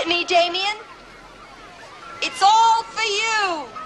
at 0.00 0.08
me, 0.08 0.24
Damien. 0.24 0.76
It's 2.22 2.42
all 2.42 2.82
for 2.84 3.02
you. 3.02 3.79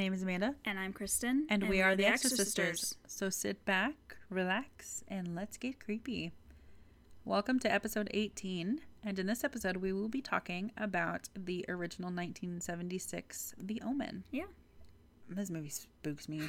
Name 0.00 0.14
is 0.14 0.22
Amanda, 0.22 0.54
And 0.64 0.78
I'm 0.78 0.94
Kristin. 0.94 1.42
and, 1.50 1.64
we 1.64 1.76
we're 1.76 1.84
are 1.84 1.94
the 1.94 2.04
Exorcisters. 2.04 2.94
So 3.06 3.28
sit 3.28 3.66
back, 3.66 4.16
relax, 4.30 5.04
and 5.08 5.34
let's 5.34 5.58
get 5.58 5.78
creepy. 5.78 6.32
Welcome 7.26 7.58
to 7.58 7.70
episode 7.70 8.08
18, 8.14 8.80
and 9.04 9.18
in 9.18 9.26
this 9.26 9.44
episode, 9.44 9.76
we 9.76 9.92
will 9.92 10.08
be 10.08 10.22
talking 10.22 10.72
about 10.78 11.28
the 11.36 11.66
original 11.68 12.06
1976 12.08 13.54
The 13.58 13.82
Omen. 13.84 14.24
Yeah. 14.30 14.44
This 15.28 15.50
movie 15.50 15.68
spooks 15.68 16.30
me. 16.30 16.48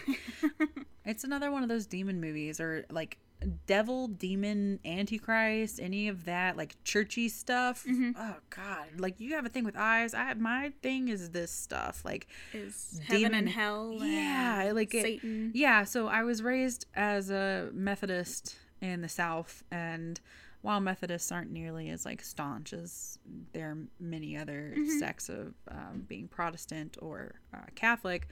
it's 1.06 1.26
another 1.26 1.52
one 1.52 1.62
of 1.62 1.68
those 1.68 1.86
demon 1.86 2.22
movies, 2.22 2.62
or 2.62 2.86
like 2.90 3.18
devil, 3.66 4.08
demon, 4.08 4.80
antichrist, 4.86 5.80
any 5.82 6.08
of 6.08 6.26
that, 6.26 6.58
like 6.58 6.76
churchy 6.84 7.28
stuff. 7.30 7.86
Oh, 7.88 8.36
God. 8.50 8.86
Like, 9.00 9.20
you 9.20 9.34
have 9.36 9.46
a 9.46 9.50
thing 9.50 9.64
with 9.64 9.76
eyes. 9.76 10.14
I 10.14 10.34
My 10.36 10.72
thing 10.82 11.08
is 11.08 11.32
this 11.32 11.52
stuff. 11.52 12.04
Like, 12.06 12.28
Is 12.54 13.00
heaven 13.06 13.22
demon- 13.24 13.34
and 13.36 13.50
hell. 13.50 13.98
yeah 14.02 14.62
and 14.62 14.76
like 14.76 14.94
it- 14.94 15.02
Satan. 15.04 15.52
yeah 15.54 15.84
so 15.84 16.08
i 16.08 16.24
was 16.24 16.42
raised 16.44 16.86
as 16.96 17.30
a 17.30 17.70
methodist 17.74 18.56
in 18.82 19.02
the 19.02 19.10
south 19.10 19.64
and 19.72 20.20
while 20.62 20.80
methodists 20.80 21.32
aren't 21.32 21.52
nearly 21.52 21.90
as 21.90 22.06
like 22.06 22.22
staunch 22.24 22.72
as 22.74 23.18
there 23.54 23.70
are 23.72 23.78
many 24.00 24.38
other 24.38 24.74
Mm-hmm. 24.78 25.00
sects 25.00 25.30
of 25.30 25.54
um, 25.70 26.06
being 26.08 26.28
protestant 26.28 26.98
or 27.02 27.36
uh, 27.54 27.58
catholic 27.76 28.28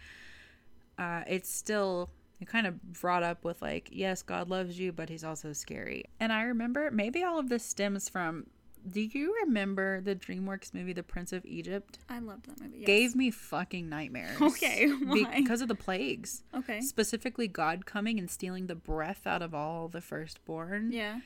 uh, 0.98 1.23
it's 1.28 1.50
still 1.50 2.09
kind 2.48 2.66
of 2.68 2.82
brought 2.94 3.23
up 3.23 3.44
with 3.44 3.62
like 3.62 3.90
yes 3.92 4.22
god 4.22 4.50
loves 4.50 4.80
you 4.80 4.92
but 4.92 5.09
he's 5.09 5.23
also 5.23 5.52
scary 5.54 6.06
and 6.20 6.32
i 6.32 6.44
remember 6.44 6.90
maybe 6.92 7.23
all 7.23 7.38
of 7.40 7.50
this 7.50 7.64
stems 7.66 8.08
from 8.08 8.45
do 8.90 9.02
you 9.02 9.36
remember 9.45 10.00
the 10.00 10.16
dreamworks 10.16 10.73
movie 10.73 10.94
the 10.94 11.04
prince 11.04 11.34
of 11.34 11.45
egypt 11.45 12.00
I 12.10 12.20
loved 12.20 12.45
that 12.48 12.62
movie. 12.62 12.78
Yes. 12.80 12.88
gave 12.88 13.16
me 13.16 13.30
fucking 13.30 13.90
nightmares. 13.90 14.38
Okay, 14.42 14.88
why? 14.88 15.26
Because 15.42 15.62
of 15.62 15.67
the 15.67 15.76
plagues. 15.76 16.44
Okay. 16.56 16.80
Specifically, 16.82 17.48
God 17.48 17.86
coming 17.86 18.17
and 18.17 18.30
stealing 18.32 18.67
the 18.67 18.76
breath 18.76 19.28
out 19.28 19.42
of 19.42 19.54
all 19.54 19.90
the 19.90 20.00
firstborn 20.02 20.92
Yeah. 20.94 21.20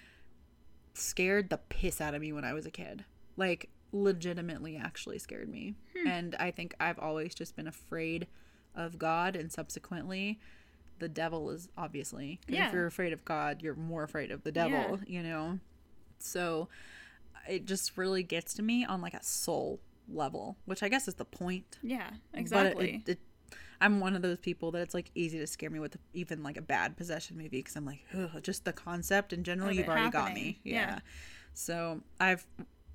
scared 0.93 1.49
the 1.49 1.57
piss 1.57 2.01
out 2.01 2.13
of 2.13 2.21
me 2.21 2.31
when 2.33 2.43
I 2.43 2.53
was 2.53 2.65
a 2.65 2.71
kid. 2.71 3.05
Like, 3.37 3.69
legitimately, 3.91 4.75
actually 4.77 5.19
scared 5.19 5.49
me. 5.49 5.75
Hmm. 5.97 6.07
And 6.07 6.35
I 6.39 6.51
think 6.51 6.75
I've 6.79 6.99
always 6.99 7.33
just 7.33 7.55
been 7.55 7.67
afraid 7.67 8.27
of 8.75 8.97
God, 8.97 9.35
and 9.35 9.51
subsequently, 9.51 10.39
the 10.99 11.09
devil 11.09 11.49
is 11.49 11.69
obviously. 11.77 12.39
Yeah. 12.47 12.67
If 12.67 12.73
you're 12.73 12.85
afraid 12.87 13.13
of 13.13 13.25
God, 13.25 13.61
you're 13.61 13.75
more 13.75 14.03
afraid 14.03 14.31
of 14.31 14.43
the 14.43 14.51
devil, 14.51 14.99
you 15.07 15.21
know? 15.23 15.59
So 16.19 16.69
it 17.49 17.65
just 17.65 17.97
really 17.97 18.23
gets 18.23 18.53
to 18.55 18.61
me 18.61 18.85
on 18.85 19.01
like 19.01 19.13
a 19.13 19.23
soul 19.23 19.79
level, 20.07 20.57
which 20.65 20.81
I 20.83 20.89
guess 20.89 21.07
is 21.07 21.15
the 21.15 21.25
point. 21.25 21.77
Yeah. 21.81 22.09
But 22.31 22.37
it- 22.37 22.41
Exactly. 22.41 23.03
it, 23.05 23.11
it, 23.11 23.19
I'm 23.81 23.99
one 23.99 24.15
of 24.15 24.21
those 24.21 24.37
people 24.39 24.71
that 24.71 24.81
it's 24.81 24.93
like 24.93 25.11
easy 25.13 25.39
to 25.39 25.47
scare 25.47 25.69
me 25.69 25.79
with 25.79 25.97
even 26.13 26.41
like 26.41 26.55
a 26.55 26.61
bad 26.61 26.95
possession 26.95 27.35
movie 27.37 27.49
because 27.59 27.75
I'm 27.75 27.85
like, 27.85 27.99
Ugh, 28.17 28.41
just 28.41 28.63
the 28.63 28.71
concept 28.71 29.33
in 29.33 29.43
general, 29.43 29.71
you've 29.73 29.89
already 29.89 30.09
got 30.09 30.33
me. 30.33 30.59
Yeah. 30.63 30.73
Yeah. 30.73 30.99
So 31.53 32.01
I've 32.19 32.47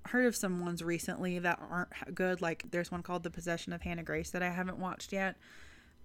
heard 0.06 0.25
of 0.25 0.34
some 0.34 0.61
ones 0.61 0.83
recently 0.83 1.39
that 1.41 1.61
aren't 1.71 2.15
good. 2.15 2.41
Like 2.41 2.65
there's 2.71 2.91
one 2.91 3.03
called 3.03 3.22
The 3.22 3.31
Possession 3.31 3.75
of 3.75 3.83
Hannah 3.83 4.03
Grace 4.03 4.31
that 4.31 4.43
I 4.43 4.49
haven't 4.49 4.78
watched 4.78 5.12
yet. 5.12 5.37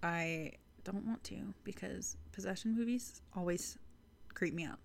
I 0.02 0.52
don't 0.84 1.06
want 1.06 1.24
to 1.24 1.54
because 1.64 2.16
possession 2.32 2.76
movies 2.76 3.22
always 3.34 3.78
creep 4.34 4.54
me 4.54 4.64
out. 4.64 4.78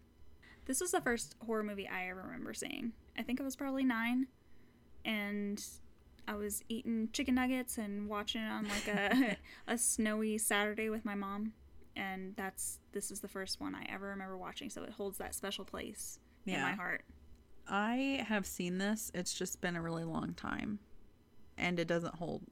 this 0.66 0.80
was 0.82 0.92
the 0.92 1.02
first 1.02 1.36
horror 1.46 1.64
movie 1.64 1.88
I 1.88 2.10
ever 2.10 2.22
remember 2.22 2.54
seeing. 2.54 2.94
I 3.18 3.24
think 3.24 3.42
I 3.42 3.44
was 3.44 3.56
probably 3.56 3.84
nine, 3.84 4.28
and 5.04 5.62
I 6.28 6.36
was 6.36 6.64
eating 6.70 7.10
chicken 7.12 7.36
nuggets 7.36 7.78
and 7.78 8.08
watching 8.08 8.42
it 8.42 8.50
on 8.50 8.68
like 8.68 8.88
a 8.88 9.38
a 9.68 9.78
snowy 9.78 10.38
Saturday 10.38 10.90
with 10.90 11.04
my 11.06 11.16
mom. 11.16 11.54
And 11.96 12.36
that's 12.38 12.80
this 12.94 13.12
is 13.12 13.20
the 13.20 13.28
first 13.28 13.60
one 13.60 13.76
I 13.76 13.86
ever 13.92 14.08
remember 14.08 14.38
watching, 14.38 14.70
so 14.70 14.84
it 14.84 14.92
holds 14.92 15.18
that 15.18 15.36
special 15.36 15.66
place 15.66 16.20
in 16.46 16.62
my 16.62 16.72
heart. 16.72 17.04
I 17.68 18.24
have 18.28 18.46
seen 18.46 18.78
this. 18.78 19.12
It's 19.14 19.34
just 19.34 19.60
been 19.60 19.76
a 19.76 19.82
really 19.82 20.04
long 20.06 20.34
time, 20.34 20.80
and 21.58 21.80
it 21.80 21.88
doesn't 21.88 22.16
hold 22.16 22.44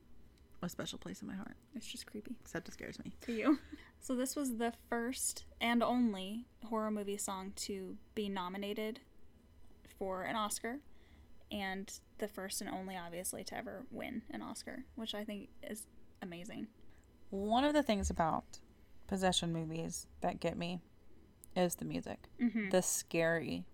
a 0.62 0.70
special 0.70 0.98
place 0.98 1.22
in 1.22 1.28
my 1.28 1.36
heart. 1.36 1.56
It's 1.76 1.86
just 1.88 2.06
creepy. 2.08 2.36
Except 2.42 2.68
it 2.68 2.74
scares 2.74 3.00
me. 3.04 3.14
to 3.22 3.34
you. 3.34 3.60
So 4.00 4.16
this 4.16 4.36
was 4.36 4.58
the 4.58 4.72
first 4.90 5.44
and 5.60 5.82
only 5.84 6.46
horror 6.64 6.92
movie 6.92 7.18
song 7.18 7.52
to 7.58 7.98
be 8.16 8.30
nominated 8.30 9.02
for 9.98 10.24
an 10.24 10.36
Oscar 10.36 10.78
and 11.52 11.92
the 12.20 12.28
first 12.28 12.62
and 12.62 12.70
only 12.70 12.96
obviously 12.96 13.44
to 13.46 13.58
ever 13.58 13.86
win 13.92 14.22
an 14.30 14.42
Oscar, 14.42 14.86
which 14.96 15.14
I 15.16 15.24
think 15.24 15.50
is 15.64 15.88
amazing. 16.22 16.68
One 17.32 17.64
of 17.66 17.74
the 17.74 17.84
things 17.84 18.10
about 18.10 18.60
possession 19.08 19.52
movies 19.52 20.08
that 20.22 20.40
get 20.40 20.58
me 20.58 20.80
is 21.56 21.76
the 21.76 21.86
music. 21.86 22.30
Mm-hmm. 22.42 22.70
The 22.70 22.82
scary 22.82 23.66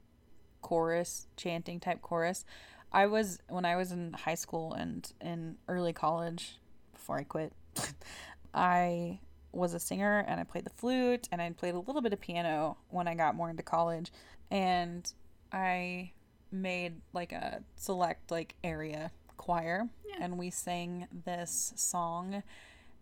chorus, 0.62 1.28
chanting 1.36 1.80
type 1.80 2.02
chorus. 2.02 2.46
I 2.92 3.08
was 3.08 3.40
when 3.50 3.66
I 3.66 3.76
was 3.76 3.92
in 3.92 4.14
high 4.14 4.36
school 4.36 4.74
and 4.74 5.12
in 5.22 5.58
early 5.68 5.94
college 5.94 6.60
before 6.94 7.18
I 7.18 7.24
quit. 7.24 7.54
I 8.54 9.20
was 9.52 9.74
a 9.74 9.80
singer 9.80 10.26
and 10.28 10.40
I 10.40 10.44
played 10.44 10.66
the 10.66 10.72
flute 10.72 11.28
and 11.32 11.42
I 11.42 11.50
played 11.52 11.76
a 11.76 11.80
little 11.80 12.02
bit 12.02 12.14
of 12.14 12.20
piano 12.20 12.78
when 12.90 13.08
I 13.08 13.16
got 13.16 13.36
more 13.36 13.50
into 13.50 13.64
college. 13.64 14.12
And 14.52 15.12
I 15.52 16.12
made 16.52 17.02
like 17.14 17.32
a 17.32 17.62
select 17.76 18.32
like 18.32 18.56
area 18.64 19.12
choir. 19.38 19.90
And 20.20 20.38
we 20.38 20.50
sang 20.50 21.08
this 21.26 21.74
song 21.76 22.44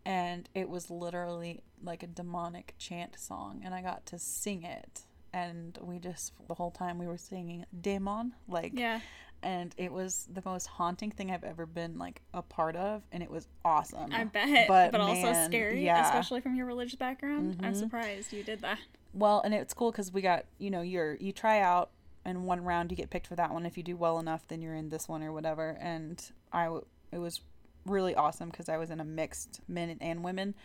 and 0.05 0.49
it 0.55 0.69
was 0.69 0.89
literally 0.89 1.61
like 1.83 2.03
a 2.03 2.07
demonic 2.07 2.73
chant 2.77 3.19
song. 3.19 3.61
And 3.63 3.73
I 3.73 3.81
got 3.81 4.05
to 4.07 4.19
sing 4.19 4.63
it. 4.63 5.01
And 5.33 5.77
we 5.81 5.99
just 5.99 6.33
the 6.47 6.55
whole 6.55 6.71
time 6.71 6.97
we 6.97 7.07
were 7.07 7.17
singing 7.17 7.65
demon 7.79 8.33
like 8.47 8.73
Yeah. 8.75 8.99
And 9.43 9.73
it 9.77 9.91
was 9.91 10.27
the 10.31 10.41
most 10.45 10.67
haunting 10.67 11.11
thing 11.11 11.31
I've 11.31 11.43
ever 11.43 11.65
been 11.65 11.97
like 11.97 12.21
a 12.33 12.41
part 12.41 12.75
of 12.75 13.01
and 13.11 13.23
it 13.23 13.29
was 13.29 13.47
awesome 13.65 14.11
I 14.11 14.23
bet, 14.25 14.67
but, 14.67 14.93
also 14.95 15.31
man, 15.31 15.49
scary, 15.49 15.83
yeah. 15.83 16.05
especially 16.05 16.41
from 16.41 16.55
your 16.55 16.65
religious 16.65 16.95
background. 16.95 17.57
I'm 17.59 17.71
mm-hmm. 17.71 17.79
surprised 17.79 18.33
you 18.33 18.43
did 18.43 18.61
that. 18.61 18.79
Well, 19.13 19.41
and 19.43 19.53
it's 19.53 19.73
cool 19.73 19.91
because 19.91 20.11
we 20.11 20.21
got 20.21 20.45
you 20.57 20.69
know 20.69 20.81
you're 20.81 21.15
you 21.15 21.31
try 21.31 21.59
out 21.59 21.89
and 22.23 22.45
one 22.45 22.63
round 22.63 22.91
you 22.91 22.97
get 22.97 23.09
picked 23.09 23.27
for 23.27 23.35
that 23.35 23.51
one. 23.51 23.65
If 23.65 23.77
you 23.77 23.83
do 23.83 23.95
well 23.95 24.19
enough, 24.19 24.47
then 24.47 24.61
you're 24.61 24.75
in 24.75 24.89
this 24.89 25.07
one 25.07 25.23
or 25.23 25.31
whatever. 25.31 25.77
And 25.81 26.23
I 26.53 26.79
it 27.11 27.17
was 27.17 27.41
really 27.85 28.15
awesome 28.15 28.49
because 28.49 28.69
I 28.69 28.77
was 28.77 28.91
in 28.91 28.99
a 28.99 29.05
mixed 29.05 29.61
men 29.67 29.97
and 29.99 30.23
women, 30.23 30.55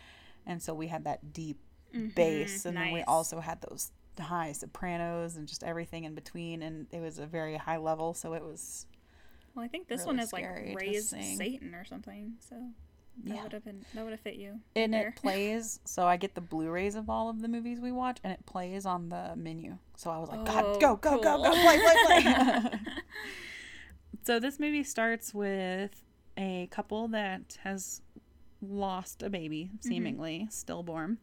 and 0.45 0.61
so 0.61 0.73
we 0.73 0.87
had 0.87 1.03
that 1.05 1.33
deep 1.33 1.57
mm-hmm. 1.93 2.09
bass, 2.09 2.65
and 2.65 2.77
then 2.77 2.93
we 2.93 3.01
also 3.03 3.39
had 3.39 3.61
those 3.61 3.91
high 4.23 4.51
sopranos 4.51 5.35
and 5.35 5.47
just 5.47 5.63
everything 5.63 6.03
in 6.03 6.15
between, 6.15 6.61
and 6.61 6.87
it 6.91 6.99
was 7.01 7.19
a 7.19 7.25
very 7.25 7.55
high 7.57 7.77
level. 7.77 8.13
So 8.13 8.33
it 8.33 8.43
was 8.43 8.85
Well, 9.55 9.65
I 9.65 9.67
think 9.67 9.87
this 9.87 10.01
Really 10.01 10.07
one 10.07 10.19
is 10.19 10.33
like 10.33 10.45
raised. 10.75 11.09
Satan 11.09 11.73
or 11.73 11.83
something. 11.85 12.33
So 12.47 12.55
that 13.23 13.35
Yeah. 13.35 13.43
would 13.43 13.53
have 13.53 13.65
been 13.65 13.83
that 13.95 14.03
would 14.03 14.11
have 14.11 14.19
fit 14.19 14.35
you. 14.35 14.59
and 14.75 14.93
there. 14.93 15.07
it 15.09 15.15
plays. 15.21 15.79
So 15.85 16.05
I 16.05 16.17
get 16.17 16.35
the 16.35 16.41
Blu-rays 16.41 16.93
of 16.95 17.09
all 17.09 17.29
of 17.29 17.41
the 17.41 17.47
movies 17.47 17.79
we 17.79 17.91
watch, 17.91 18.19
and 18.23 18.31
it 18.31 18.45
plays 18.45 18.85
on 18.85 19.09
the 19.09 19.33
menu. 19.35 19.77
So 19.95 20.11
I 20.11 20.19
was 20.19 20.29
like, 20.29 20.45
God, 20.45 20.63
Oh, 20.65 20.79
go, 20.79 20.95
go, 20.95 21.17
go, 21.17 21.21
go, 21.21 21.43
cool. 21.43 21.53
play, 21.53 21.79
play, 21.79 22.21
play. 22.23 22.71
so 24.23 24.39
this 24.39 24.59
movie 24.59 24.83
starts 24.83 25.33
with 25.33 26.03
a 26.37 26.67
couple 26.69 27.07
that 27.09 27.57
has 27.63 28.01
lost 28.61 29.23
a 29.23 29.29
baby, 29.29 29.65
mm-hmm. 29.73 29.87
seemingly 29.87 30.47
stillborn. 30.51 31.17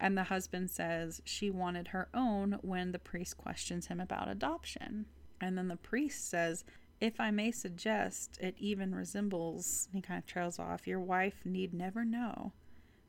And 0.00 0.16
the 0.16 0.24
husband 0.24 0.70
says 0.70 1.20
she 1.24 1.50
wanted 1.50 1.88
her 1.88 2.08
own 2.14 2.58
when 2.62 2.92
the 2.92 2.98
priest 2.98 3.36
questions 3.36 3.86
him 3.86 4.00
about 4.00 4.28
adoption. 4.28 5.06
And 5.40 5.58
then 5.58 5.68
the 5.68 5.76
priest 5.76 6.28
says, 6.28 6.64
If 7.00 7.20
I 7.20 7.30
may 7.30 7.50
suggest, 7.50 8.38
it 8.40 8.54
even 8.58 8.94
resembles, 8.94 9.88
he 9.92 10.00
kind 10.00 10.18
of 10.18 10.26
trails 10.26 10.58
off, 10.58 10.86
your 10.86 11.00
wife 11.00 11.42
need 11.44 11.74
never 11.74 12.04
know, 12.04 12.52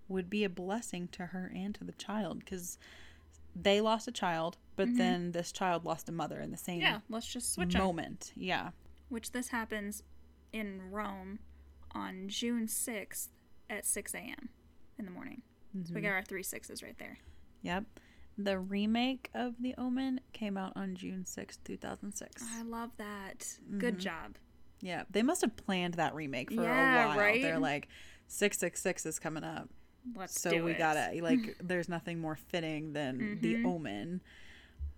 would 0.07 0.30
be 0.30 0.44
a 0.44 0.50
blessing 0.50 1.07
to 1.13 1.27
her 1.27 1.51
and 1.53 1.75
to 1.75 1.83
the 1.83 1.94
child. 1.94 2.39
Because 2.39 2.77
they 3.56 3.81
lost 3.81 4.07
a 4.07 4.12
child, 4.12 4.57
but 4.75 4.88
mm-hmm. 4.88 4.97
then 4.97 5.31
this 5.31 5.51
child 5.51 5.85
lost 5.85 6.09
a 6.09 6.12
mother 6.12 6.39
in 6.39 6.51
the 6.51 6.57
same 6.57 6.81
Yeah, 6.81 7.00
let's 7.09 7.27
just 7.27 7.53
switch 7.53 7.75
moment. 7.75 8.31
Yeah. 8.35 8.69
Which 9.09 9.31
this 9.31 9.50
happens 9.50 10.03
in 10.51 10.92
Rome 10.92 11.39
on 11.92 12.27
June 12.27 12.68
6th 12.68 13.30
at 13.69 13.85
6 13.85 14.13
a.m. 14.13 14.50
in 14.97 15.06
the 15.06 15.12
morning. 15.12 15.42
So 15.74 15.94
we 15.94 16.01
got 16.01 16.07
mm-hmm. 16.07 16.16
our 16.16 16.24
three 16.24 16.44
sixes 16.44 16.81
right 16.81 16.98
there. 16.98 17.18
Yep. 17.62 17.86
The 18.38 18.57
remake 18.57 19.30
of 19.33 19.56
The 19.60 19.75
Omen 19.77 20.21
came 20.33 20.57
out 20.57 20.74
on 20.75 20.95
June 20.95 21.25
sixth, 21.25 21.63
2006. 21.66 22.44
I 22.57 22.62
love 22.63 22.92
that. 22.98 23.57
Good 23.77 23.95
mm-hmm. 23.95 24.01
job. 24.01 24.36
Yeah, 24.81 25.04
they 25.10 25.24
must 25.24 25.42
have 25.42 25.57
planned 25.57 25.95
that 25.95 26.16
remake 26.16 26.51
for 26.51 26.63
Yeah, 26.63 27.06
a 27.06 27.07
while. 27.10 27.18
right? 27.18 27.42
They're 27.42 27.60
like, 27.60 27.89
666 28.27 29.06
is 29.06 29.19
coming 29.19 29.44
up. 29.44 29.69
Let's 30.16 30.39
so 30.39 30.63
we 30.63 30.71
it. 30.71 30.77
gotta, 30.77 31.12
like, 31.21 31.57
there's 31.62 31.89
nothing 31.89 32.19
more 32.19 32.38
fitting 32.38 32.94
than 32.94 33.39
The 33.42 33.56
mm-hmm. 33.56 33.66
Omen. 33.66 34.21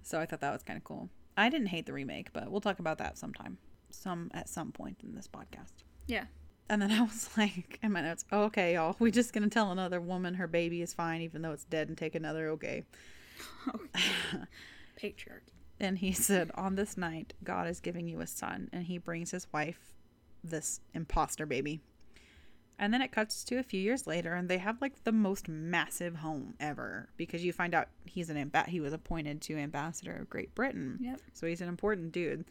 So 0.03 0.19
I 0.19 0.25
thought 0.25 0.41
that 0.41 0.53
was 0.53 0.61
kind 0.63 0.77
of 0.77 0.83
cool. 0.83 1.09
I 1.35 1.49
didn't 1.49 1.67
hate 1.67 1.85
the 1.85 1.93
remake, 1.93 2.31
but 2.33 2.51
we'll 2.51 2.61
talk 2.61 2.79
about 2.79 2.99
that 2.99 3.17
sometime. 3.17 3.57
Some, 3.89 4.29
at 4.33 4.49
some 4.49 4.71
point 4.71 4.99
in 5.03 5.15
this 5.15 5.27
podcast. 5.27 5.83
Yeah. 6.07 6.25
And 6.71 6.81
then 6.81 6.91
I 6.91 7.01
was 7.01 7.29
like, 7.37 7.79
in 7.83 7.91
my 7.91 8.01
notes, 8.01 8.23
oh, 8.31 8.43
okay, 8.43 8.75
y'all, 8.75 8.95
we 8.97 9.11
just 9.11 9.33
gonna 9.33 9.49
tell 9.49 9.71
another 9.71 9.99
woman 9.99 10.35
her 10.35 10.47
baby 10.47 10.81
is 10.81 10.93
fine 10.93 11.21
even 11.21 11.41
though 11.41 11.51
it's 11.51 11.65
dead 11.65 11.89
and 11.89 11.97
take 11.97 12.15
another, 12.15 12.49
okay. 12.51 12.85
Oh, 13.67 13.79
Patriarchy. 15.01 15.51
And 15.79 15.97
he 15.97 16.13
said, 16.13 16.51
On 16.53 16.75
this 16.75 16.95
night, 16.95 17.33
God 17.43 17.67
is 17.67 17.79
giving 17.79 18.07
you 18.07 18.21
a 18.21 18.27
son, 18.27 18.69
and 18.71 18.83
he 18.83 18.99
brings 18.99 19.31
his 19.31 19.47
wife 19.51 19.79
this 20.43 20.79
imposter 20.93 21.47
baby. 21.47 21.81
And 22.77 22.93
then 22.93 23.01
it 23.01 23.11
cuts 23.11 23.43
to 23.45 23.57
a 23.57 23.63
few 23.63 23.79
years 23.79 24.05
later, 24.05 24.33
and 24.33 24.47
they 24.47 24.59
have 24.59 24.79
like 24.79 25.03
the 25.03 25.11
most 25.11 25.49
massive 25.49 26.17
home 26.17 26.53
ever 26.59 27.09
because 27.17 27.43
you 27.43 27.51
find 27.51 27.73
out 27.73 27.87
he's 28.05 28.29
an 28.29 28.37
amb- 28.37 28.67
he 28.67 28.79
was 28.79 28.93
appointed 28.93 29.41
to 29.41 29.57
ambassador 29.57 30.15
of 30.15 30.29
Great 30.29 30.53
Britain. 30.53 30.99
Yep. 31.01 31.21
So 31.33 31.47
he's 31.47 31.61
an 31.61 31.69
important 31.69 32.11
dude. 32.11 32.45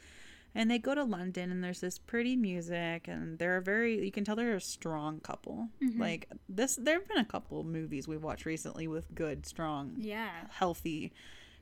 And 0.54 0.70
they 0.70 0.78
go 0.78 0.94
to 0.96 1.04
London, 1.04 1.52
and 1.52 1.62
there's 1.62 1.80
this 1.80 1.98
pretty 1.98 2.34
music, 2.34 3.06
and 3.06 3.38
they're 3.38 3.58
a 3.58 3.62
very 3.62 4.04
you 4.04 4.10
can 4.10 4.24
tell 4.24 4.34
they're 4.34 4.56
a 4.56 4.60
strong 4.60 5.20
couple. 5.20 5.68
Mm-hmm. 5.82 6.00
Like 6.00 6.28
this, 6.48 6.76
there 6.76 6.98
have 6.98 7.08
been 7.08 7.18
a 7.18 7.24
couple 7.24 7.62
movies 7.62 8.08
we've 8.08 8.22
watched 8.22 8.44
recently 8.46 8.88
with 8.88 9.14
good, 9.14 9.46
strong, 9.46 9.94
Yeah. 9.98 10.30
healthy 10.50 11.12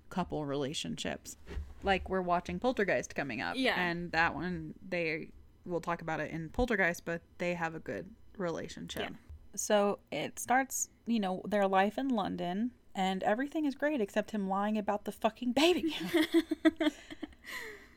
couple 0.09 0.47
relationships. 0.47 1.37
Like 1.83 2.09
we're 2.09 2.23
watching 2.23 2.59
Poltergeist 2.59 3.15
coming 3.15 3.41
up. 3.43 3.55
Yeah. 3.57 3.79
And 3.79 4.11
that 4.13 4.35
one 4.35 4.75
they 4.87 5.29
we'll 5.67 5.81
talk 5.81 6.01
about 6.01 6.21
it 6.21 6.31
in 6.31 6.49
Poltergeist, 6.49 7.05
but 7.05 7.21
they 7.37 7.55
have 7.55 7.75
a 7.75 7.81
good 7.81 8.07
relationship. 8.37 9.03
Yeah. 9.03 9.17
So 9.55 9.99
it 10.11 10.39
starts, 10.39 10.89
you 11.07 11.21
know, 11.21 11.43
their 11.45 11.67
life 11.67 11.99
in 11.99 12.09
London 12.09 12.71
and 12.95 13.23
everything 13.23 13.65
is 13.65 13.75
great 13.75 14.01
except 14.01 14.31
him 14.31 14.49
lying 14.49 14.79
about 14.79 15.05
the 15.05 15.13
fucking 15.13 15.53
baby. 15.53 15.95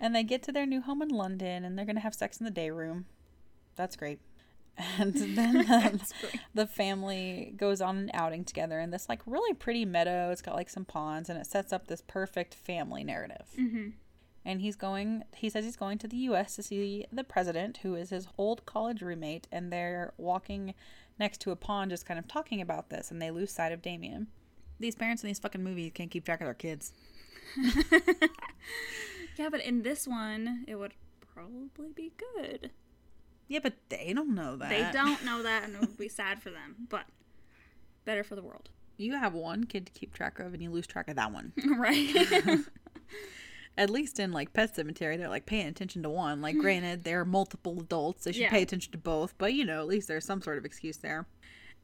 and 0.02 0.16
they 0.16 0.24
get 0.24 0.42
to 0.44 0.52
their 0.52 0.66
new 0.66 0.82
home 0.82 1.02
in 1.04 1.10
London 1.10 1.64
and 1.64 1.78
they're 1.78 1.86
going 1.86 1.96
to 1.96 2.02
have 2.02 2.16
sex 2.16 2.40
in 2.40 2.44
the 2.44 2.52
day 2.52 2.72
room. 2.72 3.06
That's 3.76 3.96
great. 3.96 4.20
And 4.98 5.14
then 5.38 5.72
um, 5.72 6.02
the 6.56 6.66
family 6.66 7.54
goes 7.56 7.82
on 7.82 7.98
an 7.98 8.12
outing 8.14 8.44
together 8.44 8.80
in 8.80 8.90
this 8.90 9.08
like 9.08 9.22
really 9.28 9.54
pretty 9.54 9.86
meadow. 9.86 10.32
It's 10.32 10.42
got 10.42 10.56
like 10.56 10.70
some 10.70 10.86
ponds 10.86 11.30
and 11.30 11.40
it 11.40 11.46
sets 11.46 11.72
up 11.72 11.88
this 11.88 12.02
perfect 12.02 12.56
family 12.56 13.04
narrative. 13.04 13.46
Mm-hmm. 13.58 13.90
And 14.44 14.62
he's 14.62 14.76
going, 14.76 15.24
he 15.36 15.52
says 15.52 15.66
he's 15.66 15.78
going 15.78 16.00
to 16.00 16.08
the 16.08 16.18
US 16.18 16.56
to 16.56 16.64
see 16.64 17.06
the 17.12 17.24
president, 17.24 17.78
who 17.84 17.94
is 17.94 18.10
his 18.10 18.28
old 18.40 18.66
college 18.66 19.04
roommate. 19.04 19.48
And 19.52 19.72
they're 19.72 20.14
walking 20.18 20.74
next 21.20 21.42
to 21.42 21.52
a 21.52 21.56
pond, 21.56 21.92
just 21.92 22.08
kind 22.08 22.18
of 22.18 22.28
talking 22.28 22.60
about 22.60 22.90
this. 22.90 23.12
And 23.12 23.22
they 23.22 23.30
lose 23.30 23.52
sight 23.52 23.72
of 23.72 23.84
Damien. 23.84 24.30
These 24.80 24.96
parents 24.96 25.22
in 25.22 25.28
these 25.28 25.38
fucking 25.38 25.64
movies 25.64 25.92
can't 25.94 26.10
keep 26.10 26.26
track 26.26 26.42
of 26.42 26.46
their 26.46 26.56
kids. 26.56 26.92
Yeah, 29.38 29.50
but 29.50 29.62
in 29.62 29.82
this 29.84 30.08
one, 30.08 30.66
it 30.68 30.76
would 30.76 30.94
probably 31.34 31.92
be 31.96 32.12
good. 32.36 32.72
Yeah, 33.48 33.60
but 33.62 33.74
they 33.90 34.14
don't 34.14 34.34
know 34.36 34.56
that. 34.56 34.70
They 34.70 34.88
don't 34.98 35.24
know 35.26 35.44
that, 35.44 35.64
and 35.64 35.76
it 35.76 35.82
would 35.82 35.98
be 35.98 36.10
sad 36.10 36.42
for 36.42 36.50
them, 36.52 36.88
but 36.90 37.06
better 38.06 38.24
for 38.24 38.36
the 38.36 38.42
world. 38.44 38.70
You 38.98 39.14
have 39.18 39.34
one 39.34 39.64
kid 39.66 39.86
to 39.88 39.92
keep 39.92 40.14
track 40.14 40.40
of, 40.40 40.54
and 40.54 40.62
you 40.62 40.70
lose 40.70 40.86
track 40.88 41.08
of 41.10 41.16
that 41.16 41.32
one. 41.34 41.54
right? 41.78 42.16
At 43.78 43.90
least 43.90 44.20
in 44.20 44.32
like 44.32 44.52
Pet 44.54 44.76
Sematary, 44.76 45.18
they're 45.18 45.30
like 45.30 45.46
paying 45.46 45.68
attention 45.68 46.04
to 46.04 46.10
one. 46.10 46.42
Like, 46.42 46.58
granted, 46.58 47.04
there 47.04 47.22
are 47.22 47.26
multiple 47.26 47.80
adults; 47.80 48.26
they 48.26 48.34
should 48.34 48.42
Yeah. 48.42 48.50
pay 48.52 48.62
attention 48.62 48.92
to 48.92 48.98
both. 48.98 49.34
But 49.38 49.54
you 49.54 49.64
know, 49.66 49.80
at 49.80 49.88
least 49.88 50.08
there's 50.10 50.26
some 50.26 50.42
sort 50.42 50.58
of 50.58 50.66
excuse 50.66 50.98
there. 50.98 51.26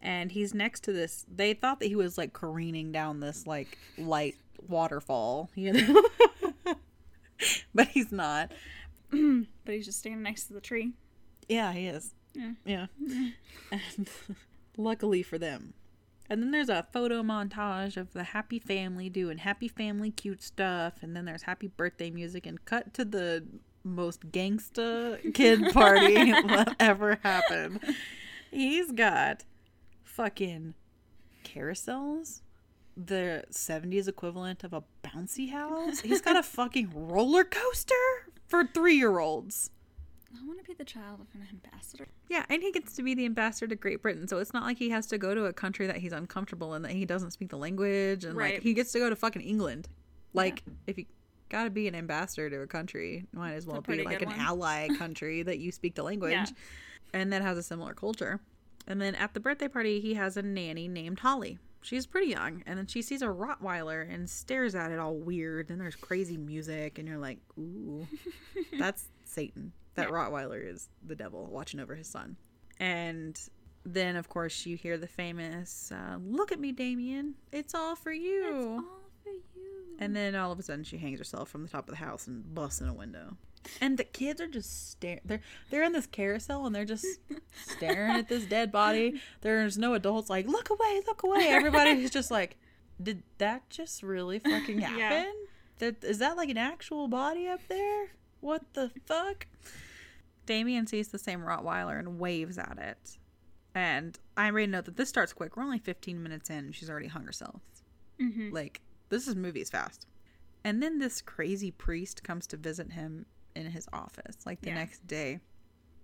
And 0.02 0.32
he's 0.32 0.54
next 0.54 0.84
to 0.84 0.94
this. 0.94 1.26
They 1.34 1.54
thought 1.54 1.80
that 1.80 1.88
he 1.88 1.96
was 1.96 2.18
like 2.18 2.34
careening 2.34 2.92
down 2.92 3.20
this 3.22 3.48
like 3.48 3.78
light 3.98 4.36
waterfall, 4.68 5.50
you 5.56 5.74
know, 5.74 6.04
but 7.74 7.88
he's 7.90 8.12
not. 8.12 8.52
but 9.12 9.74
he's 9.74 9.86
just 9.86 10.00
standing 10.00 10.24
next 10.24 10.46
to 10.46 10.54
the 10.54 10.62
tree. 10.62 10.94
Yeah, 11.48 11.72
he 11.74 11.88
is. 11.88 12.14
Yeah. 12.34 12.52
Yeah. 12.66 12.86
and 13.72 14.10
luckily 14.78 15.24
for 15.24 15.38
them. 15.38 15.74
And 16.30 16.42
then 16.42 16.52
there's 16.52 16.70
a 16.70 16.86
photo 16.92 17.24
montage 17.24 17.96
of 17.96 18.12
the 18.12 18.24
happy 18.24 18.60
family 18.60 19.10
doing 19.10 19.38
happy 19.38 19.70
family 19.70 20.12
cute 20.12 20.44
stuff. 20.44 20.96
And 21.02 21.16
then 21.16 21.26
there's 21.26 21.44
happy 21.44 21.68
birthday 21.68 22.10
music 22.10 22.46
and 22.46 22.64
cut 22.66 22.94
to 22.96 23.06
the 23.06 23.46
most 23.84 24.30
gangsta 24.32 25.34
kid 25.34 25.72
party 25.74 26.34
ever 26.80 27.18
happened. 27.24 27.80
He's 28.52 28.92
got 28.92 29.46
fucking 30.04 30.74
carousels, 31.46 32.42
the 32.98 33.44
70s 33.52 34.08
equivalent 34.08 34.64
of 34.64 34.74
a 34.74 34.84
bouncy 35.04 35.52
house. 35.52 36.00
He's 36.00 36.22
got 36.22 36.36
a 36.36 36.44
fucking 36.58 36.92
roller 36.94 37.44
coaster 37.44 37.94
for 38.48 38.66
three 38.66 38.96
year 38.96 39.20
olds. 39.20 39.70
I 40.36 40.46
want 40.46 40.60
to 40.60 40.66
be 40.66 40.74
the 40.74 40.84
child 40.84 41.22
of 41.22 41.28
an 41.34 41.48
ambassador. 41.52 42.08
Yeah, 42.28 42.46
and 42.50 42.62
he 42.62 42.72
gets 42.72 42.96
to 42.96 43.04
be 43.04 43.16
the 43.16 43.26
ambassador 43.26 43.68
to 43.68 43.76
Great 43.76 44.02
Britain, 44.02 44.28
so 44.28 44.40
it's 44.40 44.54
not 44.54 44.64
like 44.64 44.78
he 44.78 44.90
has 44.90 45.08
to 45.08 45.18
go 45.18 45.34
to 45.34 45.46
a 45.46 45.54
country 45.54 45.88
that 45.88 45.98
he's 45.98 46.12
uncomfortable 46.12 46.74
in, 46.76 46.82
that 46.82 46.92
he 46.92 47.06
doesn't 47.06 47.32
speak 47.32 47.50
the 47.50 47.58
language, 47.58 48.26
and 48.26 48.36
like 48.36 48.62
he 48.62 48.74
gets 48.74 48.92
to 48.92 49.00
go 49.00 49.10
to 49.10 49.16
fucking 49.16 49.42
England. 49.42 49.88
Like, 50.34 50.64
if 50.86 50.98
you 50.98 51.06
gotta 51.50 51.70
be 51.70 51.88
an 51.88 51.96
ambassador 51.96 52.50
to 52.50 52.62
a 52.62 52.68
country, 52.68 53.26
might 53.32 53.54
as 53.54 53.66
well 53.66 53.82
be 53.82 54.04
like 54.04 54.22
an 54.22 54.30
one. 54.30 54.40
ally 54.40 54.88
country 54.98 55.44
that 55.44 55.60
you 55.60 55.72
speak 55.72 55.96
the 55.96 56.04
language, 56.04 56.34
Yeah. 56.34 56.46
and 57.14 57.32
that 57.32 57.42
has 57.42 57.58
a 57.58 57.64
similar 57.64 57.94
culture. 57.94 58.40
And 58.86 59.02
then 59.02 59.16
at 59.16 59.34
the 59.34 59.40
birthday 59.40 59.68
party, 59.70 60.02
he 60.02 60.14
has 60.16 60.36
a 60.38 60.42
nanny 60.42 60.88
named 60.88 61.20
Holly. 61.20 61.58
She's 61.88 62.06
pretty 62.06 62.28
young, 62.28 62.64
and 62.66 62.78
then 62.78 62.86
she 62.86 63.02
sees 63.02 63.22
a 63.22 63.28
Rottweiler 63.28 64.14
and 64.14 64.30
stares 64.30 64.76
at 64.76 64.92
it 64.92 65.00
all 65.00 65.16
weird. 65.16 65.70
And 65.70 65.80
there's 65.80 65.96
crazy 65.96 66.36
music, 66.36 67.00
and 67.00 67.08
you're 67.08 67.18
like, 67.18 67.40
"Ooh, 67.58 68.06
that's 68.78 69.06
Satan. 69.24 69.72
That 69.96 70.10
Yeah. 70.10 70.16
Rottweiler 70.16 70.62
is 70.70 70.90
the 71.06 71.16
devil 71.16 71.46
watching 71.46 71.80
over 71.80 71.96
his 71.96 72.08
son." 72.08 72.36
And 72.78 73.40
then, 73.86 74.18
of 74.18 74.28
course, 74.28 74.66
you 74.66 74.76
hear 74.76 74.98
the 74.98 75.08
famous, 75.08 75.90
uh, 75.94 76.18
"Look 76.22 76.52
at 76.52 76.60
me, 76.60 76.74
Damien. 76.74 77.36
It's 77.54 77.74
all 77.74 77.96
for 77.96 78.12
you." 78.12 78.84
All 78.86 79.02
for 79.24 79.30
you. 79.30 79.96
And 80.00 80.14
then 80.14 80.36
all 80.36 80.52
of 80.52 80.60
a 80.60 80.64
sudden, 80.64 80.84
she 80.84 80.98
hangs 80.98 81.20
herself 81.20 81.48
from 81.48 81.64
the 81.64 81.70
top 81.70 81.88
of 81.88 81.92
the 81.98 82.04
house 82.06 82.28
and 82.28 82.54
busts 82.54 82.82
in 82.82 82.90
a 82.90 82.94
window. 82.94 83.38
And 83.82 83.98
the 83.98 84.04
kids 84.04 84.40
are 84.42 84.48
just 84.48 84.92
staring. 84.92 85.22
They're 85.26 85.42
they're 85.70 85.84
in 85.84 85.92
this 85.94 86.06
carousel 86.08 86.66
and 86.66 86.76
they're 86.76 86.86
just 86.86 87.06
staring 87.66 88.12
at 88.18 88.30
this 88.30 88.46
dead 88.46 88.72
body. 88.72 89.22
There's 89.42 89.78
no 89.78 89.94
adults 89.94 90.30
like 90.30 90.48
look 90.48 90.70
away, 90.70 91.02
look 91.08 91.24
away. 91.24 91.48
Everybody's 91.50 92.12
just 92.12 92.32
like, 92.32 92.58
did 93.02 93.24
that 93.38 93.70
just 93.70 94.04
really 94.04 94.40
fucking 94.40 94.80
happen? 94.80 95.00
Yeah. 95.00 95.26
That 95.80 96.04
is 96.04 96.20
that 96.20 96.38
like 96.38 96.50
an 96.50 96.58
actual 96.58 97.08
body 97.08 97.48
up 97.48 97.62
there? 97.68 98.08
What 98.40 98.74
the 98.74 98.92
fuck? 99.06 99.48
Damien 100.46 100.88
sees 100.88 101.10
the 101.10 101.20
same 101.20 101.42
Rottweiler 101.42 102.00
and 102.00 102.20
waves 102.20 102.58
at 102.58 102.78
it. 102.80 103.18
And 103.76 104.18
I 104.36 104.50
made 104.52 104.70
a 104.70 104.72
note 104.72 104.86
that 104.86 104.98
this 104.98 105.10
starts 105.10 105.34
quick. 105.34 105.56
We're 105.56 105.64
only 105.64 105.78
15 105.80 106.24
minutes 106.24 106.50
in 106.50 106.58
and 106.58 106.76
she's 106.76 106.90
already 106.90 107.08
hung 107.08 107.26
herself. 107.26 107.62
Mhm. 108.20 108.52
Like, 108.52 108.82
this 109.10 109.28
is 109.28 109.36
movies 109.36 109.70
fast. 109.70 110.08
And 110.64 110.82
then 110.82 110.98
this 111.00 111.22
crazy 111.22 111.70
priest 111.70 112.24
comes 112.24 112.48
to 112.48 112.58
visit 112.58 112.94
him 112.94 113.26
in 113.66 113.72
his 113.72 113.88
office, 113.94 114.46
like 114.46 114.62
the 114.62 114.70
Yeah. 114.70 114.76
next 114.76 115.06
day. 115.08 115.40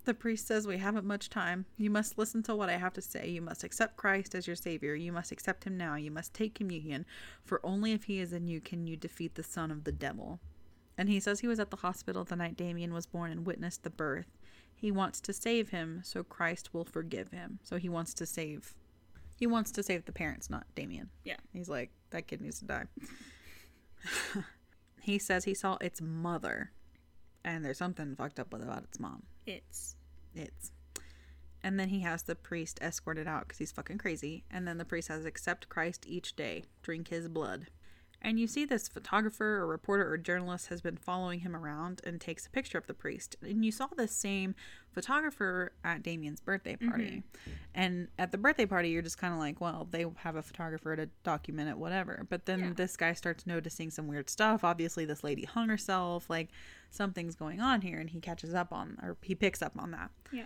The 0.06 0.14
priest 0.14 0.48
says, 0.48 0.68
We 0.68 0.78
haven't 0.80 1.06
much 1.06 1.30
time. 1.30 1.66
You 1.78 1.90
must 1.90 2.18
listen 2.18 2.44
to 2.44 2.56
what 2.56 2.70
I 2.70 2.76
have 2.78 2.92
to 2.94 3.02
say. 3.02 3.30
You 3.30 3.42
must 3.42 3.64
accept 3.64 3.96
Christ 3.96 4.36
as 4.36 4.48
your 4.48 4.56
Savior. 4.58 4.96
You 4.96 5.14
must 5.14 5.32
accept 5.32 5.64
Him 5.64 5.78
now. 5.78 5.96
You 5.96 6.12
must 6.12 6.34
take 6.34 6.54
communion. 6.56 7.06
For 7.46 7.66
only 7.66 7.94
if 7.94 8.04
He 8.04 8.20
is 8.20 8.34
in 8.34 8.48
you 8.48 8.60
can 8.60 8.86
you 8.86 8.98
defeat 8.98 9.36
the 9.36 9.44
son 9.44 9.72
of 9.72 9.86
the 9.86 9.94
devil. 9.94 10.42
And 10.98 11.10
he 11.10 11.20
says 11.20 11.40
he 11.40 11.48
was 11.48 11.60
at 11.60 11.72
the 11.72 11.78
hospital 11.78 12.24
the 12.24 12.36
night 12.36 12.56
Damien 12.58 12.94
was 12.94 13.08
born 13.08 13.32
and 13.32 13.46
witnessed 13.48 13.82
the 13.84 13.90
birth. 13.90 14.38
He 14.76 14.92
wants 14.92 15.20
to 15.22 15.34
save 15.34 15.70
him, 15.70 16.02
so 16.04 16.24
Christ 16.24 16.74
will 16.74 16.86
forgive 16.86 17.32
him. 17.32 17.60
So 17.64 17.78
he 17.78 17.90
wants 17.90 18.14
to 18.16 18.26
save. 18.28 18.76
He 19.36 19.48
wants 19.48 19.72
to 19.72 19.82
save 19.82 20.06
the 20.06 20.12
parents, 20.12 20.50
not 20.52 20.68
Damien. 20.76 21.10
Yeah. 21.24 21.38
He's 21.52 21.68
like, 21.70 21.90
that 22.12 22.28
kid 22.28 22.42
needs 22.42 22.60
to 22.60 22.66
die. 22.66 22.86
he 25.02 25.18
says 25.18 25.46
he 25.46 25.54
saw 25.54 25.78
its 25.82 26.02
mother, 26.02 26.72
and 27.44 27.64
there's 27.64 27.78
something 27.78 28.16
fucked 28.16 28.40
up 28.40 28.52
with 28.52 28.62
about 28.62 28.84
its 28.84 29.00
mom. 29.00 29.24
It's 29.46 29.96
It's. 30.36 30.72
And 31.64 31.80
then 31.80 31.90
he 31.90 32.02
has 32.02 32.24
the 32.24 32.36
priest 32.36 32.80
escorted 32.82 33.28
out 33.28 33.48
because 33.48 33.58
he's 33.58 33.72
fucking 33.72 33.98
crazy. 33.98 34.44
And 34.52 34.68
then 34.68 34.78
the 34.78 34.86
priest 34.86 35.08
has 35.08 35.26
accept 35.26 35.70
Christ 35.70 36.06
each 36.08 36.36
day, 36.36 36.64
drink 36.82 37.08
his 37.08 37.28
blood. 37.30 37.68
And 38.26 38.40
you 38.40 38.48
see 38.48 38.64
this 38.64 38.88
photographer 38.88 39.58
or 39.58 39.68
reporter 39.68 40.10
or 40.10 40.18
journalist 40.18 40.68
has 40.70 40.82
been 40.82 40.96
following 40.96 41.42
him 41.42 41.54
around 41.56 42.00
and 42.06 42.22
takes 42.22 42.46
a 42.46 42.50
picture 42.50 42.78
of 42.78 42.88
the 42.88 42.94
priest. 42.94 43.36
And 43.42 43.66
you 43.66 43.72
saw 43.72 43.88
this 43.98 44.16
same 44.16 44.56
photographer 44.94 45.74
at 45.84 46.04
Damien's 46.04 46.40
birthday 46.40 46.76
mm-hmm. 46.76 46.88
party. 46.88 47.24
And 47.76 48.08
at 48.18 48.32
the 48.32 48.38
birthday 48.38 48.66
party, 48.66 48.90
you're 48.90 49.02
just 49.02 49.18
kind 49.18 49.34
of 49.34 49.40
like, 49.40 49.60
well, 49.60 49.90
they 49.92 50.06
have 50.16 50.38
a 50.38 50.42
photographer 50.42 50.96
to 50.96 51.10
document 51.24 51.70
it, 51.70 51.78
whatever. 51.78 52.26
But 52.30 52.46
then 52.46 52.60
Yeah. 52.60 52.74
this 52.74 52.96
guy 52.96 53.12
starts 53.12 53.46
noticing 53.46 53.92
some 53.92 54.08
weird 54.08 54.30
stuff. 54.30 54.64
Obviously, 54.64 55.04
this 55.04 55.22
lady 55.22 55.44
hung 55.44 55.68
herself. 55.68 56.30
Like 56.30 56.50
something's 56.92 57.36
going 57.36 57.60
on 57.60 57.82
here. 57.82 58.00
And 58.00 58.10
he 58.10 58.22
catches 58.22 58.54
up 58.54 58.72
on, 58.72 58.98
or 59.04 59.18
he 59.22 59.36
picks 59.36 59.62
up 59.62 59.74
on 59.78 59.92
that. 59.92 60.12
Yeah. 60.32 60.46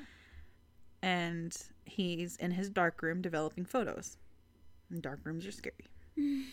And 1.04 1.56
he's 1.86 2.38
in 2.38 2.52
his 2.52 2.72
dark 2.72 3.04
room 3.04 3.22
developing 3.22 3.66
photos. 3.66 4.18
And 4.90 5.00
dark 5.04 5.20
rooms 5.24 5.46
are 5.46 5.52
scary. 5.52 5.86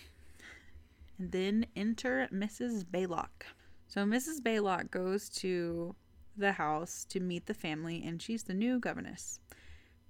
and 1.19 1.33
then 1.33 1.67
enter 1.77 2.29
Mrs. 2.33 2.85
Baylock. 2.85 3.45
So 3.87 4.05
Mrs. 4.05 4.41
Baylock 4.41 4.91
goes 4.91 5.29
to 5.31 5.95
the 6.37 6.53
house 6.53 7.05
to 7.11 7.21
meet 7.21 7.47
the 7.47 7.55
family, 7.55 8.03
and 8.05 8.21
she's 8.21 8.45
the 8.45 8.55
new 8.55 8.79
governess. 8.79 9.41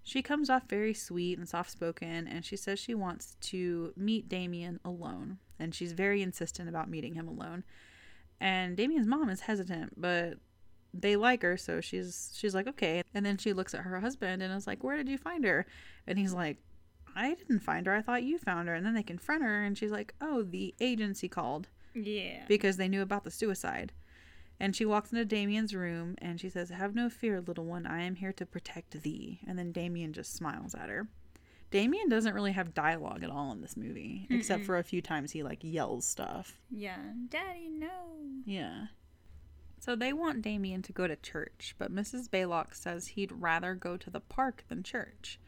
She 0.03 0.23
comes 0.23 0.51
off 0.51 0.69
very 0.69 0.95
sweet 0.95 1.39
and 1.39 1.49
soft 1.49 1.71
spoken, 1.71 2.29
and 2.29 2.45
she 2.45 2.57
says 2.57 2.79
she 2.79 2.95
wants 2.95 3.37
to 3.43 3.93
meet 3.97 4.29
Damien 4.29 4.81
alone. 4.85 5.39
And 5.59 5.75
she's 5.75 5.93
very 5.93 6.21
insistent 6.23 6.69
about 6.69 6.91
meeting 6.91 7.15
him 7.15 7.29
alone. 7.29 7.65
And 8.41 8.77
Damien's 8.77 9.07
mom 9.07 9.31
is 9.31 9.41
hesitant, 9.41 10.01
but 10.01 10.35
they 10.93 11.17
like 11.17 11.43
her, 11.43 11.57
so 11.57 11.81
she's 11.81 12.33
she's 12.37 12.55
like, 12.55 12.67
okay. 12.67 13.03
And 13.15 13.25
then 13.25 13.39
she 13.39 13.53
looks 13.53 13.75
at 13.75 13.81
her 13.83 14.01
husband 14.01 14.43
and 14.43 14.53
is 14.55 14.67
like, 14.67 14.85
Where 14.85 14.97
did 14.97 15.09
you 15.09 15.19
find 15.19 15.45
her? 15.45 15.67
And 16.07 16.19
he's 16.19 16.35
like, 16.35 16.59
I 17.17 17.35
didn't 17.35 17.61
find 17.61 17.87
her. 17.87 17.95
I 17.95 18.03
thought 18.03 18.23
you 18.25 18.39
found 18.39 18.69
her. 18.69 18.75
And 18.75 18.85
then 18.85 18.95
they 18.95 19.03
confront 19.03 19.43
her, 19.43 19.63
and 19.65 19.77
she's 19.77 19.91
like, 19.93 20.15
Oh, 20.21 20.43
the 20.43 20.75
agency 20.81 21.29
called 21.29 21.69
Yeah. 21.95 22.45
because 22.49 22.77
they 22.77 22.89
knew 22.89 23.03
about 23.03 23.25
the 23.25 23.31
suicide. 23.31 23.93
And 24.61 24.75
she 24.77 24.85
walks 24.85 25.11
into 25.13 25.25
Damien's 25.25 25.75
room 25.75 26.15
and 26.19 26.41
she 26.41 26.49
says, 26.49 26.71
Have 26.71 26.95
no 26.95 27.11
fear, 27.11 27.41
little 27.41 27.65
one. 27.65 27.87
I 27.87 28.03
am 28.03 28.15
here 28.15 28.33
to 28.35 28.47
protect 28.47 29.03
thee. 29.03 29.41
And 29.49 29.59
then 29.59 29.73
Damien 29.73 30.13
just 30.13 30.33
smiles 30.35 30.75
at 30.77 30.89
her. 30.89 31.09
Damien 31.73 32.09
doesn't 32.09 32.35
really 32.35 32.53
have 32.53 32.73
dialogue 32.73 33.25
at 33.25 33.31
all 33.31 33.51
in 33.51 33.61
this 33.61 33.77
movie, 33.77 34.29
except 34.31 34.65
for 34.65 34.79
a 34.79 34.85
few 34.85 35.03
times 35.03 35.33
he 35.33 35.43
like 35.43 35.59
yells 35.63 36.07
stuff. 36.07 36.61
yeah. 36.71 36.99
Daddy, 37.29 37.69
no. 37.69 37.89
Yeah. 38.47 38.87
So 39.81 39.97
they 39.97 40.13
want 40.13 40.41
Damien 40.43 40.83
to 40.83 40.93
go 40.93 41.09
to 41.09 41.17
church, 41.17 41.75
but 41.77 41.93
Mrs. 41.93 42.29
Baylock 42.31 42.75
says 42.75 43.09
he'd 43.09 43.33
rather 43.33 43.75
go 43.75 43.97
to 43.97 44.09
the 44.09 44.21
park 44.21 44.63
than 44.69 44.83
church. 44.85 45.41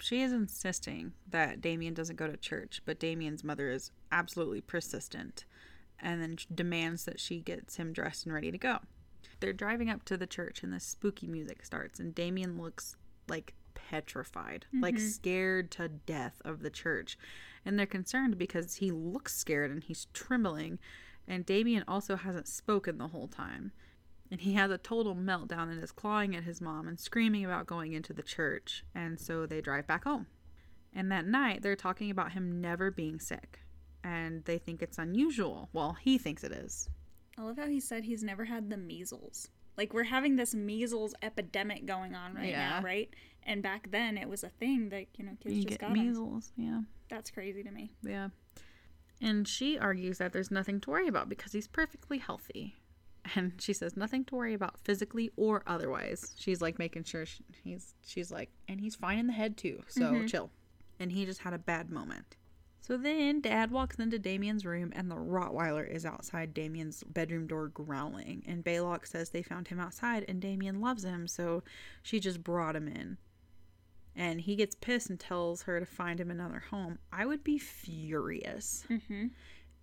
She 0.00 0.22
is 0.22 0.32
insisting 0.32 1.12
that 1.28 1.60
Damien 1.60 1.94
doesn't 1.94 2.16
go 2.16 2.26
to 2.26 2.36
church, 2.36 2.82
but 2.84 2.98
Damien's 2.98 3.44
mother 3.44 3.70
is 3.70 3.90
absolutely 4.12 4.60
persistent 4.60 5.44
and 5.98 6.20
then 6.20 6.36
demands 6.54 7.04
that 7.04 7.20
she 7.20 7.40
gets 7.40 7.76
him 7.76 7.92
dressed 7.92 8.26
and 8.26 8.34
ready 8.34 8.50
to 8.50 8.58
go. 8.58 8.78
They're 9.40 9.52
driving 9.52 9.90
up 9.90 10.04
to 10.06 10.16
the 10.16 10.26
church 10.26 10.62
and 10.62 10.72
the 10.72 10.80
spooky 10.80 11.26
music 11.26 11.64
starts 11.64 11.98
and 12.00 12.14
Damien 12.14 12.60
looks 12.60 12.96
like 13.28 13.54
petrified, 13.74 14.66
like 14.72 14.96
mm-hmm. 14.96 15.06
scared 15.06 15.70
to 15.72 15.88
death 15.88 16.40
of 16.44 16.62
the 16.62 16.70
church. 16.70 17.18
And 17.64 17.78
they're 17.78 17.86
concerned 17.86 18.38
because 18.38 18.76
he 18.76 18.90
looks 18.90 19.36
scared 19.36 19.70
and 19.70 19.82
he's 19.82 20.06
trembling. 20.12 20.78
And 21.28 21.44
Damien 21.44 21.84
also 21.86 22.16
hasn't 22.16 22.48
spoken 22.48 22.98
the 22.98 23.08
whole 23.08 23.28
time. 23.28 23.72
And 24.30 24.40
he 24.40 24.54
has 24.54 24.70
a 24.70 24.78
total 24.78 25.14
meltdown 25.14 25.70
and 25.70 25.82
is 25.82 25.92
clawing 25.92 26.34
at 26.34 26.44
his 26.44 26.60
mom 26.60 26.88
and 26.88 26.98
screaming 26.98 27.44
about 27.44 27.66
going 27.66 27.92
into 27.92 28.12
the 28.12 28.22
church. 28.22 28.84
And 28.94 29.20
so 29.20 29.46
they 29.46 29.60
drive 29.60 29.86
back 29.86 30.04
home. 30.04 30.26
And 30.92 31.12
that 31.12 31.26
night, 31.26 31.62
they're 31.62 31.76
talking 31.76 32.10
about 32.10 32.32
him 32.32 32.60
never 32.60 32.90
being 32.90 33.20
sick. 33.20 33.60
And 34.02 34.44
they 34.44 34.58
think 34.58 34.82
it's 34.82 34.98
unusual. 34.98 35.68
Well, 35.72 35.96
he 36.00 36.18
thinks 36.18 36.42
it 36.42 36.52
is. 36.52 36.88
I 37.38 37.42
love 37.42 37.56
how 37.58 37.66
he 37.66 37.80
said 37.80 38.04
he's 38.04 38.24
never 38.24 38.44
had 38.46 38.70
the 38.70 38.76
measles. 38.76 39.48
Like 39.76 39.92
we're 39.92 40.04
having 40.04 40.36
this 40.36 40.54
measles 40.54 41.14
epidemic 41.22 41.84
going 41.86 42.14
on 42.14 42.34
right 42.34 42.48
Yeah. 42.48 42.80
now, 42.80 42.82
right? 42.82 43.12
And 43.44 43.62
back 43.62 43.90
then 43.90 44.16
it 44.16 44.28
was 44.28 44.42
a 44.42 44.48
thing 44.48 44.88
that 44.88 45.06
you 45.16 45.24
know 45.24 45.32
kids 45.40 45.54
You 45.56 45.64
just 45.64 45.78
got 45.80 45.92
measles. 45.92 46.50
Yeah. 46.56 46.80
That's 47.10 47.30
crazy 47.30 47.62
to 47.62 47.70
me. 47.70 47.92
Yeah. 48.02 48.28
And 49.20 49.46
she 49.46 49.78
argues 49.78 50.18
that 50.18 50.32
there's 50.32 50.50
nothing 50.50 50.80
to 50.80 50.90
worry 50.90 51.08
about 51.08 51.28
because 51.28 51.52
he's 51.52 51.68
perfectly 51.68 52.18
healthy. 52.18 52.74
And 53.34 53.52
she 53.58 53.72
says 53.72 53.96
nothing 53.96 54.24
to 54.26 54.34
worry 54.36 54.54
about 54.54 54.78
physically 54.78 55.30
or 55.36 55.62
otherwise. 55.66 56.34
She's 56.38 56.60
like 56.60 56.78
making 56.78 57.04
sure 57.04 57.26
sh 57.26 57.40
he's 57.64 57.94
she's 58.06 58.30
like 58.30 58.50
and 58.68 58.80
he's 58.80 58.94
fine 58.94 59.18
in 59.18 59.26
the 59.26 59.32
head 59.32 59.56
too. 59.56 59.82
So 59.88 60.24
chill. 60.26 60.50
And 61.00 61.12
he 61.12 61.24
just 61.24 61.40
had 61.40 61.52
a 61.52 61.58
bad 61.58 61.90
moment. 61.90 62.36
So 62.80 62.96
then 62.96 63.40
dad 63.40 63.72
walks 63.72 63.96
into 63.96 64.18
Damien's 64.18 64.64
room 64.64 64.92
and 64.94 65.10
the 65.10 65.16
Rottweiler 65.16 65.88
is 65.90 66.06
outside 66.06 66.54
Damien's 66.54 67.02
bedroom 67.02 67.48
door 67.48 67.68
growling. 67.68 68.44
And 68.46 68.64
Baylock 68.64 69.06
says 69.06 69.30
they 69.30 69.42
found 69.42 69.68
him 69.68 69.80
outside 69.80 70.24
and 70.28 70.40
Damien 70.40 70.80
loves 70.80 71.04
him, 71.04 71.26
so 71.26 71.64
she 72.02 72.20
just 72.20 72.44
brought 72.44 72.76
him 72.76 72.86
in 72.86 73.18
and 74.16 74.40
he 74.40 74.56
gets 74.56 74.74
pissed 74.74 75.10
and 75.10 75.20
tells 75.20 75.62
her 75.62 75.78
to 75.78 75.86
find 75.86 76.20
him 76.20 76.30
another 76.30 76.64
home, 76.70 76.98
I 77.12 77.26
would 77.26 77.44
be 77.44 77.58
furious 77.58 78.84
Mm-hmm. 78.88 79.26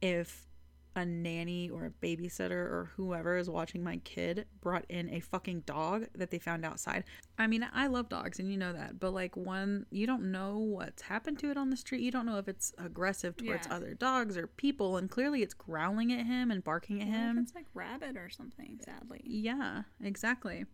if 0.02 0.48
a 0.96 1.04
nanny 1.06 1.70
or 1.70 1.86
a 1.86 2.06
babysitter 2.06 2.52
or 2.52 2.92
whoever 2.96 3.38
is 3.38 3.50
watching 3.50 3.84
my 3.84 3.98
kid 3.98 4.46
brought 4.62 4.86
in 4.90 5.10
a 5.14 5.20
fucking 5.20 5.62
dog 5.62 6.06
that 6.16 6.30
they 6.30 6.38
found 6.40 6.64
outside. 6.64 7.04
I 7.38 7.48
mean, 7.48 7.66
I 7.74 7.88
love 7.88 8.10
dogs 8.10 8.40
and 8.40 8.52
you 8.52 8.58
know 8.58 8.74
that, 8.74 9.00
but 9.00 9.12
like 9.12 9.36
one, 9.36 9.86
you 9.90 10.06
don't 10.06 10.32
know 10.32 10.58
what's 10.60 11.02
happened 11.02 11.40
to 11.40 11.50
it 11.50 11.58
on 11.58 11.70
the 11.72 11.78
street. 11.78 12.02
You 12.02 12.12
don't 12.12 12.26
know 12.28 12.38
if 12.38 12.48
it's 12.48 12.74
aggressive 12.78 13.36
towards 13.36 13.66
Yeah. 13.68 13.74
other 13.76 13.94
dogs 13.96 14.38
or 14.38 14.46
people, 14.48 14.98
and 14.98 15.10
clearly 15.10 15.42
it's 15.42 15.54
growling 15.56 16.14
at 16.14 16.26
him 16.26 16.52
and 16.52 16.64
barking 16.64 17.02
at 17.02 17.08
him. 17.08 17.38
it's 17.40 17.56
like 17.56 17.66
rabbit 17.74 18.16
or 18.16 18.30
something. 18.30 18.80
Sadly. 18.86 19.22
Yeah, 19.26 19.84
exactly. 20.02 20.66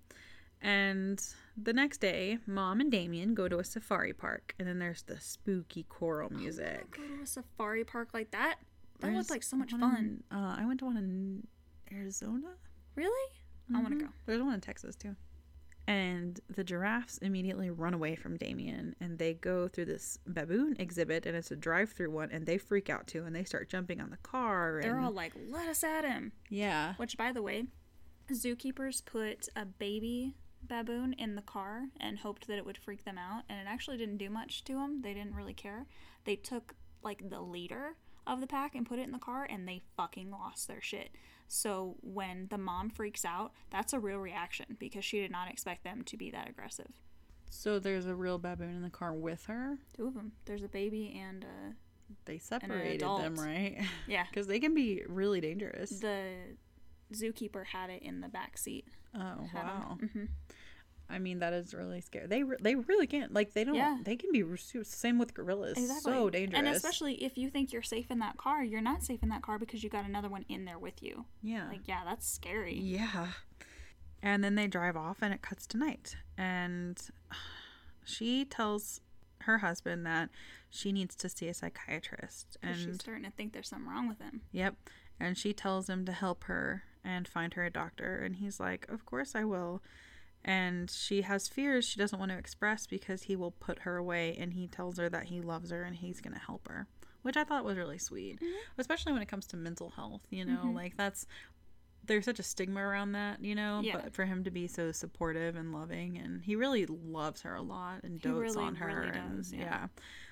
And 0.62 1.26
the 1.56 1.72
next 1.72 2.00
day, 2.02 2.38
Mom 2.46 2.82
and 2.82 2.92
Damien 2.92 3.34
go 3.34 3.48
to 3.48 3.60
a 3.60 3.64
safari 3.64 4.12
park, 4.12 4.54
and 4.60 4.68
then 4.68 4.80
there's 4.80 5.04
the 5.04 5.18
spooky 5.20 5.84
choral 5.88 6.30
oh 6.34 6.36
music. 6.38 6.92
Go 6.92 7.04
to 7.04 7.24
a 7.24 7.26
safari 7.26 7.86
park 7.86 8.10
like 8.14 8.32
that. 8.32 8.56
That 9.00 9.14
looked 9.14 9.30
like 9.30 9.44
so 9.44 9.56
much 9.58 9.72
fun. 9.72 10.24
in- 10.32 10.38
uh, 10.38 10.56
I 10.60 10.66
went 10.66 10.80
to 10.80 10.86
one 10.86 10.98
in 10.98 11.48
Arizona. 11.92 12.50
Really? 12.96 13.32
I 13.74 13.82
want 13.82 13.98
to 14.00 14.06
go. 14.06 14.12
There's 14.26 14.42
one 14.42 14.54
in 14.54 14.62
Texas 14.62 14.96
too. 14.96 15.16
And 15.88 16.40
the 16.50 16.64
giraffes 16.64 17.18
immediately 17.20 17.72
run 17.72 17.96
away 17.96 18.16
from 18.16 18.38
Damien, 18.38 18.96
and 19.00 19.18
they 19.18 19.34
go 19.34 19.68
through 19.68 19.86
this 19.86 20.20
baboon 20.28 20.76
exhibit, 20.78 21.26
and 21.26 21.36
it's 21.36 21.50
a 21.50 21.56
drive-through 21.56 22.12
one, 22.12 22.30
and 22.32 22.46
they 22.46 22.60
freak 22.60 22.90
out 22.92 23.08
too, 23.08 23.26
and 23.26 23.36
they 23.36 23.44
start 23.44 23.70
jumping 23.70 24.00
on 24.00 24.12
the 24.12 24.18
car. 24.18 24.78
And, 24.80 24.84
They're 24.84 25.00
all 25.00 25.12
like, 25.12 25.34
"Let 25.50 25.68
us 25.68 25.84
at 25.84 26.06
him." 26.06 26.32
yeah, 26.50 26.94
Which, 26.98 27.18
by 27.18 27.32
the 27.32 27.42
way, 27.42 27.66
zookeepers 28.32 29.04
put 29.04 29.50
a 29.56 29.66
baby 29.66 30.36
baboon 30.68 31.14
in 31.14 31.36
the 31.36 31.42
car 31.42 31.88
and 32.00 32.20
hoped 32.20 32.46
that 32.48 32.58
it 32.58 32.66
would 32.66 32.78
freak 32.78 33.04
them 33.06 33.18
out, 33.18 33.44
and 33.50 33.60
it 33.60 33.68
actually 33.68 33.98
didn't 33.98 34.18
do 34.18 34.30
much 34.30 34.64
to 34.66 34.74
them. 34.74 35.02
They 35.02 35.14
didn't 35.14 35.34
really 35.34 35.54
care. 35.54 35.88
They 36.26 36.36
took 36.36 36.76
like 37.02 37.30
the 37.30 37.42
leader 37.42 37.96
of 38.28 38.42
the 38.42 38.48
pack 38.48 38.76
and 38.76 38.86
put 38.86 39.00
it 39.00 39.04
in 39.04 39.12
the 39.12 39.20
car, 39.20 39.48
and 39.50 39.68
they 39.68 39.82
fucking 39.98 40.30
lost 40.32 40.68
their 40.68 40.82
shit. 40.82 41.10
So 41.48 41.96
when 42.02 42.48
the 42.50 42.58
mom 42.58 42.90
freaks 42.90 43.26
out, 43.26 43.52
that's 43.72 43.94
a 43.94 44.00
real 44.00 44.20
reaction 44.20 44.78
because 44.80 45.04
she 45.04 45.20
did 45.20 45.32
not 45.32 45.50
expect 45.50 45.84
them 45.84 46.04
to 46.04 46.16
be 46.18 46.30
that 46.32 46.48
aggressive. 46.50 46.92
So 47.50 47.80
there's 47.80 48.06
a 48.06 48.14
real 48.14 48.38
baboon 48.38 48.76
in 48.76 48.82
the 48.84 48.90
car 48.92 49.14
with 49.14 49.46
her. 49.48 49.78
Two 49.98 50.06
of 50.08 50.14
them. 50.14 50.34
There's 50.46 50.62
a 50.64 50.68
baby 50.68 51.20
and 51.20 51.44
uh, 51.44 51.72
They 52.26 52.38
separated 52.38 53.02
them, 53.02 53.34
adult. 53.34 53.40
right? 53.40 53.78
yeah. 54.08 54.26
Because 54.30 54.46
they 54.46 54.60
can 54.60 54.76
be 54.76 55.02
really 55.08 55.42
dangerous. 55.42 55.90
The 55.90 56.34
zookeeper 57.14 57.66
had 57.66 57.90
it 57.90 58.04
in 58.04 58.22
the 58.22 58.28
back 58.30 58.58
seat. 58.58 58.86
Oh 59.16 59.50
wow! 59.56 59.98
Mhm. 60.00 60.28
I 61.10 61.18
mean, 61.20 61.40
that 61.40 61.54
is 61.54 61.74
really 61.74 62.02
scary. 62.02 62.28
They 62.28 62.44
re- 62.44 62.58
they 62.62 62.76
really 62.76 63.08
can't 63.08 63.34
like 63.34 63.54
they 63.54 63.64
don't. 63.64 63.76
Yeah. 63.76 63.98
They 64.04 64.16
can 64.16 64.32
be 64.32 64.44
same 64.84 65.18
with 65.18 65.34
gorillas. 65.34 65.78
Exactly. 65.78 66.12
So 66.14 66.30
dangerous. 66.30 66.60
And 66.60 66.68
especially 66.68 67.16
if 67.24 67.38
you 67.38 67.50
think 67.50 67.74
you're 67.74 67.82
safe 67.82 68.12
in 68.12 68.20
that 68.20 68.38
car, 68.38 68.64
you're 68.64 68.82
not 68.82 69.04
safe 69.04 69.24
in 69.24 69.30
that 69.30 69.42
car 69.42 69.58
because 69.58 69.84
you 69.84 69.90
got 69.90 70.06
another 70.06 70.30
one 70.30 70.46
in 70.50 70.66
there 70.66 70.78
with 70.80 71.02
you. 71.02 71.26
yeah, 71.42 71.68
Like, 71.68 71.88
yeah, 71.88 72.02
that's 72.06 72.30
scary. 72.30 72.78
yeah. 72.80 73.28
And 74.22 74.44
then 74.44 74.56
they 74.56 74.68
drive 74.68 74.98
off, 74.98 75.18
and 75.22 75.34
it 75.34 75.42
cuts 75.42 75.66
to 75.68 75.78
night, 75.78 76.18
and 76.38 77.00
she 78.04 78.44
tells 78.46 79.00
her 79.44 79.60
husband 79.60 80.06
that 80.06 80.30
she 80.70 80.92
needs 80.92 81.16
to 81.16 81.30
see 81.30 81.48
a 81.48 81.54
psychiatrist, 81.54 82.58
and 82.62 82.76
she's 82.78 82.96
starting 82.96 83.24
to 83.24 83.32
think 83.32 83.54
there's 83.54 83.70
something 83.70 83.88
wrong 83.90 84.08
with 84.10 84.20
him. 84.20 84.42
Yep. 84.52 84.76
And 85.22 85.38
she 85.38 85.54
tells 85.54 85.90
him 85.90 86.06
to 86.06 86.12
help 86.12 86.44
her 86.46 86.84
and 87.04 87.28
find 87.28 87.54
her 87.54 87.64
a 87.66 87.70
doctor. 87.72 88.18
And 88.18 88.38
he's 88.38 88.60
like, 88.60 88.86
Of 88.90 89.06
course 89.06 89.36
I 89.36 89.44
will. 89.46 89.82
And 90.44 90.90
she 90.90 91.24
has 91.24 91.48
fears 91.48 91.86
she 91.86 92.00
doesn't 92.00 92.18
want 92.18 92.32
to 92.32 92.38
express 92.38 92.88
because 92.88 93.24
he 93.24 93.36
will 93.36 93.52
put 93.52 93.80
her 93.80 93.98
away. 93.98 94.38
And 94.40 94.54
he 94.54 94.68
tells 94.68 94.98
her 94.98 95.10
that 95.10 95.26
he 95.26 95.42
loves 95.42 95.72
her 95.72 95.84
and 95.84 95.96
he's 95.96 96.22
going 96.22 96.34
to 96.34 96.40
help 96.40 96.68
her, 96.68 96.88
which 97.22 97.38
I 97.38 97.44
thought 97.44 97.66
was 97.66 97.78
really 97.78 97.98
sweet, 97.98 98.38
mm-hmm. 98.38 98.80
especially 98.80 99.12
when 99.12 99.22
it 99.22 99.28
comes 99.28 99.46
to 99.48 99.58
mental 99.58 99.90
health. 99.90 100.22
You 100.30 100.46
know, 100.46 100.60
mm-hmm. 100.64 100.76
like 100.76 100.98
that's. 100.98 101.26
There's 102.06 102.26
such 102.26 102.40
a 102.40 102.44
stigma 102.44 102.80
around 102.80 103.12
that, 103.12 103.44
you 103.44 103.54
know, 103.54 103.82
Yeah. 103.84 103.98
but 103.98 104.14
for 104.14 104.26
him 104.26 104.44
to 104.46 104.50
be 104.50 104.68
so 104.68 104.92
supportive 104.92 105.56
and 105.56 105.74
loving, 105.74 106.18
and 106.18 106.42
he 106.42 106.56
really 106.56 106.88
loves 106.88 107.42
her 107.42 107.54
a 107.54 107.62
lot 107.62 108.04
and 108.04 108.20
dotes 108.20 108.56
really, 108.56 108.66
on 108.66 108.76
her, 108.76 108.88
really 108.88 109.10
and 109.10 109.38
does, 109.38 109.54
yeah. 109.54 109.60
yeah. 109.60 109.88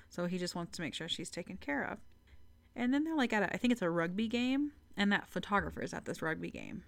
So 0.08 0.26
he 0.26 0.38
just 0.38 0.56
wants 0.56 0.76
to 0.76 0.82
make 0.82 0.94
sure 0.94 1.08
she's 1.08 1.30
taken 1.30 1.56
care 1.58 1.84
of. 1.84 1.98
And 2.74 2.92
then 2.92 3.04
they're 3.04 3.14
like 3.14 3.32
at 3.32 3.42
a, 3.44 3.54
I 3.54 3.58
think 3.58 3.72
it's 3.72 3.82
a 3.82 3.90
rugby 3.90 4.26
game, 4.26 4.72
and 4.96 5.12
that 5.12 5.28
photographer 5.28 5.82
is 5.82 5.92
at 5.94 6.04
this 6.04 6.20
rugby 6.20 6.50
game. 6.50 6.82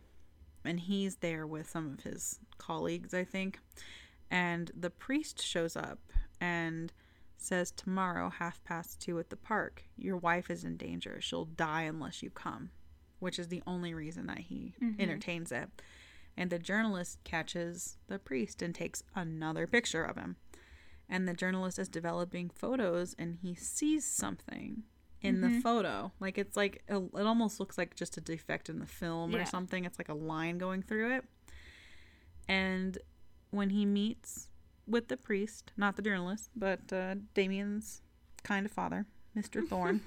And 0.64 0.80
he's 0.80 1.16
there 1.16 1.46
with 1.46 1.70
some 1.70 1.94
of 1.94 2.00
his 2.04 2.38
colleagues, 2.58 3.14
I 3.14 3.24
think. 3.24 3.58
And 4.30 4.70
the 4.78 4.90
priest 4.90 5.42
shows 5.42 5.76
up 5.76 5.98
and 6.40 6.92
says, 7.36 7.70
Tomorrow, 7.70 8.30
half 8.30 8.62
past 8.64 9.00
two 9.00 9.18
at 9.18 9.30
the 9.30 9.36
park, 9.36 9.84
your 9.96 10.16
wife 10.16 10.50
is 10.50 10.64
in 10.64 10.76
danger. 10.76 11.20
She'll 11.20 11.46
die 11.46 11.82
unless 11.82 12.22
you 12.22 12.30
come, 12.30 12.70
which 13.18 13.38
is 13.38 13.48
the 13.48 13.62
only 13.66 13.94
reason 13.94 14.26
that 14.26 14.40
he 14.40 14.74
mm-hmm. 14.82 15.00
entertains 15.00 15.50
it. 15.50 15.68
And 16.36 16.50
the 16.50 16.58
journalist 16.58 17.18
catches 17.24 17.96
the 18.06 18.18
priest 18.18 18.62
and 18.62 18.74
takes 18.74 19.02
another 19.14 19.66
picture 19.66 20.04
of 20.04 20.16
him. 20.16 20.36
And 21.08 21.26
the 21.26 21.34
journalist 21.34 21.78
is 21.78 21.88
developing 21.88 22.50
photos 22.50 23.16
and 23.18 23.38
he 23.42 23.54
sees 23.54 24.04
something 24.04 24.84
in 25.22 25.40
the 25.40 25.60
photo. 25.60 26.12
Like 26.20 26.38
it's 26.38 26.56
like, 26.56 26.82
a, 26.88 26.96
it 26.96 27.26
almost 27.26 27.60
looks 27.60 27.76
like 27.76 27.94
just 27.94 28.16
a 28.16 28.20
defect 28.20 28.68
in 28.68 28.78
the 28.78 28.86
film 28.86 29.32
Yeah. 29.32 29.42
or 29.42 29.44
something. 29.46 29.84
It's 29.84 29.98
like 29.98 30.08
a 30.08 30.14
line 30.14 30.58
going 30.58 30.82
through 30.82 31.16
it. 31.16 31.24
And 32.48 32.98
when 33.50 33.70
he 33.70 33.84
meets 33.86 34.48
with 34.86 35.08
the 35.08 35.16
priest, 35.16 35.72
not 35.76 35.96
the 35.96 36.02
journalist, 36.02 36.50
but 36.56 36.92
uh, 36.92 37.16
Damien's 37.34 38.02
kind 38.42 38.66
of 38.66 38.72
father, 38.72 39.06
Mr. 39.36 39.64
Thorne, 39.68 40.00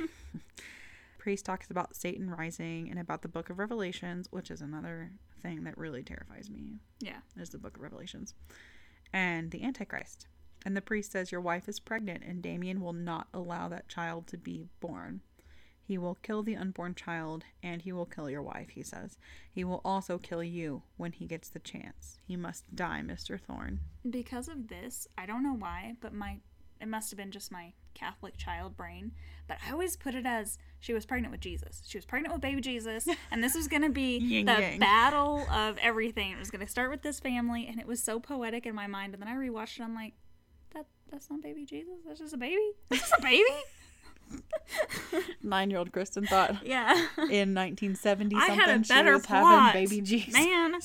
priest 1.18 1.46
talks 1.46 1.70
about 1.72 1.96
Satan 1.96 2.30
rising 2.30 2.90
and 2.90 3.00
about 3.00 3.22
the 3.22 3.28
book 3.30 3.50
of 3.50 3.60
Revelations, 3.60 4.28
which 4.32 4.52
is 4.52 4.62
another 4.62 5.12
thing 5.42 5.64
that 5.64 5.78
really 5.78 6.04
terrifies 6.04 6.50
me 6.50 6.80
Yeah. 7.00 7.18
is 7.38 7.50
the 7.50 7.58
book 7.58 7.78
of 7.78 7.84
Revelations, 7.84 8.34
and 9.14 9.52
the 9.52 9.64
Antichrist. 9.64 10.28
And 10.66 10.76
the 10.76 10.82
priest 10.82 11.12
says, 11.12 11.32
Your 11.32 11.42
wife 11.42 11.68
is 11.68 11.80
pregnant, 11.80 12.24
and 12.24 12.42
Damien 12.42 12.82
will 12.82 12.94
not 12.94 13.28
allow 13.34 13.68
that 13.70 13.90
child 13.90 14.28
to 14.28 14.38
be 14.38 14.68
born. 14.80 15.22
He 15.86 15.98
will 15.98 16.16
kill 16.16 16.44
the 16.44 16.56
unborn 16.56 16.96
child, 16.96 17.44
and 17.62 17.82
he 17.82 17.92
will 17.92 18.06
kill 18.06 18.30
your 18.30 18.42
wife, 18.42 18.70
he 18.70 18.84
says. 18.84 19.18
He 19.52 19.66
will 19.66 19.82
also 19.84 20.18
kill 20.18 20.42
you 20.42 20.84
when 20.96 21.12
he 21.12 21.26
gets 21.26 21.50
the 21.50 21.60
chance. 21.60 22.20
He 22.26 22.38
must 22.38 22.74
die, 22.74 23.02
Mr. 23.06 23.40
Thorne. 23.40 23.82
Because 24.10 24.48
of 24.48 24.70
this, 24.70 25.08
I 25.18 25.26
don't 25.26 25.44
know 25.44 25.56
why, 25.56 25.96
but 26.00 26.14
my 26.14 26.40
it 26.84 26.90
must 26.90 27.12
have 27.12 27.18
been 27.18 27.32
just 27.32 27.50
my 27.52 27.72
Catholic 27.94 28.36
child 28.36 28.76
brain. 28.76 29.14
But 29.48 29.58
I 29.66 29.72
always 29.72 29.96
put 29.96 30.16
it 30.16 30.26
as 30.26 30.58
she 30.82 30.94
was 30.94 31.06
pregnant 31.06 31.32
with 31.32 31.40
Jesus. 31.40 31.82
She 31.88 31.98
was 31.98 32.06
pregnant 32.06 32.34
with 32.34 32.42
baby 32.42 32.60
Jesus, 32.60 33.08
and 33.32 33.42
this 33.42 33.56
was 33.56 33.70
going 33.70 33.84
to 33.84 33.90
be 33.90 34.20
the 34.44 34.52
yang. 34.52 34.80
battle 34.80 35.46
of 35.50 35.78
everything. 35.78 36.32
It 36.32 36.40
was 36.40 36.52
going 36.52 36.66
to 36.66 36.70
start 36.70 36.90
with 36.92 37.02
this 37.02 37.22
family, 37.22 37.68
and 37.68 37.80
it 37.80 37.88
was 37.88 38.04
so 38.04 38.20
poetic 38.20 38.66
in 38.66 38.76
my 38.76 38.88
mind. 38.88 39.14
And 39.14 39.22
then 39.22 39.30
I 39.30 39.36
rewatched 39.36 39.80
it. 39.80 39.84
I'm 39.84 39.96
like, 39.96 40.14
that's 41.12 41.30
not 41.30 41.42
baby 41.42 41.66
Jesus. 41.66 42.00
That's 42.06 42.20
just 42.20 42.34
a 42.34 42.38
baby. 42.38 42.72
That's 42.90 43.02
just 43.02 43.14
a 43.20 43.22
baby. 43.22 43.44
Nine 45.44 45.70
year 45.70 45.80
old 45.80 45.92
Kristin 45.92 46.28
thought 46.28 46.66
yeah. 46.66 46.92
in 47.18 47.54
1970 47.54 48.36
I 48.36 48.48
something 48.48 48.60
had 48.60 48.70
a 48.70 48.80
better 48.80 49.20
plot, 49.20 49.74
baby 49.74 50.02
Jesus. 50.02 50.34
man. 50.34 50.80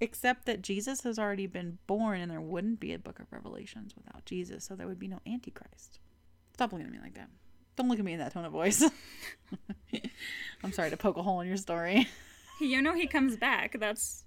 Except 0.00 0.46
that 0.46 0.60
Jesus 0.60 1.02
has 1.02 1.18
already 1.18 1.46
been 1.46 1.78
born 1.86 2.20
and 2.20 2.30
there 2.30 2.40
wouldn't 2.40 2.80
be 2.80 2.92
a 2.92 2.98
book 2.98 3.20
of 3.20 3.32
Revelations 3.32 3.94
without 3.94 4.24
Jesus, 4.26 4.64
so 4.64 4.74
there 4.74 4.88
would 4.88 4.98
be 4.98 5.08
no 5.08 5.20
Antichrist. 5.26 6.00
Stop 6.52 6.72
looking 6.72 6.86
at 6.86 6.92
me 6.92 6.98
like 7.00 7.14
that. 7.14 7.28
Don't 7.76 7.88
look 7.88 7.98
at 7.98 8.04
me 8.04 8.12
in 8.12 8.18
that 8.18 8.32
tone 8.32 8.44
of 8.44 8.52
voice. 8.52 8.84
I'm 10.64 10.72
sorry 10.72 10.90
to 10.90 10.96
poke 10.96 11.16
a 11.16 11.22
hole 11.22 11.40
in 11.40 11.48
your 11.48 11.56
story. 11.56 12.08
You 12.60 12.82
know 12.82 12.94
he 12.94 13.06
comes 13.06 13.36
back. 13.36 13.78
That's 13.78 14.23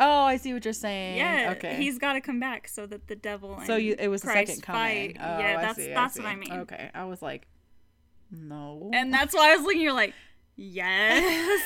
Oh, 0.00 0.22
I 0.22 0.38
see 0.38 0.54
what 0.54 0.64
you're 0.64 0.72
saying. 0.72 1.18
yeah. 1.18 1.54
Okay. 1.56 1.76
He's 1.76 1.98
got 1.98 2.14
to 2.14 2.20
come 2.22 2.40
back 2.40 2.66
so 2.66 2.86
that 2.86 3.06
the 3.06 3.16
devil. 3.16 3.56
And 3.56 3.66
so 3.66 3.76
you, 3.76 3.94
it 3.98 4.08
was 4.08 4.22
the 4.22 4.28
Christ 4.28 4.48
second 4.48 4.62
coming. 4.62 5.14
fight. 5.14 5.16
Oh, 5.20 5.38
yeah, 5.38 5.56
I 5.58 5.62
that's 5.62 5.76
see, 5.76 5.88
that's 5.88 6.16
what 6.16 6.24
see. 6.24 6.30
I 6.30 6.36
mean. 6.36 6.52
Okay. 6.60 6.90
I 6.94 7.04
was 7.04 7.20
like, 7.20 7.46
no. 8.30 8.90
And 8.94 9.12
that's 9.12 9.34
why 9.34 9.52
I 9.52 9.56
was 9.56 9.64
looking. 9.64 9.82
You're 9.82 9.92
like, 9.92 10.14
yes. 10.56 11.62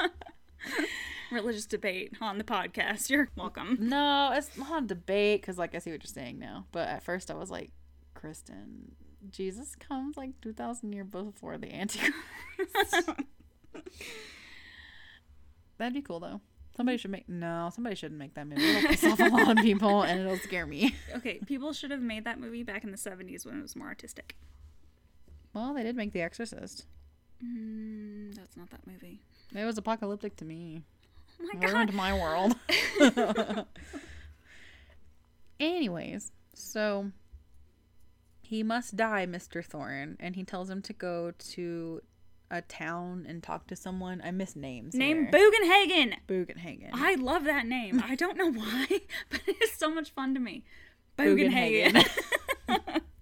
Religious 1.30 1.66
debate 1.66 2.12
on 2.20 2.38
the 2.38 2.44
podcast. 2.44 3.10
You're 3.10 3.28
welcome. 3.36 3.76
No, 3.80 4.32
it's 4.34 4.56
not 4.56 4.84
a 4.84 4.86
debate 4.86 5.40
because, 5.40 5.58
like, 5.58 5.74
I 5.74 5.78
see 5.78 5.90
what 5.90 6.02
you're 6.02 6.08
saying 6.08 6.38
now. 6.38 6.66
But 6.72 6.88
at 6.88 7.02
first, 7.02 7.30
I 7.30 7.34
was 7.34 7.50
like, 7.50 7.70
Kristin, 8.14 8.92
Jesus 9.30 9.74
comes 9.74 10.16
like 10.16 10.40
2,000 10.42 10.92
years 10.92 11.06
before 11.06 11.58
the 11.58 11.72
Antichrist. 11.74 12.14
That'd 15.78 15.94
be 15.94 16.02
cool, 16.02 16.20
though. 16.20 16.40
Somebody 16.76 16.96
should 16.96 17.10
make. 17.10 17.28
No, 17.28 17.70
somebody 17.74 17.94
shouldn't 17.96 18.18
make 18.18 18.34
that 18.34 18.46
movie. 18.46 18.62
It'll 18.64 18.88
piss 18.88 19.04
off 19.04 19.20
a 19.20 19.24
lot 19.24 19.58
of 19.58 19.62
people 19.62 20.02
and 20.02 20.20
it'll 20.20 20.38
scare 20.38 20.66
me. 20.66 20.94
Okay, 21.16 21.38
people 21.46 21.72
should 21.72 21.90
have 21.90 22.00
made 22.00 22.24
that 22.24 22.40
movie 22.40 22.62
back 22.62 22.84
in 22.84 22.90
the 22.90 22.96
70s 22.96 23.44
when 23.44 23.58
it 23.58 23.62
was 23.62 23.76
more 23.76 23.88
artistic. 23.88 24.34
Well, 25.52 25.74
they 25.74 25.82
did 25.82 25.94
make 25.94 26.12
The 26.12 26.22
Exorcist. 26.22 26.86
Mm, 27.44 28.34
that's 28.34 28.56
not 28.56 28.70
that 28.70 28.86
movie. 28.86 29.20
It 29.54 29.64
was 29.64 29.76
apocalyptic 29.76 30.36
to 30.36 30.44
me. 30.46 30.82
Oh 31.40 31.48
my 31.52 31.60
god. 31.60 31.72
ruined 31.72 31.92
my 31.92 32.12
world. 32.14 32.56
Anyways, 35.60 36.32
so 36.54 37.10
he 38.40 38.62
must 38.62 38.96
die, 38.96 39.26
Mr. 39.26 39.64
Thorne, 39.64 40.16
and 40.18 40.34
he 40.36 40.44
tells 40.44 40.70
him 40.70 40.82
to 40.82 40.92
go 40.92 41.32
to 41.38 42.00
a 42.52 42.60
town 42.62 43.26
and 43.28 43.42
talk 43.42 43.66
to 43.68 43.74
someone. 43.76 44.20
I 44.22 44.30
miss 44.30 44.54
names. 44.54 44.94
Name 44.94 45.26
here. 45.26 45.32
Bugenhagen. 45.32 46.14
Bugenhagen. 46.28 46.90
I 46.92 47.14
love 47.16 47.44
that 47.44 47.66
name. 47.66 48.02
I 48.06 48.14
don't 48.14 48.36
know 48.36 48.52
why, 48.52 48.86
but 49.30 49.40
it 49.46 49.56
is 49.62 49.72
so 49.72 49.92
much 49.92 50.10
fun 50.10 50.34
to 50.34 50.40
me. 50.40 50.64
Bugenhagen. 51.18 51.92
Bugenhagen. 52.68 53.00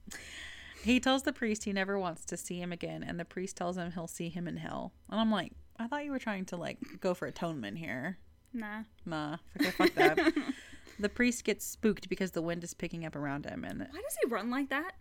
He 0.83 0.99
tells 0.99 1.25
the 1.25 1.33
priest 1.33 1.64
he 1.64 1.73
never 1.75 1.99
wants 1.99 2.25
to 2.25 2.37
see 2.38 2.59
him 2.59 2.73
again, 2.73 3.03
and 3.03 3.21
the 3.21 3.25
priest 3.27 3.55
tells 3.57 3.77
him 3.77 3.93
he'll 3.93 4.07
see 4.07 4.31
him 4.31 4.49
in 4.49 4.57
hell. 4.57 4.93
And 5.11 5.21
I'm 5.21 5.31
like, 5.31 5.53
I 5.79 5.87
thought 5.87 6.05
you 6.05 6.11
were 6.11 6.19
trying 6.19 6.47
to 6.47 6.57
like 6.57 6.79
go 7.01 7.12
for 7.12 7.27
atonement 7.27 7.77
here. 7.79 8.19
nah. 8.53 8.85
Nah, 9.05 9.37
okay, 9.61 9.71
fuck 9.73 9.95
that. 9.95 10.33
the 10.99 11.09
priest 11.11 11.45
gets 11.45 11.66
spooked 11.66 12.09
because 12.09 12.31
the 12.31 12.40
wind 12.43 12.64
is 12.64 12.73
picking 12.73 13.05
up 13.05 13.14
around 13.14 13.45
him, 13.45 13.62
and 13.62 13.81
Why 13.81 14.01
does 14.01 14.16
he 14.23 14.31
run 14.31 14.51
like 14.51 14.71
that? 14.71 14.93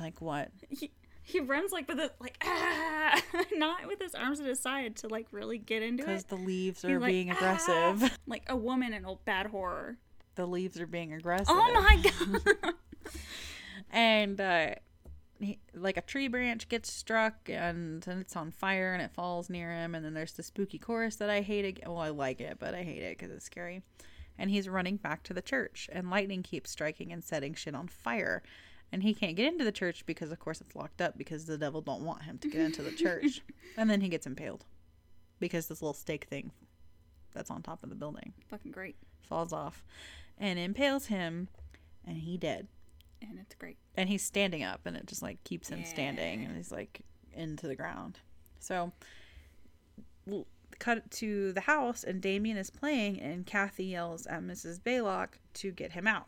like 0.00 0.20
what? 0.22 0.50
He, 0.70 0.90
he 1.28 1.40
runs 1.40 1.72
like 1.72 1.86
with 1.86 2.00
it, 2.00 2.14
like 2.20 2.38
ah, 2.42 3.20
not 3.52 3.86
with 3.86 4.00
his 4.00 4.14
arms 4.14 4.40
at 4.40 4.46
his 4.46 4.58
side 4.58 4.96
to 4.96 5.08
like 5.08 5.26
really 5.30 5.58
get 5.58 5.82
into 5.82 6.02
it. 6.02 6.06
Because 6.06 6.24
the 6.24 6.36
leaves 6.36 6.84
are 6.84 6.98
like, 6.98 7.08
being 7.10 7.30
"Ah," 7.30 7.34
aggressive. 7.34 8.18
like 8.26 8.44
a 8.48 8.56
woman 8.56 8.94
in 8.94 9.04
a 9.04 9.14
bad 9.24 9.48
horror. 9.48 9.98
The 10.36 10.46
leaves 10.46 10.80
are 10.80 10.86
being 10.86 11.12
aggressive. 11.12 11.48
Oh 11.50 11.72
my 11.74 12.02
god! 12.62 12.74
And 13.90 14.40
uh, 14.40 14.74
he, 15.38 15.58
like 15.74 15.96
a 15.98 16.00
tree 16.02 16.28
branch 16.28 16.68
gets 16.68 16.90
struck, 16.90 17.48
and 17.48 18.02
then 18.02 18.18
it's 18.18 18.34
on 18.36 18.50
fire, 18.50 18.94
and 18.94 19.02
it 19.02 19.10
falls 19.12 19.50
near 19.50 19.70
him. 19.72 19.94
And 19.94 20.04
then 20.04 20.14
there's 20.14 20.32
the 20.32 20.42
spooky 20.42 20.78
chorus 20.78 21.16
that 21.16 21.28
I 21.28 21.42
hate. 21.42 21.64
Ag- 21.64 21.82
well, 21.86 21.98
I 21.98 22.08
like 22.08 22.40
it, 22.40 22.58
but 22.58 22.74
I 22.74 22.82
hate 22.82 23.02
it 23.02 23.18
because 23.18 23.34
it's 23.34 23.44
scary. 23.44 23.82
And 24.38 24.50
he's 24.50 24.68
running 24.68 24.96
back 24.96 25.24
to 25.24 25.34
the 25.34 25.42
church, 25.42 25.90
and 25.92 26.08
lightning 26.08 26.42
keeps 26.42 26.70
striking 26.70 27.12
and 27.12 27.22
setting 27.22 27.54
shit 27.54 27.74
on 27.74 27.88
fire. 27.88 28.42
And 28.90 29.02
he 29.02 29.12
can't 29.12 29.36
get 29.36 29.52
into 29.52 29.64
the 29.64 29.72
church 29.72 30.04
because, 30.06 30.30
of 30.32 30.38
course, 30.38 30.60
it's 30.60 30.74
locked 30.74 31.00
up 31.02 31.18
because 31.18 31.44
the 31.44 31.58
devil 31.58 31.80
don't 31.82 32.02
want 32.04 32.22
him 32.22 32.38
to 32.38 32.48
get 32.48 32.60
into 32.62 32.82
the 32.82 32.90
church. 32.90 33.42
and 33.76 33.90
then 33.90 34.00
he 34.00 34.08
gets 34.08 34.26
impaled 34.26 34.64
because 35.40 35.66
this 35.66 35.82
little 35.82 35.92
stake 35.94 36.24
thing 36.24 36.52
that's 37.34 37.50
on 37.50 37.62
top 37.62 37.82
of 37.82 37.90
the 37.90 37.94
building 37.94 38.32
Fucking 38.48 38.72
great, 38.72 38.96
falls 39.28 39.52
off 39.52 39.84
and 40.38 40.58
impales 40.58 41.06
him, 41.06 41.48
and 42.06 42.16
he 42.16 42.38
dead. 42.38 42.66
and 43.20 43.38
it's 43.40 43.54
great. 43.56 43.76
And 43.96 44.08
he's 44.08 44.22
standing 44.22 44.62
up, 44.62 44.80
and 44.86 44.96
it 44.96 45.06
just 45.06 45.20
like 45.22 45.42
keeps 45.44 45.68
him 45.68 45.84
standing, 45.84 46.44
and 46.44 46.56
he's 46.56 46.72
like 46.72 47.00
into 47.34 47.66
the 47.66 47.74
ground. 47.76 48.18
So, 48.60 48.92
we'll 50.26 50.46
cut 50.78 51.10
to 51.12 51.52
the 51.52 51.60
house, 51.60 52.04
and 52.04 52.20
Damien 52.22 52.56
is 52.56 52.70
playing, 52.70 53.20
and 53.20 53.44
Kathy 53.44 53.84
yells 53.86 54.26
at 54.26 54.42
Mrs. 54.42 54.80
Baylock 54.80 55.30
to 55.54 55.72
get 55.72 55.92
him 55.92 56.06
out. 56.06 56.26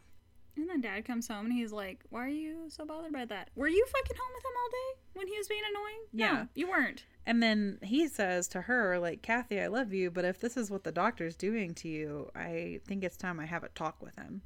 And 0.60 0.68
then 0.68 0.82
dad 0.82 1.06
comes 1.06 1.26
home 1.26 1.46
and 1.46 1.54
he's 1.54 1.72
like, 1.72 2.04
"Why 2.10 2.26
are 2.26 2.28
you 2.28 2.68
so 2.68 2.84
bothered 2.84 3.12
by 3.12 3.24
that? 3.24 3.48
Were 3.54 3.66
you 3.66 3.82
fucking 3.86 4.16
home 4.16 4.32
with 4.34 4.44
him 4.44 4.52
all 4.62 4.68
day 4.68 5.00
when 5.14 5.26
he 5.26 5.38
was 5.38 5.48
being 5.48 5.62
annoying? 5.70 6.00
Yeah. 6.12 6.32
no, 6.32 6.48
you 6.54 6.68
weren't. 6.68 7.04
And 7.24 7.42
then 7.42 7.78
he 7.82 8.08
says 8.08 8.46
to 8.48 8.62
her, 8.62 8.98
like, 8.98 9.22
Kathy, 9.22 9.60
I 9.60 9.68
love 9.68 9.92
you, 9.94 10.10
but 10.10 10.24
if 10.24 10.38
this 10.40 10.56
is 10.58 10.70
what 10.70 10.84
the 10.84 10.92
doctor's 10.92 11.34
doing 11.36 11.74
to 11.76 11.88
you, 11.88 12.30
I 12.34 12.80
think 12.86 13.04
it's 13.04 13.16
time 13.16 13.40
I 13.40 13.46
have 13.46 13.64
a 13.64 13.68
talk 13.70 14.02
with 14.02 14.16
him. 14.16 14.42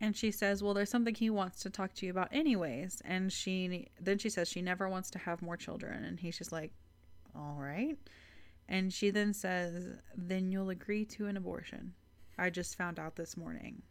And 0.00 0.16
she 0.16 0.30
says, 0.30 0.62
Well, 0.62 0.72
there's 0.72 0.88
something 0.88 1.14
he 1.14 1.28
wants 1.28 1.60
to 1.60 1.70
talk 1.70 1.92
to 1.94 2.06
you 2.06 2.12
about, 2.12 2.28
anyways. 2.32 3.02
And 3.04 3.30
she 3.30 3.88
then 4.00 4.16
she 4.16 4.30
says 4.30 4.48
she 4.48 4.62
never 4.62 4.88
wants 4.88 5.10
to 5.10 5.18
have 5.18 5.42
more 5.42 5.58
children. 5.58 6.02
And 6.04 6.18
he's 6.18 6.38
just 6.38 6.52
like, 6.52 6.72
All 7.36 7.56
right. 7.58 7.98
And 8.68 8.90
she 8.90 9.10
then 9.10 9.34
says, 9.34 9.88
Then 10.16 10.50
you'll 10.50 10.70
agree 10.70 11.04
to 11.06 11.26
an 11.26 11.36
abortion. 11.36 11.92
I 12.38 12.48
just 12.48 12.78
found 12.78 12.98
out 12.98 13.16
this 13.16 13.36
morning. 13.36 13.82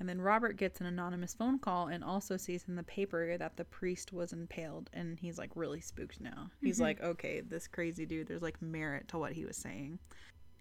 And 0.00 0.08
then 0.08 0.20
Robert 0.20 0.56
gets 0.56 0.80
an 0.80 0.86
anonymous 0.86 1.34
phone 1.34 1.58
call 1.58 1.86
and 1.86 2.02
also 2.02 2.36
sees 2.36 2.64
in 2.66 2.74
the 2.74 2.82
paper 2.82 3.36
that 3.38 3.56
the 3.56 3.64
priest 3.64 4.12
was 4.12 4.32
impaled. 4.32 4.90
And 4.92 5.18
he's 5.18 5.38
like 5.38 5.50
really 5.54 5.80
spooked 5.80 6.20
now. 6.20 6.50
He's 6.60 6.76
mm-hmm. 6.76 6.82
like, 6.84 7.02
okay, 7.02 7.40
this 7.40 7.68
crazy 7.68 8.04
dude, 8.04 8.28
there's 8.28 8.42
like 8.42 8.60
merit 8.60 9.08
to 9.08 9.18
what 9.18 9.32
he 9.32 9.44
was 9.44 9.56
saying. 9.56 9.98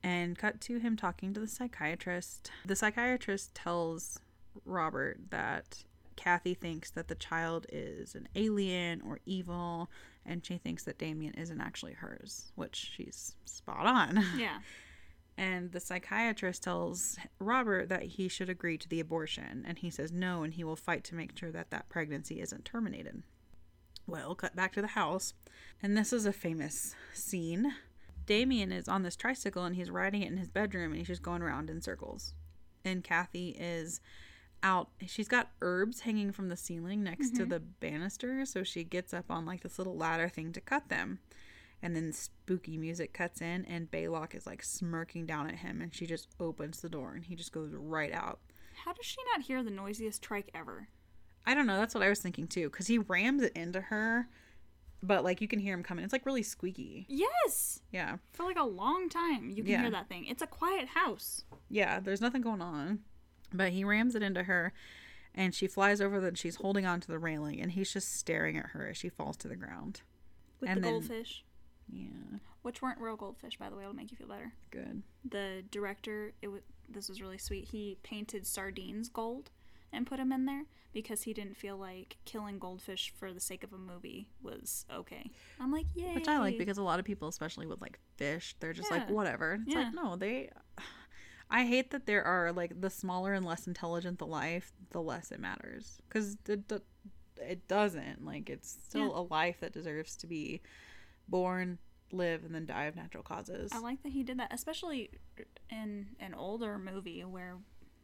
And 0.04 0.38
cut 0.38 0.60
to 0.62 0.80
him 0.80 0.96
talking 0.98 1.34
to 1.34 1.40
the 1.40 1.48
psychiatrist. 1.48 2.52
The 2.66 2.76
psychiatrist 2.76 3.56
tells 3.56 4.20
Robert 4.66 5.18
that 5.30 5.84
Kathy 6.16 6.54
thinks 6.54 6.92
that 6.92 7.08
the 7.08 7.16
child 7.16 7.66
is 7.70 8.14
an 8.16 8.28
alien 8.36 9.02
or 9.02 9.20
evil, 9.26 9.90
and 10.26 10.46
she 10.46 10.58
thinks 10.58 10.84
that 10.84 10.98
Damien 10.98 11.34
isn't 11.36 11.60
actually 11.60 11.94
hers, 11.94 12.52
which 12.56 12.94
she's 12.96 13.36
spot 13.46 13.86
on. 13.86 14.24
Yeah. 14.38 14.60
And 15.38 15.72
the 15.72 15.80
psychiatrist 15.80 16.64
tells 16.64 17.18
Robert 17.40 17.90
that 17.90 18.04
he 18.04 18.28
should 18.28 18.50
agree 18.50 18.78
to 18.78 18.88
the 18.88 19.00
abortion, 19.00 19.64
and 19.68 19.80
he 19.80 19.90
says 19.90 20.12
no, 20.12 20.44
and 20.44 20.54
he 20.54 20.64
will 20.64 20.76
fight 20.76 21.04
to 21.06 21.16
make 21.16 21.38
sure 21.38 21.52
that 21.52 21.72
that 21.72 21.90
pregnancy 21.90 22.40
isn't 22.40 22.66
terminated. 22.66 23.24
Well, 24.06 24.36
cut 24.36 24.56
back 24.56 24.74
to 24.74 24.82
the 24.82 24.88
house, 24.88 25.34
and 25.82 25.98
this 25.98 26.14
is 26.14 26.26
a 26.26 26.34
famous 26.34 26.94
scene. 27.14 27.74
Damien 28.26 28.72
is 28.72 28.88
on 28.88 29.04
this 29.04 29.16
tricycle 29.16 29.66
and 29.66 29.76
he's 29.76 29.90
riding 29.90 30.22
it 30.22 30.32
in 30.32 30.38
his 30.38 30.50
bedroom, 30.50 30.92
and 30.92 30.98
he's 30.98 31.08
just 31.08 31.24
going 31.24 31.42
around 31.42 31.70
in 31.70 31.82
circles. 31.82 32.34
And 32.86 33.04
Kathy 33.04 33.50
is 33.60 34.02
out. 34.62 34.90
She's 35.08 35.28
got 35.28 35.52
herbs 35.62 36.02
hanging 36.02 36.32
from 36.32 36.50
the 36.50 36.58
ceiling 36.58 37.04
next 37.04 37.32
to 37.32 37.42
mm-hmm. 37.42 37.50
the 37.50 37.60
banister, 37.60 38.46
so 38.46 38.64
she 38.64 38.84
gets 38.84 39.14
up 39.14 39.26
on 39.30 39.46
like 39.46 39.62
this 39.62 39.78
little 39.78 39.98
ladder 39.98 40.30
thing 40.30 40.52
to 40.54 40.62
cut 40.62 40.90
them 40.90 41.20
and 41.84 41.96
then 41.96 42.12
spooky 42.14 42.78
music 42.78 43.14
cuts 43.14 43.42
in 43.42 43.66
and 43.66 43.92
Baylock 43.92 44.34
is 44.34 44.48
like 44.48 44.64
smirking 44.64 45.26
down 45.28 45.48
at 45.48 45.58
him 45.58 45.82
and 45.82 45.94
she 45.94 46.08
just 46.08 46.30
opens 46.40 46.80
the 46.82 46.90
door 46.90 47.12
and 47.14 47.26
he 47.26 47.36
just 47.36 47.52
goes 47.52 47.72
right 47.74 48.14
out. 48.14 48.40
How 48.86 48.94
does 48.94 49.06
she 49.06 49.18
not 49.32 49.44
hear 49.46 49.62
the 49.62 49.70
noisiest 49.70 50.22
trike 50.24 50.50
ever? 50.56 50.88
I 51.46 51.54
don't 51.54 51.68
know, 51.68 51.78
that's 51.78 51.94
what 51.94 52.04
I 52.04 52.10
was 52.10 52.20
thinking 52.22 52.48
too 52.48 52.70
cuz 52.70 52.88
he 52.88 52.98
rams 52.98 53.42
it 53.44 53.52
into 53.56 53.82
her 53.82 54.28
but 55.06 55.26
like 55.26 55.42
you 55.42 55.48
can 55.50 55.60
hear 55.60 55.74
him 55.74 55.84
coming. 55.84 56.06
It's 56.06 56.14
like 56.14 56.26
really 56.26 56.42
squeaky. 56.44 57.06
Yes. 57.10 57.82
Yeah. 57.92 58.16
For 58.32 58.44
like 58.46 58.58
a 58.58 58.64
long 58.64 59.10
time, 59.10 59.50
you 59.50 59.62
can 59.62 59.72
Yeah. 59.74 59.82
hear 59.82 59.92
that 59.92 60.08
thing. 60.08 60.26
It's 60.26 60.42
a 60.42 60.48
quiet 60.48 60.88
house. 60.88 61.44
Yeah, 61.70 62.00
there's 62.00 62.22
nothing 62.22 62.42
going 62.42 62.62
on. 62.62 63.00
But 63.54 63.74
he 63.74 63.84
rams 63.84 64.16
it 64.16 64.24
into 64.24 64.44
her 64.44 64.72
and 65.36 65.54
she 65.54 65.68
flies 65.68 66.00
over 66.00 66.22
the 66.22 66.34
she's 66.38 66.56
holding 66.56 66.86
onto 66.86 67.08
the 67.12 67.20
railing 67.20 67.60
and 67.60 67.74
he's 67.74 67.92
just 67.92 68.14
staring 68.16 68.58
at 68.58 68.68
her 68.68 68.88
as 68.88 68.96
she 68.96 69.10
falls 69.10 69.36
to 69.38 69.50
the 69.50 69.58
ground. 69.58 70.02
With 70.62 70.70
And 70.70 70.78
the 70.78 70.82
then- 70.84 70.92
goldfish. 70.94 71.44
Yeah, 71.92 72.38
Which 72.64 72.82
weren't 72.82 73.00
real 73.00 73.16
goldfish, 73.16 73.58
by 73.58 73.70
the 73.70 73.76
way. 73.76 73.84
It'll 73.84 73.94
make 73.96 74.10
you 74.12 74.18
feel 74.18 74.28
better. 74.28 74.54
good. 74.72 75.04
The 75.30 75.64
director, 75.72 76.34
it 76.42 76.48
was 76.48 76.62
this 76.90 77.10
was 77.10 77.22
really 77.22 77.38
sweet. 77.38 77.66
He 77.66 77.98
painted 78.04 78.46
sardines 78.46 79.10
gold 79.10 79.52
and 79.92 80.06
put 80.08 80.18
them 80.18 80.32
in 80.32 80.46
there 80.46 80.64
because 80.92 81.24
he 81.24 81.34
didn't 81.34 81.56
feel 81.58 81.78
like 81.78 82.18
killing 82.26 82.60
goldfish 82.60 83.14
for 83.18 83.32
the 83.34 83.40
sake 83.40 83.64
of 83.64 83.74
a 83.74 83.78
movie 83.78 84.28
was 84.42 84.86
okay. 84.94 85.30
I'm 85.60 85.72
like, 85.72 85.86
yay. 85.96 86.14
Which 86.16 86.28
I 86.28 86.40
like 86.40 86.58
because 86.58 86.78
a 86.78 86.84
lot 86.84 87.00
of 87.00 87.06
people, 87.06 87.28
especially 87.28 87.66
with 87.68 87.82
like 87.82 88.00
fish, 88.18 88.56
they're 88.60 88.74
just 88.74 88.92
like 88.92 89.04
Yeah. 89.08 89.14
whatever. 89.14 89.60
It's 89.66 89.74
Yeah. 89.76 89.84
like 89.84 89.94
no, 89.94 90.16
they. 90.16 90.50
I 91.50 91.66
hate 91.66 91.92
that 91.92 92.06
there 92.08 92.24
are 92.24 92.52
like 92.52 92.80
the 92.82 92.90
smaller 92.90 93.34
and 93.34 93.46
less 93.46 93.68
intelligent 93.68 94.18
the 94.20 94.26
life, 94.26 94.72
the 94.92 95.02
less 95.02 95.32
it 95.32 95.40
matters 95.40 96.02
because 96.08 96.38
it 96.48 96.72
it 97.38 97.68
doesn't 97.68 98.24
like 98.26 98.50
it's 98.50 98.70
still 98.70 99.08
Yeah. 99.10 99.20
a 99.20 99.22
life 99.22 99.60
that 99.60 99.74
deserves 99.74 100.16
to 100.18 100.28
be 100.28 100.62
born, 101.28 101.80
live, 102.12 102.44
and 102.44 102.54
then 102.54 102.66
die 102.66 102.86
of 102.86 102.96
natural 102.96 103.24
causes. 103.24 103.72
I 103.74 103.80
like 103.80 104.04
that 104.04 104.12
he 104.12 104.24
did 104.24 104.40
that, 104.40 104.54
especially 104.54 105.10
in 105.70 106.08
an 106.20 106.34
older 106.34 106.78
movie 106.78 107.22
where 107.22 107.58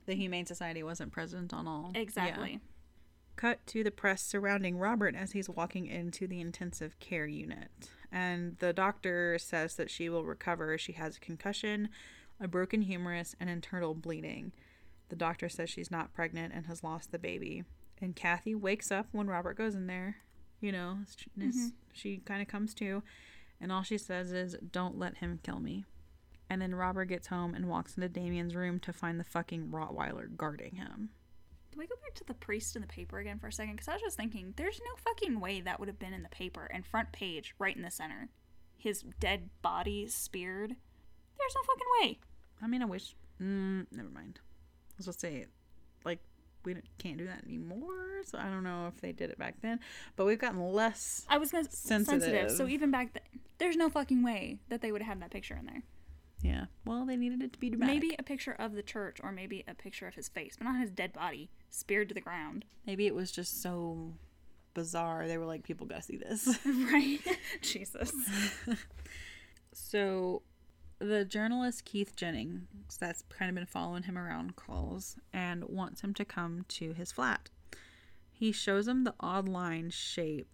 the 0.06 0.16
Humane 0.16 0.46
Society 0.46 0.82
wasn't 0.84 1.12
present 1.12 1.54
on 1.54 1.68
all. 1.68 1.92
Yeah. 1.94 2.02
exactly. 2.02 2.60
cut 3.36 3.66
to 3.68 3.84
the 3.84 3.92
press 3.92 4.22
surrounding 4.22 4.78
Robert 4.78 5.16
as 5.16 5.32
he's 5.32 5.50
walking 5.50 5.86
into 5.86 6.28
the 6.28 6.42
intensive 6.42 7.00
care 7.00 7.28
unit. 7.28 7.70
And 8.12 8.58
the 8.58 8.74
doctor 8.74 9.38
says 9.38 9.76
that 9.76 9.90
she 9.92 10.10
will 10.10 10.26
recover. 10.26 10.78
She 10.78 10.94
has 10.94 11.18
a 11.18 11.20
concussion, 11.20 11.90
a 12.42 12.48
broken 12.48 12.82
humerus, 12.82 13.36
and 13.40 13.50
internal 13.50 13.94
bleeding. 13.94 14.52
The 15.10 15.16
doctor 15.16 15.48
says 15.48 15.70
she's 15.70 15.92
not 15.92 16.14
pregnant 16.14 16.54
and 16.54 16.66
has 16.66 16.84
lost 16.84 17.12
the 17.12 17.20
baby. 17.20 17.64
And 18.02 18.16
Kathy 18.16 18.56
wakes 18.56 18.92
up 18.92 19.08
when 19.12 19.28
Robert 19.28 19.58
goes 19.58 19.76
in 19.76 19.88
there. 19.88 20.18
You 20.62 20.72
know, 20.72 20.98
she, 21.16 21.72
she 21.94 22.18
kind 22.26 22.42
of 22.42 22.48
comes 22.48 22.74
to, 22.76 23.02
and 23.62 23.72
all 23.72 23.84
she 23.84 23.98
says 23.98 24.32
is, 24.32 24.56
Don't 24.72 24.98
let 24.98 25.18
him 25.18 25.40
kill 25.44 25.60
me. 25.60 25.86
And 26.50 26.62
then 26.62 26.74
Robert 26.76 27.06
gets 27.06 27.28
home 27.28 27.54
and 27.54 27.70
walks 27.70 27.96
into 27.96 28.10
Damien's 28.10 28.56
room 28.56 28.80
to 28.82 28.92
find 28.92 29.20
the 29.20 29.24
fucking 29.24 29.70
Rottweiler 29.70 30.36
guarding 30.36 30.76
him. 30.76 31.10
Can 31.72 31.80
we 31.80 31.86
go 31.88 31.96
back 32.02 32.16
to 32.16 32.24
the 32.24 32.34
priest 32.34 32.76
in 32.76 32.82
the 32.82 32.88
paper 32.88 33.20
again 33.20 33.38
for 33.38 33.48
a 33.48 33.52
second? 33.52 33.74
Because 33.74 33.88
I 33.88 33.94
was 33.94 34.02
just 34.02 34.18
thinking, 34.18 34.54
there's 34.58 34.80
no 34.80 34.96
fucking 35.04 35.40
way 35.40 35.62
that 35.62 35.80
would 35.80 35.88
have 35.88 36.00
been 36.00 36.14
in 36.14 36.24
the 36.24 36.30
paper 36.30 36.70
and 36.74 36.86
front 36.86 37.12
page, 37.12 37.54
right 37.60 37.76
in 37.76 37.84
the 37.84 37.92
center. 37.92 38.30
His 38.78 39.04
dead 39.20 39.50
body 39.62 40.08
speared. 40.08 40.72
There's 40.72 41.56
no 41.56 41.62
fucking 41.62 41.88
way. 42.02 42.20
I 42.62 42.68
mean, 42.68 42.82
I 42.82 42.86
wish. 42.86 43.16
Mm, 43.42 43.86
never 43.92 44.10
mind. 44.10 44.40
I 44.44 44.94
was 44.98 45.06
just 45.06 45.22
say, 45.22 45.38
like, 45.40 45.50
we 46.74 46.82
can't 46.98 47.18
do 47.18 47.26
that 47.26 47.44
anymore. 47.46 48.24
So 48.26 48.38
I 48.38 48.46
don't 48.46 48.64
know 48.64 48.88
if 48.88 49.00
they 49.02 49.12
did 49.12 49.30
it 49.30 49.38
back 49.38 49.56
then, 49.62 49.80
but 50.16 50.26
we've 50.26 50.40
gotten 50.40 50.60
less. 50.60 51.26
I 51.30 51.38
was 51.38 51.52
gonna 51.52 51.70
sensitive. 51.70 52.22
Sensitive. 52.22 52.52
So 52.52 52.68
even 52.68 52.92
back 52.92 53.14
then, 53.14 53.24
there's 53.58 53.76
no 53.76 53.90
fucking 53.90 54.24
way 54.24 54.60
that 54.70 54.82
they 54.82 54.92
would 54.92 55.02
have 55.02 55.10
had 55.10 55.22
that 55.22 55.32
picture 55.32 55.56
in 55.56 55.66
there. 55.66 55.84
Yeah. 56.42 56.66
Well, 56.86 57.06
they 57.06 57.18
needed 57.18 57.42
it 57.42 57.54
to 57.54 57.60
be 57.60 57.70
dramatic. 57.70 57.96
Maybe 57.96 58.16
a 58.18 58.24
picture 58.24 58.54
of 58.54 58.74
the 58.74 58.84
church, 58.84 59.18
or 59.22 59.32
maybe 59.32 59.64
a 59.68 59.74
picture 59.74 60.08
of 60.08 60.16
his 60.16 60.30
face, 60.30 60.56
but 60.58 60.66
not 60.66 60.80
his 60.80 60.90
dead 60.90 61.12
body 61.12 61.50
speared 61.70 62.08
to 62.10 62.16
the 62.16 62.22
ground. 62.22 62.66
Maybe 62.88 63.08
it 63.08 63.16
was 63.16 63.32
just 63.32 63.62
so 63.62 64.14
bizarre. 64.74 65.28
They 65.28 65.38
were 65.38 65.46
like, 65.46 65.64
people 65.64 65.86
gotta 65.86 66.02
see 66.02 66.18
this. 66.18 66.48
right? 66.66 67.20
Jesus. 67.62 68.12
So, 69.72 70.42
the 71.00 71.26
journalist 71.26 71.86
Keith 71.86 72.16
Jennings, 72.16 72.98
that's 73.00 73.24
kind 73.30 73.50
of 73.50 73.56
been 73.56 73.66
following 73.66 74.04
him 74.04 74.18
around, 74.18 74.56
calls 74.56 75.16
and 75.34 75.64
wants 75.66 76.02
him 76.02 76.14
to 76.16 76.26
come 76.26 76.66
to 76.70 76.94
his 76.94 77.12
flat. 77.12 77.50
He 78.32 78.52
shows 78.52 78.88
him 78.88 79.04
the 79.04 79.16
odd 79.20 79.50
line 79.50 79.90
shape, 79.90 80.48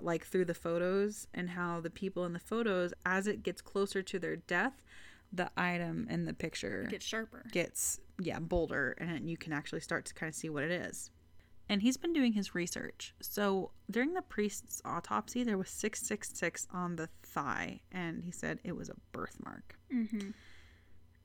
like 0.00 0.24
through 0.24 0.46
the 0.46 0.54
photos, 0.54 1.28
and 1.34 1.50
how 1.50 1.80
the 1.80 1.90
people 1.90 2.24
in 2.24 2.32
the 2.32 2.40
photos, 2.40 2.92
as 3.04 3.26
it 3.26 3.42
gets 3.42 3.60
closer 3.60 4.02
to 4.02 4.18
their 4.18 4.36
death, 4.36 4.82
the 5.32 5.50
item 5.56 6.06
in 6.10 6.24
the 6.24 6.34
picture 6.34 6.86
gets 6.90 7.06
sharper. 7.06 7.44
gets 7.52 8.00
yeah 8.18 8.38
bolder 8.40 8.96
and 8.98 9.30
you 9.30 9.36
can 9.36 9.52
actually 9.52 9.80
start 9.80 10.04
to 10.04 10.14
kind 10.14 10.28
of 10.28 10.34
see 10.34 10.48
what 10.48 10.64
it 10.64 10.70
is 10.70 11.10
and 11.70 11.80
he's 11.82 11.96
been 11.96 12.12
doing 12.12 12.32
his 12.34 12.54
research 12.54 13.14
so 13.20 13.70
during 13.90 14.12
the 14.14 14.22
priest's 14.22 14.82
autopsy 14.84 15.42
there 15.44 15.56
was 15.56 15.68
666 15.70 16.66
on 16.72 16.96
the 16.96 17.08
thigh 17.22 17.80
and 17.92 18.24
he 18.24 18.30
said 18.30 18.58
it 18.64 18.76
was 18.76 18.88
a 18.90 18.96
birthmark 19.12 19.76
Mm-hmm. 19.94 20.30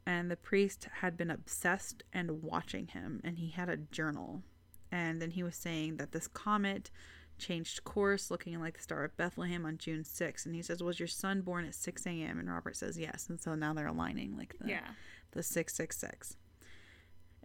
and 0.06 0.30
the 0.32 0.36
priest 0.38 0.88
had 1.02 1.18
been 1.18 1.32
obsessed 1.32 2.04
and 2.14 2.42
watching 2.44 2.88
him 2.88 3.22
and 3.24 3.38
he 3.40 3.50
had 3.50 3.70
a 3.70 3.78
journal 3.78 4.44
and 4.92 5.22
then 5.22 5.32
he 5.32 5.44
was 5.44 5.56
saying 5.56 5.98
that 5.98 6.12
this 6.14 6.28
comet 6.28 6.90
changed 7.38 7.84
course 7.84 8.32
looking 8.32 8.58
like 8.62 8.76
the 8.78 8.82
star 8.84 9.04
of 9.04 9.18
bethlehem 9.18 9.66
on 9.66 9.78
june 9.78 10.04
6th 10.04 10.46
and 10.46 10.56
he 10.56 10.62
says 10.62 10.82
was 10.82 11.00
your 11.00 11.08
son 11.08 11.42
born 11.42 11.66
at 11.66 11.76
6 11.76 12.06
a.m 12.08 12.40
and 12.40 12.50
robert 12.50 12.76
says 12.78 12.98
yes 12.98 13.28
and 13.30 13.40
so 13.42 13.56
now 13.56 13.74
they're 13.74 13.88
aligning 13.88 14.38
like 14.38 14.56
the 14.60 14.70
Yeah. 14.70 14.88
the 15.32 15.44
666. 15.44 16.38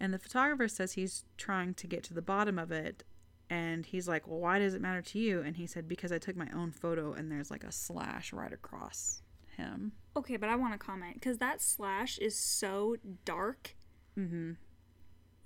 And 0.01 0.15
the 0.15 0.19
photographer 0.19 0.67
says 0.67 0.93
he's 0.93 1.25
trying 1.37 1.75
to 1.75 1.87
get 1.87 2.03
to 2.05 2.15
the 2.15 2.23
bottom 2.23 2.59
of 2.59 2.73
it. 2.73 3.05
And 3.51 3.85
he's 3.85 4.09
like, 4.09 4.27
Well, 4.27 4.39
why 4.41 4.59
does 4.59 4.75
it 4.75 4.81
matter 4.81 5.03
to 5.03 5.19
you? 5.19 5.41
And 5.43 5.57
he 5.57 5.67
said, 5.67 5.89
Because 5.89 6.11
I 6.13 6.19
took 6.19 6.37
my 6.37 6.49
own 6.55 6.71
photo 6.71 7.13
and 7.13 7.31
there's 7.31 7.51
like 7.51 7.65
a 7.65 7.73
slash 7.73 8.33
right 8.33 8.53
across 8.53 9.23
him. 9.57 9.93
Okay, 10.17 10.37
but 10.37 10.49
I 10.49 10.57
want 10.57 10.73
to 10.73 10.79
comment 10.79 11.15
because 11.15 11.39
that 11.39 11.61
slash 11.61 12.17
is 12.19 12.37
so 12.37 12.97
dark. 13.25 13.77
Mm-hmm. 14.19 14.53
Wouldn't 14.53 14.59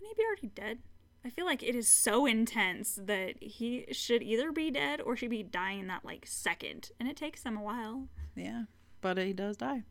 he 0.00 0.14
be 0.16 0.24
already 0.26 0.48
dead? 0.54 0.78
I 1.26 1.30
feel 1.30 1.46
like 1.46 1.62
it 1.62 1.74
is 1.74 1.88
so 1.88 2.26
intense 2.26 2.98
that 3.02 3.42
he 3.42 3.86
should 3.92 4.22
either 4.22 4.52
be 4.52 4.70
dead 4.70 5.00
or 5.00 5.16
should 5.16 5.30
be 5.30 5.42
dying 5.42 5.86
that 5.86 6.04
like 6.04 6.26
second, 6.26 6.90
and 7.00 7.08
it 7.08 7.16
takes 7.16 7.42
them 7.42 7.56
a 7.56 7.62
while. 7.62 8.08
Yeah. 8.36 8.64
But 9.00 9.16
he 9.18 9.32
does 9.32 9.56
die. 9.56 9.82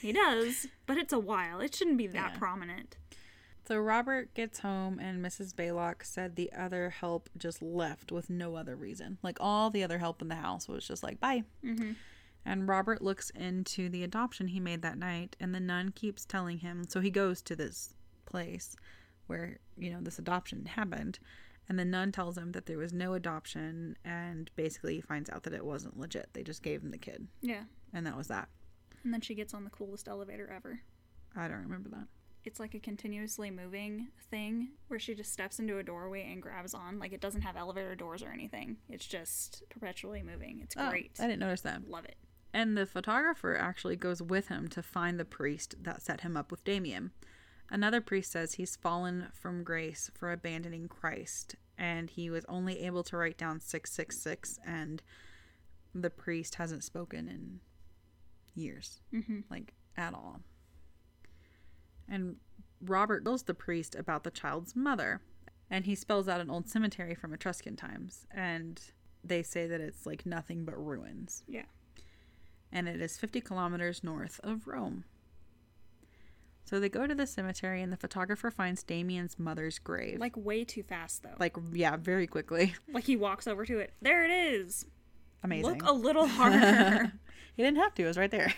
He 0.00 0.12
does, 0.12 0.66
but 0.86 0.96
it's 0.96 1.12
a 1.12 1.18
while. 1.18 1.60
It 1.60 1.74
shouldn't 1.74 1.98
be 1.98 2.06
that 2.08 2.32
Yeah. 2.32 2.38
prominent. 2.38 2.96
So 3.70 3.78
Robert 3.78 4.34
gets 4.34 4.58
home 4.58 4.98
and 4.98 5.24
Mrs. 5.24 5.54
Baylock 5.54 6.04
said 6.04 6.34
the 6.34 6.52
other 6.52 6.90
help 6.90 7.30
just 7.38 7.62
left 7.62 8.10
with 8.10 8.28
no 8.28 8.56
other 8.56 8.74
reason. 8.74 9.18
Like 9.22 9.36
all 9.38 9.70
the 9.70 9.84
other 9.84 9.98
help 9.98 10.20
in 10.20 10.26
the 10.26 10.34
house 10.34 10.66
was 10.66 10.84
just 10.84 11.04
like, 11.04 11.20
bye. 11.20 11.44
Mm-hmm. 11.64 11.92
And 12.44 12.66
Robert 12.66 13.00
looks 13.00 13.30
into 13.30 13.88
the 13.88 14.02
adoption 14.02 14.48
he 14.48 14.58
made 14.58 14.82
that 14.82 14.98
night, 14.98 15.36
and 15.38 15.54
the 15.54 15.60
nun 15.60 15.92
keeps 15.92 16.24
telling 16.24 16.58
him. 16.58 16.82
So 16.88 17.00
he 17.00 17.10
goes 17.10 17.42
to 17.42 17.54
this 17.54 17.94
place 18.26 18.74
where, 19.28 19.60
you 19.78 19.90
know, 19.90 20.00
this 20.00 20.18
adoption 20.18 20.66
happened. 20.66 21.20
And 21.68 21.78
the 21.78 21.84
nun 21.84 22.10
tells 22.10 22.36
him 22.36 22.50
that 22.50 22.66
there 22.66 22.78
was 22.78 22.92
no 22.92 23.14
adoption, 23.14 23.96
and 24.04 24.50
basically 24.56 24.96
he 24.96 25.00
finds 25.00 25.30
out 25.30 25.44
that 25.44 25.54
it 25.54 25.64
wasn't 25.64 25.96
legit. 25.96 26.30
They 26.32 26.42
just 26.42 26.64
gave 26.64 26.82
him 26.82 26.90
the 26.90 26.98
kid, 26.98 27.28
Yeah, 27.40 27.62
and 27.92 28.04
that 28.04 28.16
was 28.16 28.26
that. 28.26 28.48
and 29.04 29.14
then 29.14 29.20
she 29.20 29.36
gets 29.36 29.54
on 29.54 29.62
the 29.62 29.70
coolest 29.70 30.08
elevator 30.08 30.50
ever. 30.52 30.80
I 31.36 31.46
don't 31.46 31.62
remember 31.62 31.88
that. 31.90 32.08
It's 32.44 32.58
like 32.58 32.74
a 32.74 32.78
continuously 32.80 33.50
moving 33.50 34.08
thing 34.30 34.68
where 34.88 34.98
she 34.98 35.14
just 35.14 35.32
steps 35.32 35.58
into 35.58 35.78
a 35.78 35.82
doorway 35.82 36.30
and 36.32 36.40
grabs 36.40 36.72
on. 36.74 36.98
Like 36.98 37.12
it 37.12 37.20
doesn't 37.20 37.42
have 37.42 37.56
elevator 37.56 37.94
doors 37.94 38.22
or 38.22 38.30
anything. 38.30 38.78
It's 38.88 39.06
just 39.06 39.62
perpetually 39.68 40.22
moving. 40.22 40.60
It's 40.62 40.74
Oh, 40.78 40.88
great. 40.90 41.12
I 41.18 41.26
didn't 41.26 41.40
notice 41.40 41.60
that. 41.62 41.88
Love 41.88 42.04
it. 42.06 42.16
And 42.52 42.76
the 42.76 42.86
photographer 42.86 43.56
actually 43.56 43.96
goes 43.96 44.22
with 44.22 44.48
him 44.48 44.68
to 44.68 44.82
find 44.82 45.20
the 45.20 45.24
priest 45.24 45.76
that 45.82 46.02
set 46.02 46.22
him 46.22 46.36
up 46.36 46.50
with 46.50 46.64
Damien. 46.64 47.12
Another 47.70 48.00
priest 48.00 48.32
says 48.32 48.54
he's 48.54 48.74
fallen 48.74 49.28
from 49.32 49.62
grace 49.62 50.10
for 50.14 50.32
abandoning 50.32 50.88
Christ, 50.88 51.54
and 51.78 52.10
he 52.10 52.28
was 52.28 52.44
only 52.48 52.80
able 52.80 53.04
to 53.04 53.16
write 53.16 53.38
down 53.38 53.60
666, 53.60 54.58
and 54.66 55.00
the 55.94 56.10
priest 56.10 56.56
hasn't 56.56 56.82
spoken 56.82 57.28
in 57.28 57.60
years, 58.60 59.00
Mm-hmm. 59.14 59.40
like 59.50 59.74
at 59.96 60.14
all. 60.14 60.40
And 62.10 62.36
Robert 62.84 63.24
tells 63.24 63.44
the 63.44 63.54
priest 63.54 63.94
about 63.94 64.24
the 64.24 64.30
child's 64.30 64.74
mother, 64.74 65.20
and 65.70 65.84
he 65.86 65.94
spells 65.94 66.28
out 66.28 66.40
an 66.40 66.50
old 66.50 66.68
cemetery 66.68 67.14
from 67.14 67.32
Etruscan 67.32 67.76
times, 67.76 68.26
and 68.34 68.80
they 69.22 69.42
say 69.42 69.66
that 69.66 69.80
it's 69.80 70.04
like 70.06 70.26
nothing 70.26 70.64
but 70.64 70.76
ruins, 70.82 71.44
Yeah. 71.46 71.66
and 72.72 72.88
it 72.88 73.00
is 73.00 73.16
50 73.18 73.40
kilometers 73.42 74.02
north 74.02 74.40
of 74.42 74.66
Rome. 74.66 75.04
So 76.64 76.78
they 76.78 76.88
go 76.88 77.06
to 77.06 77.14
the 77.14 77.26
cemetery, 77.26 77.82
and 77.82 77.92
the 77.92 77.96
photographer 77.96 78.50
finds 78.50 78.82
Damien's 78.82 79.38
mother's 79.38 79.78
grave. 79.78 80.18
Like 80.20 80.36
way 80.36 80.64
too 80.64 80.82
fast 80.82 81.22
though. 81.22 81.34
like 81.38 81.56
yeah, 81.72 81.96
very 81.96 82.26
quickly. 82.26 82.74
Like 82.92 83.04
he 83.04 83.16
walks 83.16 83.46
over 83.46 83.64
to 83.66 83.78
it. 83.78 83.92
There 84.00 84.24
it 84.24 84.30
is. 84.30 84.84
Amazing. 85.42 85.70
Look 85.78 85.82
a 85.88 85.92
little 85.92 86.26
harder. 86.38 87.12
he 87.56 87.62
didn't 87.62 87.78
have 87.78 87.94
to; 87.94 88.04
it 88.04 88.06
was 88.06 88.18
right 88.18 88.30
there. 88.30 88.52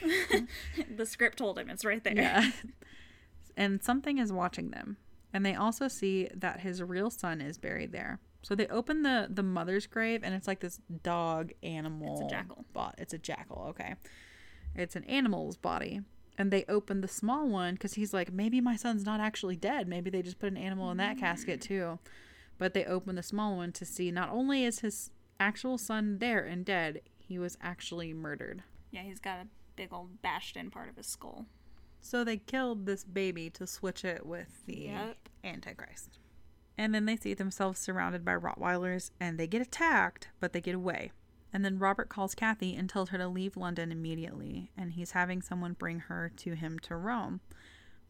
the 0.96 1.06
script 1.06 1.38
told 1.38 1.58
him 1.58 1.70
it's 1.70 1.84
right 1.84 2.02
there. 2.04 2.14
Yeah. 2.14 2.50
And 3.56 3.82
something 3.82 4.18
is 4.18 4.32
watching 4.32 4.70
them. 4.70 4.96
And 5.32 5.46
they 5.46 5.54
also 5.54 5.88
see 5.88 6.28
that 6.34 6.60
his 6.60 6.82
real 6.82 7.10
son 7.10 7.40
is 7.40 7.58
buried 7.58 7.92
there. 7.92 8.20
So 8.42 8.54
they 8.54 8.66
open 8.66 9.02
the 9.02 9.28
the 9.30 9.42
mother's 9.42 9.86
grave 9.86 10.22
and 10.24 10.34
it's 10.34 10.48
like 10.48 10.60
this 10.60 10.80
dog 11.02 11.52
animal. 11.62 12.20
It's 12.20 12.32
a 12.32 12.34
jackal. 12.34 12.64
Bot. 12.72 12.94
It's 12.98 13.14
a 13.14 13.18
jackal. 13.18 13.66
Okay. 13.70 13.94
It's 14.74 14.96
an 14.96 15.04
animal's 15.04 15.56
body. 15.56 16.00
And 16.38 16.50
they 16.50 16.64
open 16.68 17.02
the 17.02 17.08
small 17.08 17.48
one 17.48 17.74
because 17.74 17.94
he's 17.94 18.14
like, 18.14 18.32
maybe 18.32 18.60
my 18.60 18.74
son's 18.74 19.04
not 19.04 19.20
actually 19.20 19.56
dead. 19.56 19.86
Maybe 19.86 20.10
they 20.10 20.22
just 20.22 20.38
put 20.38 20.50
an 20.50 20.56
animal 20.56 20.90
in 20.90 20.96
that 20.96 21.18
casket 21.18 21.60
mm. 21.60 21.64
too. 21.64 21.98
But 22.58 22.74
they 22.74 22.84
open 22.84 23.16
the 23.16 23.22
small 23.22 23.56
one 23.56 23.72
to 23.72 23.84
see 23.84 24.10
not 24.10 24.30
only 24.30 24.64
is 24.64 24.80
his 24.80 25.10
actual 25.38 25.78
son 25.78 26.18
there 26.18 26.44
and 26.44 26.64
dead, 26.64 27.02
he 27.18 27.38
was 27.38 27.58
actually 27.60 28.12
murdered. 28.12 28.62
Yeah, 28.90 29.02
he's 29.02 29.20
got 29.20 29.38
a 29.38 29.46
big 29.76 29.92
old 29.92 30.22
bashed 30.22 30.56
in 30.56 30.70
part 30.70 30.88
of 30.88 30.96
his 30.96 31.06
skull. 31.06 31.46
So 32.02 32.24
they 32.24 32.36
killed 32.36 32.84
this 32.84 33.04
baby 33.04 33.48
to 33.50 33.66
switch 33.66 34.04
it 34.04 34.26
with 34.26 34.66
the 34.66 34.80
Yep. 34.80 35.28
Antichrist. 35.44 36.18
And 36.76 36.94
then 36.94 37.06
they 37.06 37.16
see 37.16 37.32
themselves 37.32 37.78
surrounded 37.78 38.24
by 38.24 38.34
Rottweilers 38.34 39.12
and 39.20 39.38
they 39.38 39.46
get 39.46 39.62
attacked, 39.62 40.28
but 40.40 40.52
they 40.52 40.60
get 40.60 40.74
away. 40.74 41.12
And 41.52 41.64
then 41.64 41.78
Robert 41.78 42.08
calls 42.08 42.34
Kathy 42.34 42.74
and 42.74 42.90
tells 42.90 43.10
her 43.10 43.18
to 43.18 43.28
leave 43.28 43.56
London 43.56 43.92
immediately, 43.92 44.70
and 44.76 44.92
he's 44.92 45.10
having 45.12 45.42
someone 45.42 45.74
bring 45.74 46.00
her 46.00 46.32
to 46.38 46.54
him 46.54 46.78
to 46.80 46.96
Rome. 46.96 47.40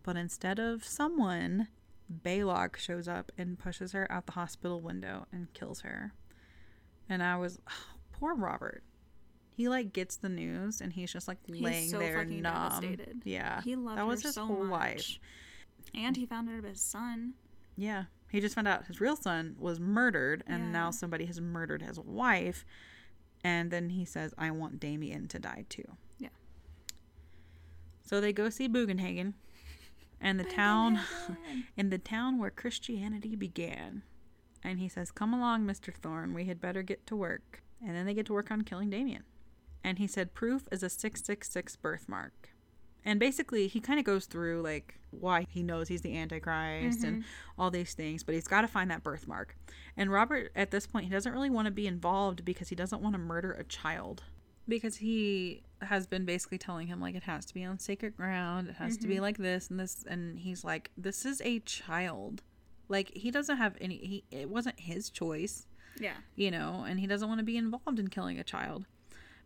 But 0.04 0.16
instead 0.16 0.58
of 0.58 0.84
someone, 0.84 1.68
Baylock 2.10 2.76
shows 2.76 3.08
up 3.08 3.32
and 3.36 3.58
pushes 3.58 3.92
her 3.92 4.10
out 4.10 4.26
the 4.26 4.32
hospital 4.32 4.80
window 4.80 5.26
and 5.32 5.52
kills 5.54 5.80
her. 5.80 6.12
And 7.08 7.22
I 7.22 7.36
was, 7.36 7.58
poor 8.12 8.34
Robert. 8.34 8.84
He 9.54 9.68
like 9.68 9.92
gets 9.92 10.16
the 10.16 10.28
news 10.30 10.80
and 10.80 10.92
he's 10.92 11.12
just 11.12 11.28
like 11.28 11.38
laying 11.46 11.88
so 11.90 11.98
there 11.98 12.24
numb. 12.24 12.42
devastated. 12.42 13.22
Yeah, 13.24 13.60
He 13.62 13.76
loved 13.76 13.98
that 13.98 14.06
was 14.06 14.22
her 14.22 14.28
his 14.28 14.34
so 14.34 14.46
whole 14.46 14.64
much. 14.64 14.70
life. 14.70 15.18
And 15.94 16.16
he 16.16 16.24
found 16.26 16.48
out 16.48 16.58
about 16.58 16.70
his 16.70 16.80
son. 16.80 17.34
Yeah. 17.76 18.04
He 18.30 18.40
just 18.40 18.54
found 18.54 18.66
out 18.66 18.86
his 18.86 18.98
real 19.00 19.14
son 19.16 19.56
was 19.58 19.78
murdered 19.78 20.42
and 20.46 20.64
Yeah. 20.64 20.70
now 20.70 20.90
somebody 20.90 21.26
has 21.26 21.38
murdered 21.40 21.82
his 21.82 21.98
wife. 22.00 22.64
And 23.44 23.70
then 23.70 23.90
he 23.90 24.04
says, 24.06 24.32
I 24.38 24.50
want 24.52 24.80
Damien 24.80 25.28
to 25.28 25.38
die 25.38 25.66
too. 25.68 25.96
Yeah. 26.18 26.28
So 28.04 28.20
they 28.20 28.32
go 28.32 28.48
see 28.50 28.68
Bugenhagen 28.68 29.34
and 30.20 30.38
the 30.40 30.44
town 30.44 31.00
in 31.76 31.90
the 31.90 31.98
town 31.98 32.38
where 32.38 32.50
Christianity 32.50 33.36
began. 33.36 34.02
And 34.64 34.78
he 34.78 34.88
says, 34.88 35.10
Come 35.10 35.34
along, 35.34 35.66
Mr. 35.66 35.92
Thorne, 35.92 36.32
we 36.34 36.44
had 36.44 36.60
better 36.60 36.82
get 36.82 37.06
to 37.08 37.16
work. 37.16 37.62
And 37.84 37.96
then 37.96 38.06
they 38.06 38.14
get 38.14 38.26
to 38.26 38.32
work 38.32 38.50
on 38.50 38.62
killing 38.62 38.90
Damien. 38.90 39.24
And 39.84 39.98
he 39.98 40.06
said, 40.06 40.34
Proof 40.34 40.68
is 40.70 40.82
a 40.82 40.88
666 40.88 41.76
birthmark. 41.76 42.50
And 43.04 43.18
basically, 43.18 43.66
he 43.66 43.80
kind 43.80 43.98
of 43.98 44.04
goes 44.04 44.26
through 44.26 44.62
like 44.62 44.98
why 45.10 45.46
he 45.50 45.62
knows 45.62 45.88
he's 45.88 46.02
the 46.02 46.16
Antichrist 46.16 47.02
and 47.02 47.22
mm-hmm. 47.22 47.60
all 47.60 47.70
these 47.70 47.94
things, 47.94 48.22
but 48.22 48.34
he's 48.34 48.46
got 48.46 48.62
to 48.62 48.68
find 48.68 48.90
that 48.90 49.02
birthmark. 49.02 49.56
And 49.96 50.10
Robert, 50.10 50.52
at 50.54 50.70
this 50.70 50.86
point, 50.86 51.06
he 51.06 51.10
doesn't 51.10 51.32
really 51.32 51.50
want 51.50 51.66
to 51.66 51.72
be 51.72 51.86
involved 51.86 52.44
because 52.44 52.68
he 52.68 52.76
doesn't 52.76 53.02
want 53.02 53.14
to 53.14 53.18
murder 53.18 53.52
a 53.52 53.64
child. 53.64 54.22
Because 54.68 54.96
he 54.96 55.64
has 55.80 56.06
been 56.06 56.24
basically 56.24 56.58
telling 56.58 56.86
him, 56.86 57.00
like, 57.00 57.16
it 57.16 57.24
has 57.24 57.44
to 57.46 57.54
be 57.54 57.64
on 57.64 57.80
sacred 57.80 58.16
ground, 58.16 58.68
it 58.68 58.76
has 58.76 58.96
to 58.98 59.08
be 59.08 59.14
mm-hmm. 59.14 59.22
like 59.22 59.38
this 59.38 59.68
and 59.68 59.80
this. 59.80 60.04
And 60.08 60.38
he's 60.38 60.62
like, 60.62 60.92
this 60.96 61.26
is 61.26 61.42
a 61.44 61.58
child. 61.60 62.42
Like, 62.88 63.10
he 63.12 63.32
doesn't 63.32 63.56
have 63.56 63.76
any, 63.80 63.96
he, 63.96 64.24
it 64.30 64.48
wasn't 64.48 64.78
his 64.78 65.10
choice 65.10 65.66
Yeah. 65.98 66.14
you 66.36 66.52
know, 66.52 66.84
and 66.86 67.00
he 67.00 67.08
doesn't 67.08 67.28
want 67.28 67.40
to 67.40 67.44
be 67.44 67.56
involved 67.56 67.98
in 67.98 68.06
killing 68.08 68.38
a 68.38 68.44
child 68.44 68.86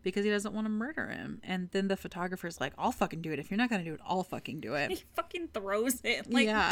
because 0.07 0.23
he 0.23 0.31
doesn't 0.31 0.53
want 0.53 0.65
to 0.65 0.69
murder 0.69 1.07
him. 1.07 1.39
And 1.43 1.69
then 1.71 1.87
the 1.89 1.97
photographer's 1.97 2.61
like, 2.61 2.73
I'll 2.77 2.91
fucking 2.91 3.21
do 3.21 3.31
it. 3.31 3.39
If 3.39 3.51
you're 3.51 3.57
not 3.57 3.69
going 3.69 3.83
to 3.83 3.89
do 3.89 3.93
it, 3.93 3.99
I'll 4.05 4.23
fucking 4.23 4.61
do 4.61 4.73
it. 4.75 4.89
He 4.97 5.03
fucking 5.15 5.49
throws 5.53 5.99
it. 6.03 6.31
Like, 6.31 6.45
Yeah. 6.47 6.71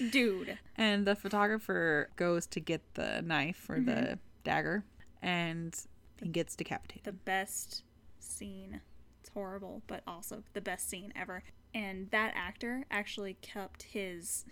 dude, 0.00 0.10
dude. 0.10 0.58
And 0.76 1.06
the 1.06 1.14
photographer 1.14 2.08
goes 2.16 2.46
to 2.48 2.60
get 2.60 2.94
the 2.94 3.22
knife 3.22 3.66
or 3.68 3.80
the 3.80 3.92
mm-hmm. 3.92 4.14
dagger 4.44 4.84
and 5.22 5.78
he 6.22 6.28
gets 6.30 6.56
decapitated. 6.56 7.04
The 7.04 7.12
best 7.12 7.82
scene. 8.18 8.80
It's 9.20 9.30
horrible, 9.30 9.82
but 9.86 10.02
also 10.06 10.42
the 10.54 10.60
best 10.60 10.88
scene 10.88 11.12
ever. 11.14 11.42
And 11.74 12.10
that 12.10 12.32
actor 12.34 12.86
actually 12.90 13.34
kept 13.42 13.82
his 13.82 14.44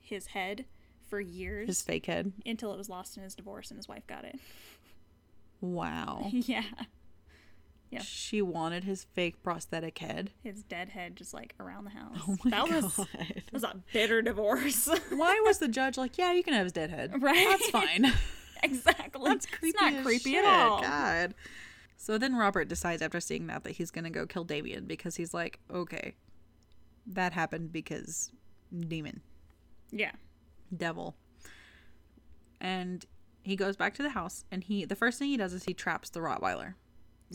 his 0.00 0.28
head 0.28 0.64
for 1.08 1.20
years 1.20 1.66
His 1.68 1.82
fake 1.82 2.06
head. 2.06 2.32
until 2.46 2.72
it 2.72 2.78
was 2.78 2.88
lost 2.88 3.16
in 3.18 3.22
his 3.22 3.34
divorce 3.34 3.70
and 3.70 3.76
his 3.78 3.86
wife 3.88 4.06
got 4.06 4.24
it. 4.24 4.38
Wow. 5.60 6.28
yeah. 6.32 6.64
Yeah. 7.92 8.00
She 8.02 8.40
wanted 8.40 8.84
his 8.84 9.04
fake 9.04 9.42
prosthetic 9.42 9.98
head. 9.98 10.30
His 10.42 10.62
dead 10.62 10.88
head 10.88 11.14
just 11.14 11.34
like 11.34 11.54
around 11.60 11.84
the 11.84 11.90
house. 11.90 12.16
Oh 12.26 12.36
my 12.42 12.50
that 12.50 12.68
was 12.70 12.96
God. 12.96 13.06
that 13.18 13.52
was 13.52 13.62
a 13.64 13.76
bitter 13.92 14.22
divorce. 14.22 14.88
Why 15.10 15.40
was 15.44 15.58
the 15.58 15.68
judge 15.68 15.98
like, 15.98 16.16
yeah, 16.16 16.32
you 16.32 16.42
can 16.42 16.54
have 16.54 16.64
his 16.64 16.72
dead 16.72 16.88
head? 16.90 17.22
Right. 17.22 17.46
That's 17.50 17.68
fine. 17.68 18.10
exactly. 18.62 19.28
That's 19.28 19.44
creepy. 19.44 19.76
It's 19.76 19.80
not 19.94 20.02
creepy 20.04 20.30
shit. 20.32 20.44
at 20.44 20.68
all. 20.68 20.78
Oh 20.78 20.82
god. 20.82 21.34
So 21.98 22.16
then 22.16 22.34
Robert 22.34 22.66
decides 22.68 23.02
after 23.02 23.20
seeing 23.20 23.46
that 23.48 23.62
that 23.64 23.72
he's 23.72 23.90
gonna 23.90 24.10
go 24.10 24.26
kill 24.26 24.44
Damien 24.44 24.86
because 24.86 25.16
he's 25.16 25.34
like, 25.34 25.60
okay, 25.70 26.14
that 27.06 27.32
happened 27.34 27.72
because 27.72 28.32
demon, 28.88 29.20
Yeah. 29.90 30.12
devil, 30.74 31.14
and 32.60 33.04
he 33.42 33.56
goes 33.56 33.76
back 33.76 33.94
to 33.94 34.02
the 34.02 34.10
house 34.10 34.44
and 34.50 34.64
he 34.64 34.84
the 34.84 34.96
first 34.96 35.18
thing 35.18 35.28
he 35.28 35.36
does 35.36 35.52
is 35.52 35.64
he 35.64 35.74
traps 35.74 36.10
the 36.10 36.20
Rottweiler, 36.20 36.74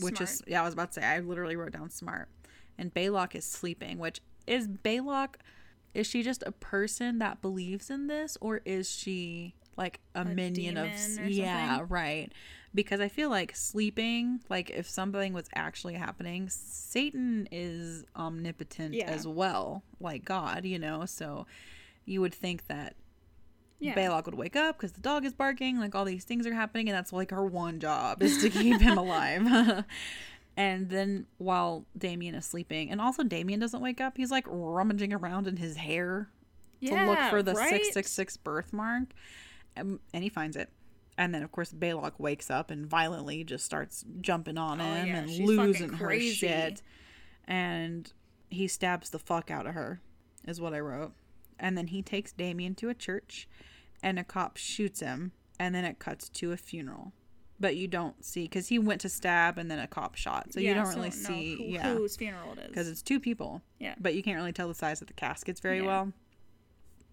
which 0.02 0.20
is 0.20 0.42
yeah 0.46 0.62
I 0.62 0.64
was 0.64 0.74
about 0.74 0.92
to 0.92 1.00
say 1.00 1.06
I 1.06 1.20
literally 1.20 1.56
wrote 1.56 1.72
down 1.72 1.90
smart, 1.90 2.28
and 2.76 2.92
Baylock 2.92 3.34
is 3.34 3.44
sleeping, 3.44 3.98
which 3.98 4.20
is 4.46 4.68
Baylock. 4.68 5.36
Is 5.94 6.06
she 6.06 6.22
just 6.22 6.42
a 6.46 6.52
person 6.52 7.18
that 7.18 7.40
believes 7.40 7.90
in 7.90 8.06
this, 8.06 8.36
or 8.40 8.60
is 8.64 8.90
she 8.90 9.54
like 9.76 10.00
a, 10.14 10.24
minion 10.24 10.76
of 10.76 10.92
yeah 11.28 11.84
right? 11.88 12.30
Because 12.74 13.00
I 13.00 13.08
feel 13.08 13.30
like 13.30 13.56
sleeping, 13.56 14.40
like 14.50 14.70
if 14.70 14.88
something 14.88 15.32
was 15.32 15.48
actually 15.54 15.94
happening, 15.94 16.48
Satan 16.50 17.48
is 17.50 18.04
omnipotent 18.14 18.94
Yeah. 18.94 19.10
as 19.10 19.26
well, 19.26 19.82
like 20.00 20.24
God, 20.24 20.64
you 20.64 20.78
know. 20.78 21.06
So 21.06 21.46
you 22.04 22.20
would 22.20 22.34
think 22.34 22.66
that 22.66 22.94
Yeah. 23.80 23.94
Baylock 23.94 24.26
would 24.26 24.34
wake 24.34 24.56
up 24.56 24.76
because 24.76 24.92
the 24.92 25.00
dog 25.00 25.24
is 25.24 25.32
barking, 25.32 25.78
like 25.78 25.94
all 25.94 26.04
these 26.04 26.24
things 26.24 26.46
are 26.46 26.54
happening, 26.54 26.88
and 26.88 26.96
that's 26.96 27.12
like 27.12 27.30
her 27.30 27.44
one 27.44 27.78
job 27.78 28.22
is 28.22 28.38
to 28.42 28.50
keep 28.50 28.80
him 28.80 28.98
alive. 28.98 29.84
and 30.56 30.90
then 30.90 31.26
while 31.38 31.84
Damien 31.96 32.34
is 32.34 32.44
sleeping, 32.44 32.90
and 32.90 33.00
also 33.00 33.22
Damien 33.22 33.60
doesn't 33.60 33.80
wake 33.80 34.00
up, 34.00 34.16
he's 34.16 34.30
like 34.32 34.44
rummaging 34.48 35.12
around 35.12 35.46
in 35.46 35.56
his 35.58 35.76
hair 35.76 36.28
to 36.84 37.06
look 37.06 37.18
for 37.30 37.42
the 37.42 37.52
right? 37.54 37.68
666 37.70 38.36
birthmark, 38.38 39.08
and, 39.76 40.00
and 40.12 40.24
he 40.24 40.28
finds 40.28 40.56
it. 40.56 40.70
And 41.16 41.34
then, 41.34 41.42
of 41.42 41.50
course, 41.50 41.72
Baylock 41.72 42.12
wakes 42.18 42.48
up 42.50 42.70
and 42.70 42.86
violently 42.86 43.42
just 43.42 43.64
starts 43.64 44.04
jumping 44.20 44.56
on 44.56 44.80
Oh, 44.80 44.84
him 44.84 45.06
yeah, 45.08 45.16
and 45.16 45.30
she's 45.30 45.48
losing 45.48 45.92
her 45.94 46.20
shit. 46.20 46.80
And 47.46 48.12
he 48.50 48.68
stabs 48.68 49.10
the 49.10 49.18
fuck 49.18 49.50
out 49.50 49.66
of 49.66 49.74
her, 49.74 50.00
is 50.46 50.60
what 50.60 50.74
I 50.74 50.80
wrote. 50.80 51.12
And 51.58 51.76
then 51.76 51.88
he 51.88 52.02
takes 52.02 52.32
Damien 52.32 52.74
to 52.76 52.88
a 52.88 52.94
church, 52.94 53.48
and 54.02 54.18
a 54.18 54.24
cop 54.24 54.56
shoots 54.56 55.00
him, 55.00 55.32
and 55.58 55.74
then 55.74 55.84
it 55.84 55.98
cuts 55.98 56.28
to 56.30 56.52
a 56.52 56.56
funeral. 56.56 57.12
But 57.60 57.74
you 57.76 57.88
don't 57.88 58.24
see, 58.24 58.44
because 58.44 58.68
he 58.68 58.78
went 58.78 59.00
to 59.00 59.08
stab 59.08 59.58
and 59.58 59.68
then 59.68 59.80
a 59.80 59.88
cop 59.88 60.14
shot. 60.14 60.52
So 60.52 60.60
you 60.60 60.74
don't 60.74 60.86
so 60.86 60.94
really 60.96 61.10
see, 61.10 61.56
who, 61.56 61.64
yeah. 61.64 61.92
whose 61.94 62.14
funeral 62.16 62.52
it 62.52 62.60
is. 62.60 62.68
Because 62.68 62.88
it's 62.88 63.02
two 63.02 63.18
people. 63.18 63.62
Yeah. 63.80 63.96
But 63.98 64.14
you 64.14 64.22
can't 64.22 64.36
really 64.36 64.52
tell 64.52 64.68
the 64.68 64.74
size 64.74 65.00
of 65.00 65.08
the 65.08 65.14
caskets 65.14 65.58
very 65.60 65.80
Yeah. 65.80 65.86
well. 65.86 66.12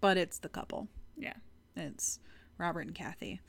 But 0.00 0.16
it's 0.16 0.38
the 0.38 0.48
couple. 0.48 0.88
yeah. 1.16 1.32
It's 1.74 2.20
Robert 2.58 2.82
and 2.86 2.94
Kathy. 2.94 3.40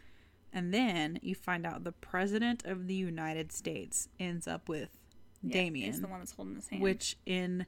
And 0.51 0.73
then 0.73 1.19
you 1.21 1.35
find 1.35 1.65
out 1.67 1.83
the 1.83 1.91
president 1.91 2.65
of 2.65 2.87
the 2.87 2.95
United 2.95 3.51
States 3.51 4.09
ends 4.19 4.47
up 4.47 4.67
with 4.67 4.89
yeah, 5.43 5.53
Damien, 5.53 5.89
is 5.89 6.01
the 6.01 6.07
one 6.07 6.19
that's 6.19 6.31
holding 6.31 6.55
his 6.55 6.67
hand. 6.67 6.81
which 6.81 7.15
in 7.25 7.65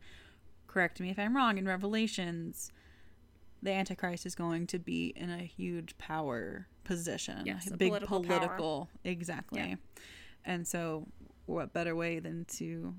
correct 0.68 1.00
me 1.00 1.10
if 1.12 1.20
I'm 1.20 1.36
wrong, 1.36 1.58
in 1.58 1.68
Revelations 1.68 2.72
the 3.62 3.72
Antichrist 3.72 4.26
is 4.26 4.36
going 4.36 4.68
to 4.68 4.80
be 4.80 5.08
in 5.16 5.30
a 5.30 5.40
huge 5.44 5.98
power 5.98 6.68
position, 6.84 7.46
Yes, 7.46 7.70
big 7.70 7.90
political 7.90 8.24
political, 8.24 8.90
exactly. 9.04 9.60
Yeah. 9.62 9.76
And 10.46 10.68
so, 10.68 11.08
what 11.46 11.74
better 11.74 11.96
way 11.96 12.20
than 12.20 12.46
to 12.58 12.94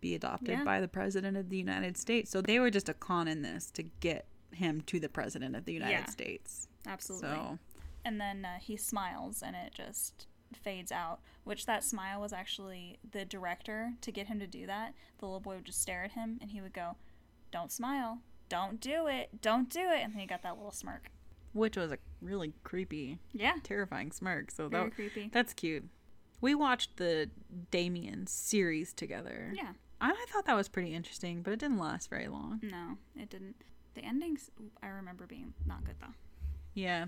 be 0.00 0.14
adopted 0.14 0.50
Yeah. 0.58 0.64
by 0.64 0.80
the 0.80 0.88
president 0.88 1.36
of 1.36 1.48
the 1.48 1.56
United 1.56 1.96
States? 1.96 2.30
So 2.30 2.40
they 2.42 2.58
were 2.60 2.70
just 2.70 2.88
a 2.88 2.94
con 2.94 3.26
in 3.28 3.42
this 3.42 3.70
to 3.72 3.82
get 3.82 4.26
him 4.52 4.82
to 4.82 5.00
the 5.00 5.08
president 5.08 5.56
of 5.56 5.64
the 5.64 5.72
United 5.72 5.92
Yeah. 5.92 6.10
States. 6.10 6.68
Absolutely. 6.86 7.28
So 7.28 7.58
And 8.04 8.20
then 8.20 8.44
uh, 8.44 8.58
he 8.60 8.76
smiles 8.76 9.42
and 9.42 9.56
it 9.56 9.72
just 9.74 10.26
fades 10.52 10.92
out, 10.92 11.20
which 11.44 11.64
that 11.66 11.82
smile 11.82 12.20
was 12.20 12.32
actually 12.32 12.98
the 13.10 13.24
director 13.24 13.94
to 14.02 14.12
get 14.12 14.26
him 14.26 14.38
to 14.40 14.46
do 14.46 14.66
that. 14.66 14.94
The 15.18 15.24
little 15.26 15.40
boy 15.40 15.56
would 15.56 15.64
just 15.64 15.80
stare 15.80 16.04
at 16.04 16.12
him 16.12 16.38
and 16.42 16.50
he 16.50 16.60
would 16.60 16.74
go, 16.74 16.96
Don't 17.50 17.72
smile. 17.72 18.20
Don't 18.48 18.80
do 18.80 19.06
it. 19.06 19.40
Don't 19.40 19.68
do 19.70 19.80
it. 19.80 20.00
And 20.02 20.12
then 20.12 20.20
he 20.20 20.26
got 20.26 20.42
that 20.42 20.56
little 20.56 20.72
smirk. 20.72 21.10
which 21.52 21.76
was 21.76 21.92
a 21.92 21.98
really 22.20 22.52
creepy, 22.64 23.18
Yeah. 23.32 23.54
terrifying 23.62 24.10
smirk. 24.10 24.50
So 24.50 24.68
Very 24.68 24.84
that, 24.86 24.94
creepy. 24.96 25.30
that's 25.32 25.52
cute. 25.52 25.84
We 26.40 26.54
watched 26.56 26.96
the 26.96 27.30
Damien 27.70 28.26
series 28.26 28.92
together. 28.92 29.52
Yeah. 29.54 29.72
I, 30.00 30.10
I 30.10 30.24
thought 30.32 30.46
that 30.46 30.56
was 30.56 30.68
pretty 30.68 30.92
interesting, 30.92 31.42
but 31.42 31.52
it 31.52 31.60
didn't 31.60 31.78
last 31.78 32.10
very 32.10 32.26
long. 32.26 32.58
No, 32.62 32.98
it 33.16 33.30
didn't. 33.30 33.54
The 33.94 34.04
endings, 34.04 34.50
I 34.82 34.88
remember 34.88 35.26
being 35.28 35.54
not 35.64 35.84
good 35.84 35.94
though. 36.00 36.14
Yeah. 36.74 37.06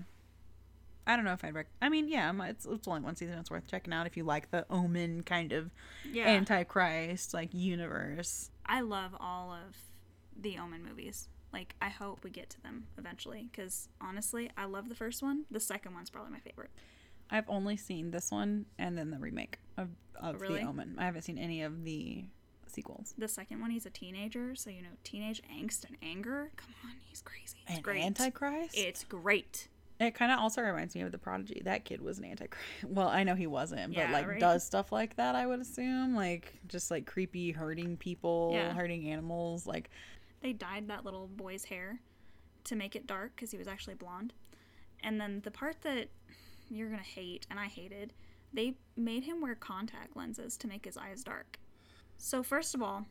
I 1.05 1.15
don't 1.17 1.25
know 1.25 1.33
if 1.33 1.43
I'd 1.43 1.53
rec- 1.53 1.67
I 1.81 1.89
mean, 1.89 2.07
yeah, 2.07 2.31
it's, 2.45 2.65
it's 2.65 2.87
only 2.87 3.01
one 3.01 3.15
season. 3.17 3.37
It's 3.37 3.51
worth 3.51 3.67
checking 3.67 3.91
out 3.93 4.07
if 4.07 4.15
you 4.17 4.23
like 4.23 4.49
the 4.51 4.65
Omen 4.69 5.23
kind 5.23 5.51
of 5.51 5.71
Yeah. 6.09 6.27
Antichrist 6.27 7.33
like 7.33 7.49
universe. 7.53 8.49
I 8.65 8.79
love 8.81 9.11
all 9.19 9.51
of 9.51 9.75
the 10.39 10.57
Omen 10.57 10.83
movies. 10.83 11.27
Like, 11.53 11.75
I 11.81 11.89
hope 11.89 12.23
we 12.23 12.29
get 12.29 12.49
to 12.51 12.61
them 12.61 12.87
eventually 12.97 13.49
because 13.51 13.89
honestly, 14.01 14.51
I 14.57 14.65
love 14.65 14.89
the 14.89 14.95
first 14.95 15.23
one. 15.23 15.45
The 15.49 15.59
second 15.59 15.93
one's 15.93 16.09
probably 16.09 16.31
my 16.31 16.39
favorite. 16.39 16.71
I've 17.29 17.49
only 17.49 17.77
seen 17.77 18.11
this 18.11 18.31
one 18.31 18.65
and 18.77 18.97
then 18.97 19.11
the 19.11 19.17
remake 19.19 19.59
of, 19.77 19.89
of 20.15 20.39
really? 20.41 20.61
the 20.61 20.67
Omen. 20.67 20.95
I 20.97 21.05
haven't 21.05 21.23
seen 21.23 21.37
any 21.37 21.61
of 21.63 21.83
the 21.83 22.25
sequels. 22.67 23.13
The 23.17 23.27
second 23.27 23.59
one, 23.61 23.71
he's 23.71 23.85
a 23.85 23.89
teenager, 23.89 24.55
so 24.55 24.69
you 24.69 24.81
know, 24.81 24.89
teenage 25.03 25.41
angst 25.53 25.85
and 25.85 25.97
anger. 26.01 26.51
Come 26.57 26.73
on, 26.85 26.91
he's 27.09 27.21
crazy. 27.21 27.57
It's 27.67 27.77
An 27.77 27.81
great. 27.81 28.03
Antichrist? 28.03 28.77
It's 28.77 29.03
great. 29.03 29.67
It 29.99 30.13
kind 30.13 30.31
of 30.31 30.39
also 30.39 30.61
reminds 30.61 30.93
me 30.93 31.01
of 31.01 31.11
the 31.11 31.17
Prodigy. 31.17 31.61
That 31.65 31.83
kid 31.85 32.01
was 32.01 32.19
an 32.19 32.25
Antichrist. 32.25 32.63
Well, 32.87 33.07
I 33.07 33.23
know 33.23 33.33
he 33.35 33.47
wasn't, 33.47 33.95
but 33.95 33.99
Yeah, 34.01 34.11
like 34.11 34.27
right? 34.27 34.39
does 34.39 34.63
stuff 34.63 34.91
like 34.91 35.15
that. 35.15 35.33
I 35.33 35.47
would 35.47 35.59
assume, 35.59 36.15
like 36.15 36.53
just 36.67 36.91
like 36.91 37.07
creepy, 37.07 37.51
hurting 37.51 37.97
people, 37.97 38.51
Yeah. 38.53 38.73
hurting 38.73 39.09
animals. 39.09 39.65
Like 39.65 39.89
They 40.41 40.53
dyed 40.53 40.87
that 40.87 41.05
little 41.05 41.27
boy's 41.27 41.65
hair 41.65 41.99
to 42.65 42.75
make 42.75 42.95
it 42.95 43.07
dark 43.07 43.31
because 43.35 43.51
he 43.51 43.57
was 43.57 43.67
actually 43.67 43.95
blonde. 43.95 44.33
And 45.01 45.19
then 45.19 45.41
the 45.43 45.51
part 45.51 45.81
that 45.81 46.09
you're 46.69 46.89
gonna 46.89 47.01
hate, 47.01 47.47
and 47.49 47.59
I 47.59 47.67
hated, 47.67 48.13
they 48.53 48.75
made 48.95 49.23
him 49.23 49.41
wear 49.41 49.55
contact 49.55 50.15
lenses 50.15 50.57
to 50.57 50.67
make 50.67 50.85
his 50.85 50.97
eyes 50.97 51.23
dark. 51.23 51.59
So 52.17 52.43
first 52.43 52.75
of 52.75 52.81
all, 52.81 53.05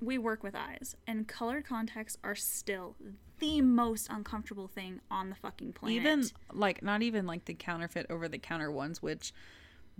we 0.00 0.16
work 0.16 0.42
with 0.42 0.54
eyes, 0.54 0.96
and 1.06 1.28
colored 1.28 1.66
contacts 1.66 2.16
are 2.24 2.34
still 2.34 2.96
the 3.38 3.60
most 3.60 4.08
uncomfortable 4.10 4.66
thing 4.68 5.00
on 5.10 5.28
the 5.28 5.34
fucking 5.36 5.72
planet. 5.72 5.96
even 5.96 6.24
like 6.52 6.82
not 6.82 7.02
even 7.02 7.26
like 7.26 7.44
the 7.44 7.54
counterfeit 7.54 8.06
over 8.08 8.28
the 8.28 8.38
counter 8.38 8.70
ones 8.70 9.02
which 9.02 9.32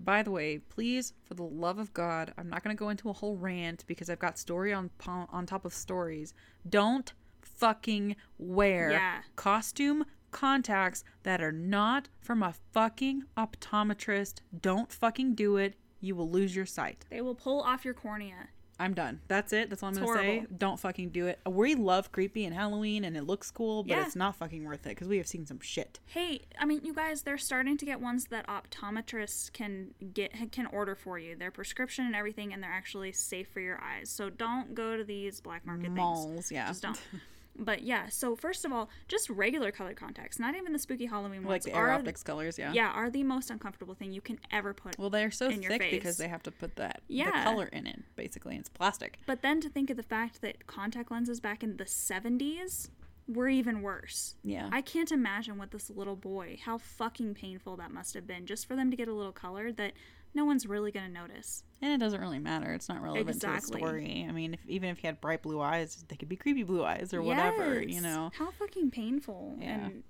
by 0.02 0.22
the 0.22 0.30
way 0.30 0.58
please 0.58 1.12
for 1.24 1.34
the 1.34 1.42
love 1.42 1.78
of 1.78 1.92
god 1.92 2.32
i'm 2.38 2.48
not 2.48 2.62
going 2.64 2.74
to 2.74 2.78
go 2.78 2.88
into 2.88 3.10
a 3.10 3.12
whole 3.12 3.36
rant 3.36 3.84
because 3.86 4.08
i've 4.08 4.18
got 4.18 4.38
story 4.38 4.72
on 4.72 4.90
on 5.06 5.46
top 5.46 5.64
of 5.64 5.74
stories 5.74 6.32
don't 6.68 7.12
fucking 7.42 8.16
wear 8.38 8.90
Yeah. 8.90 9.20
costume 9.36 10.04
contacts 10.30 11.04
that 11.24 11.40
are 11.42 11.52
not 11.52 12.08
from 12.20 12.42
a 12.42 12.54
fucking 12.72 13.24
optometrist 13.36 14.40
don't 14.60 14.92
fucking 14.92 15.34
do 15.34 15.56
it 15.56 15.74
you 16.00 16.14
will 16.14 16.30
lose 16.30 16.56
your 16.56 16.66
sight 16.66 17.04
they 17.10 17.20
will 17.20 17.34
pull 17.34 17.60
off 17.60 17.84
your 17.84 17.94
cornea. 17.94 18.48
I'm 18.80 18.94
done 18.94 19.20
that's 19.28 19.52
it 19.52 19.70
that's 19.70 19.82
all 19.82 19.90
i'm 19.90 19.96
It's 19.96 20.04
going 20.04 20.16
to 20.18 20.22
say 20.24 20.46
don't 20.58 20.80
fucking 20.80 21.10
do 21.10 21.26
it 21.28 21.38
we 21.48 21.74
love 21.76 22.10
creepy 22.10 22.44
and 22.44 22.54
halloween 22.54 23.04
and 23.04 23.16
it 23.16 23.22
looks 23.24 23.50
cool 23.50 23.82
but 23.84 23.90
Yeah. 23.90 24.04
it's 24.06 24.16
not 24.16 24.34
fucking 24.36 24.64
worth 24.64 24.86
it 24.86 24.90
because 24.90 25.06
we 25.06 25.18
have 25.18 25.26
seen 25.28 25.46
some 25.46 25.60
shit 25.60 26.00
Hey, 26.06 26.40
I 26.58 26.64
mean, 26.64 26.80
you 26.82 26.92
guys, 26.92 27.22
they're 27.22 27.38
starting 27.38 27.76
to 27.78 27.84
get 27.86 28.00
ones 28.00 28.24
that 28.30 28.44
optometrists 28.48 29.52
can 29.52 29.94
get 30.12 30.32
can 30.50 30.66
order 30.66 30.94
for 30.96 31.18
you. 31.20 31.36
They're 31.36 31.50
prescription 31.52 32.04
and 32.06 32.16
everything, 32.16 32.52
and 32.52 32.60
they're 32.62 32.70
actually 32.72 33.12
safe 33.12 33.48
for 33.52 33.60
your 33.60 33.80
eyes. 33.80 34.10
So 34.10 34.28
don't 34.30 34.74
go 34.74 34.96
to 34.96 35.04
these 35.04 35.40
black 35.40 35.64
market 35.64 35.84
things. 35.84 35.94
malls 35.96 36.50
yeah 36.50 36.66
Just 36.68 36.82
don't. 36.82 37.00
But 37.58 37.82
yeah, 37.82 38.08
so 38.08 38.34
first 38.36 38.64
of 38.64 38.72
all, 38.72 38.88
just 39.08 39.28
regular 39.28 39.70
colored 39.70 39.96
contacts, 39.96 40.38
not 40.38 40.54
even 40.54 40.72
the 40.72 40.78
spooky 40.78 41.06
Halloween 41.06 41.42
ones. 41.44 41.48
like 41.48 41.62
the 41.62 41.74
air 41.76 41.88
are 41.88 41.90
optics 41.92 42.22
colors 42.22 42.58
yeah 42.58 42.72
yeah 42.72 42.90
are 42.92 43.10
the 43.10 43.22
most 43.22 43.50
uncomfortable 43.50 43.94
thing 43.94 44.12
you 44.12 44.20
can 44.20 44.38
ever 44.50 44.72
put. 44.72 44.98
well 44.98 45.10
they're 45.10 45.30
so 45.30 45.50
thick 45.50 45.90
because 45.90 46.16
they 46.16 46.28
have 46.28 46.42
to 46.44 46.50
put 46.50 46.76
that 46.76 47.02
the 47.08 47.14
Yeah. 47.16 47.44
color 47.44 47.66
in 47.66 47.86
it 47.86 48.00
basically 48.16 48.56
it's 48.56 48.68
plastic 48.68 49.18
but 49.26 49.42
then 49.42 49.60
to 49.60 49.68
think 49.68 49.90
of 49.90 49.96
the 49.96 50.02
fact 50.02 50.40
that 50.42 50.66
contact 50.66 51.10
lenses 51.10 51.40
back 51.40 51.62
in 51.62 51.76
the 51.76 51.84
70s 51.84 52.88
were 53.28 53.48
even 53.48 53.82
worse. 53.82 54.34
yeah 54.42 54.68
I 54.72 54.80
can't 54.80 55.12
imagine 55.12 55.58
what 55.58 55.70
this 55.70 55.90
little 55.90 56.16
boy, 56.16 56.58
how 56.64 56.78
fucking 56.78 57.34
painful 57.34 57.76
that 57.76 57.92
must 57.92 58.14
have 58.14 58.26
been 58.26 58.46
just 58.46 58.66
for 58.66 58.74
them 58.76 58.90
to 58.90 58.96
get 58.96 59.06
a 59.08 59.12
little 59.14 59.32
color 59.32 59.70
that 59.72 59.92
no 60.34 60.44
one's 60.44 60.66
really 60.66 60.92
going 60.92 61.06
to 61.06 61.12
notice. 61.12 61.64
and 61.82 61.92
it 61.92 61.98
doesn't 61.98 62.20
really 62.20 62.38
matter 62.38 62.72
it's 62.72 62.88
not 62.88 63.02
relevant 63.02 63.28
Exactly. 63.28 63.60
to 63.60 63.72
the 63.72 63.78
story 63.78 64.26
i 64.28 64.32
mean 64.32 64.54
if, 64.54 64.60
even 64.66 64.88
if 64.90 64.98
he 64.98 65.06
had 65.06 65.20
bright 65.20 65.42
blue 65.42 65.60
eyes 65.60 66.04
they 66.08 66.16
could 66.16 66.28
be 66.28 66.36
creepy 66.36 66.62
blue 66.62 66.84
eyes 66.84 67.12
or 67.14 67.22
whatever 67.22 67.82
you 67.82 68.00
know 68.00 68.30
How 68.38 68.50
fucking 68.50 68.90
painful 68.90 69.56
Yeah. 69.60 69.86
and 69.86 70.02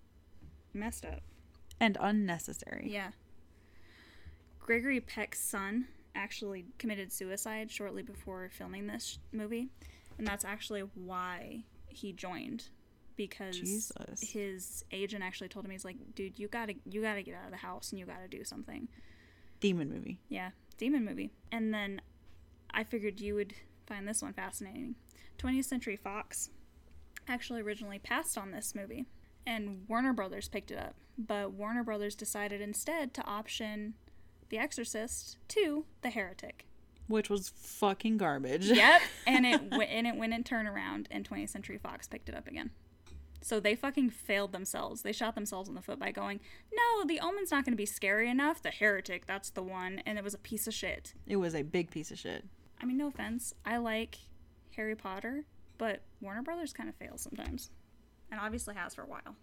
messed 0.75 1.05
up. 1.05 1.21
and 1.81 1.97
unnecessary 2.01 2.89
Yeah. 2.93 3.11
Gregory 4.61 5.01
Peck's 5.01 5.41
son 5.41 5.87
actually 6.15 6.65
committed 6.79 7.13
suicide 7.13 7.71
shortly 7.71 8.03
before 8.03 8.51
filming 8.53 8.87
this 8.87 9.19
movie, 9.33 9.69
and 10.19 10.27
that's 10.27 10.45
actually 10.45 10.83
why 10.95 11.65
he 11.89 12.13
joined 12.13 12.69
because 13.17 13.59
Jesus. 13.59 14.21
his 14.33 14.85
agent 14.93 15.23
actually 15.25 15.49
told 15.49 15.65
him 15.65 15.71
he's 15.73 15.85
like, 15.85 15.97
"Dude, 16.15 16.39
you 16.39 16.47
got 16.49 16.67
to 16.67 16.75
you 16.89 17.03
got 17.03 17.15
to 17.15 17.23
get 17.23 17.35
out 17.35 17.47
of 17.47 17.51
the 17.51 17.57
house 17.57 17.91
and 17.91 17.99
you 17.99 18.07
got 18.07 18.21
to 18.23 18.29
do 18.29 18.45
something." 18.45 18.89
Demon 19.61 19.89
movie 19.93 20.19
Yeah, 20.29 20.51
demon 20.79 21.05
movie. 21.05 21.31
And 21.53 21.73
then 21.75 22.01
I 22.73 22.85
figured 22.85 23.21
you 23.21 23.35
would 23.35 23.55
find 23.87 24.07
this 24.09 24.23
one 24.23 24.33
fascinating. 24.33 24.95
20th 25.39 25.65
Century 25.65 25.97
Fox 25.97 26.51
actually 27.29 27.61
originally 27.61 27.99
passed 27.99 28.37
on 28.39 28.51
this 28.51 28.75
movie, 28.75 29.07
and 29.47 29.85
Warner 29.89 30.13
Brothers 30.13 30.49
picked 30.49 30.71
it 30.71 30.79
up. 30.79 30.95
But 31.19 31.53
Warner 31.53 31.83
Brothers 31.85 32.15
decided 32.15 32.61
instead 32.61 33.13
to 33.15 33.25
option 33.25 33.95
The 34.49 34.59
Exorcist 34.59 35.37
II 35.57 35.83
The 36.03 36.11
Heretic. 36.11 36.67
which 37.09 37.29
was 37.29 37.49
fucking 37.57 38.17
garbage 38.19 38.67
Yep, 38.67 39.01
and 39.27 39.45
it 39.45 39.71
w- 39.71 39.83
and 39.89 40.07
it 40.07 40.17
went 40.17 40.33
in 40.33 40.45
turnaround, 40.45 41.07
and 41.11 41.29
20th 41.29 41.49
Century 41.51 41.77
Fox 41.79 42.07
picked 42.07 42.29
it 42.29 42.35
up 42.35 42.47
again. 42.47 42.71
So 43.43 43.59
they 43.61 43.75
fucking 43.75 44.11
failed 44.11 44.53
themselves. 44.53 45.03
They 45.03 45.13
shot 45.13 45.35
themselves 45.35 45.69
in 45.69 45.75
the 45.75 45.81
foot 45.81 45.99
by 45.99 46.11
going, 46.13 46.41
"No, 46.73 47.05
The 47.07 47.21
Omen's 47.21 47.51
not 47.51 47.65
going 47.65 47.73
to 47.73 47.77
be 47.77 47.87
scary 47.87 48.29
enough. 48.29 48.61
The 48.63 48.71
Heretic, 48.71 49.27
that's 49.27 49.51
the 49.51 49.63
one," 49.63 50.01
and 50.07 50.19
it 50.19 50.25
was 50.25 50.35
a 50.35 50.39
piece 50.39 50.67
of 50.67 50.75
shit. 50.75 51.15
it 51.27 51.37
was 51.37 51.55
a 51.55 51.63
big 51.63 51.91
piece 51.91 52.11
of 52.11 52.19
shit 52.19 52.45
I 52.83 52.87
mean, 52.87 52.97
no 52.97 53.09
offense. 53.09 53.53
I 53.67 53.77
like 53.79 54.19
Harry 54.77 54.95
Potter, 54.97 55.45
but 55.79 56.03
Warner 56.21 56.43
Brothers 56.43 56.73
kind 56.73 56.89
of 56.89 56.95
fails 56.95 57.21
sometimes. 57.23 57.71
And 58.31 58.41
obviously 58.41 58.75
has 58.75 58.95
for 58.95 59.03
a 59.03 59.07
while. 59.07 59.37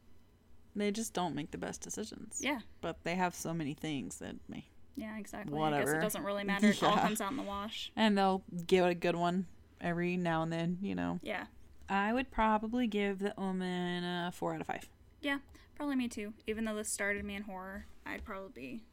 they 0.76 0.92
just 0.92 1.14
don't 1.14 1.34
make 1.36 1.50
the 1.52 1.58
best 1.58 1.82
decisions 1.82 2.40
Yeah. 2.42 2.60
but 2.82 3.04
they 3.04 3.16
have 3.16 3.34
so 3.36 3.52
many 3.54 3.74
things 3.74 4.20
that 4.20 4.36
may 4.48 4.66
Yeah, 4.96 5.18
exactly. 5.18 5.56
I 5.56 5.60
Whatever. 5.60 5.86
guess 5.86 5.94
it 5.94 6.02
doesn't 6.02 6.24
really 6.24 6.44
matter. 6.54 6.68
It 6.70 6.82
all 6.84 6.96
comes 6.98 7.20
out 7.20 7.32
in 7.32 7.38
the 7.38 7.44
wash. 7.44 7.92
and 7.96 8.18
they'll 8.18 8.44
give 8.68 8.86
it 8.86 8.90
a 8.90 8.96
good 8.96 9.16
one 9.16 9.48
every 9.82 10.18
now 10.18 10.42
and 10.44 10.52
then 10.54 10.78
you 10.82 10.94
know 10.96 11.20
Yeah. 11.24 11.46
I 11.90 12.12
would 12.14 12.30
probably 12.32 12.88
give 12.88 13.20
the 13.20 13.34
omen 13.40 14.04
a 14.04 14.32
four 14.32 14.54
out 14.54 14.62
of 14.62 14.68
five 14.68 14.88
Yeah, 15.22 15.40
probably 15.76 15.96
me 15.96 16.08
too. 16.08 16.34
Even 16.48 16.66
though 16.66 16.76
this 16.76 16.90
started 16.90 17.24
me 17.26 17.36
in 17.36 17.44
horror, 17.44 17.86
I'd 18.06 18.24
probably 18.24 18.52
be, 18.54 18.84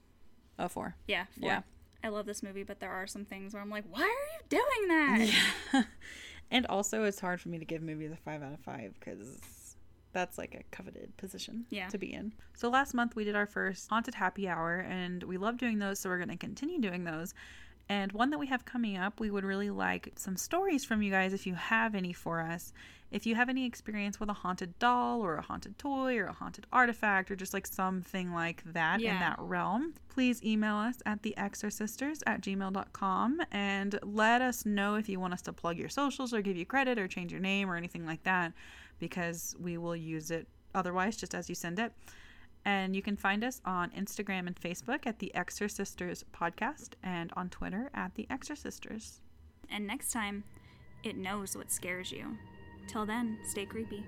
a 0.59 0.69
four 0.69 0.97
yeah, 1.07 1.25
four. 1.41 1.49
Yeah. 1.51 1.61
I 2.03 2.09
love 2.09 2.27
this 2.27 2.43
movie, 2.43 2.65
but 2.65 2.81
there 2.81 2.91
are 2.91 3.07
some 3.07 3.25
things 3.25 3.55
where 3.55 3.63
I'm 3.63 3.71
like, 3.71 3.85
why 3.91 4.03
are 4.03 4.05
you 4.05 4.41
doing 4.51 4.89
that? 4.89 5.31
Yeah. 5.73 5.83
and 6.51 6.67
also, 6.67 7.05
it's 7.05 7.19
hard 7.19 7.41
for 7.41 7.49
me 7.49 7.59
to 7.59 7.65
give 7.65 7.81
movies 7.83 8.13
a 8.13 8.17
five 8.17 8.43
out 8.43 8.53
of 8.53 8.61
five 8.61 8.93
because 9.01 9.41
that's 10.13 10.37
like 10.39 10.55
a 10.55 10.63
coveted 10.71 11.17
position 11.17 11.65
Yeah. 11.71 11.89
to 11.89 11.97
be 11.99 12.13
in. 12.13 12.33
So 12.55 12.69
last 12.69 12.93
month 12.95 13.17
we 13.17 13.25
did 13.25 13.35
our 13.35 13.47
first 13.47 13.89
haunted 13.89 14.15
happy 14.15 14.47
hour, 14.49 14.79
and 14.81 15.23
we 15.23 15.39
love 15.39 15.57
doing 15.57 15.79
those, 15.79 15.99
so 15.99 16.09
we're 16.11 16.19
going 16.19 16.29
to 16.29 16.37
continue 16.37 16.79
doing 16.81 17.05
those. 17.05 17.33
And 17.89 18.13
one 18.13 18.31
that 18.31 18.39
we 18.39 18.47
have 18.47 18.65
coming 18.65 18.97
up, 18.97 19.21
we 19.21 19.31
would 19.31 19.45
really 19.45 19.71
like 19.71 20.13
some 20.17 20.37
stories 20.37 20.85
from 20.85 21.03
you 21.03 21.11
guys 21.11 21.33
if 21.33 21.47
you 21.47 21.55
have 21.55 21.95
any 21.95 22.13
for 22.13 22.41
us. 22.41 22.73
If 23.11 23.27
you 23.27 23.37
have 23.37 23.49
any 23.49 23.65
experience 23.65 24.19
with 24.19 24.29
a 24.29 24.33
haunted 24.33 24.77
doll 24.81 25.21
or 25.21 25.37
a 25.37 25.43
haunted 25.43 25.79
toy 25.79 26.19
or 26.19 26.25
a 26.25 26.33
haunted 26.33 26.67
artifact 26.73 27.31
or 27.31 27.37
just 27.37 27.55
like 27.55 27.67
something 27.67 28.33
like 28.33 28.65
that 28.73 29.01
in 29.01 29.21
that 29.21 29.37
realm, 29.39 29.95
please 30.09 30.43
email 30.43 30.75
us 30.75 30.97
at 31.07 31.23
theexorcisters 31.23 32.23
at 32.27 32.41
gmail.com 32.41 33.41
and 33.53 34.01
let 34.03 34.43
us 34.43 34.67
know 34.67 34.97
if 34.97 35.09
you 35.09 35.21
want 35.21 35.33
us 35.33 35.43
to 35.43 35.53
plug 35.53 35.79
your 35.79 35.89
socials 35.89 36.35
or 36.35 36.43
give 36.43 36.57
you 36.57 36.67
credit 36.67 36.99
or 36.99 37.07
change 37.07 37.31
your 37.31 37.41
name 37.41 37.71
or 37.71 37.77
anything 37.77 38.05
like 38.05 38.23
that 38.25 38.53
because 38.99 39.55
we 39.61 39.79
will 39.79 39.95
use 39.95 40.33
it 40.33 40.49
otherwise 40.75 41.17
just 41.17 41.35
as 41.37 41.49
you 41.49 41.55
send 41.55 41.79
it. 41.79 41.93
And 42.65 42.97
you 42.97 43.03
can 43.03 43.17
find 43.17 43.45
us 43.45 43.61
on 43.65 43.91
Instagram 43.91 44.47
and 44.47 44.59
Facebook 44.59 45.07
at 45.07 45.19
the 45.19 45.33
Exorcisters 45.35 46.25
Podcast 46.33 46.91
and 47.03 47.31
on 47.37 47.51
Twitter 47.51 47.91
at 47.95 48.15
the 48.15 48.27
Exorcisters. 48.31 49.21
And 49.71 49.87
next 49.87 50.13
time, 50.13 50.45
it 51.03 51.17
knows 51.17 51.57
what 51.57 51.71
scares 51.71 52.11
you. 52.11 52.39
Till 52.89 53.05
then, 53.05 53.39
stay 53.45 53.67
creepy. 53.67 54.05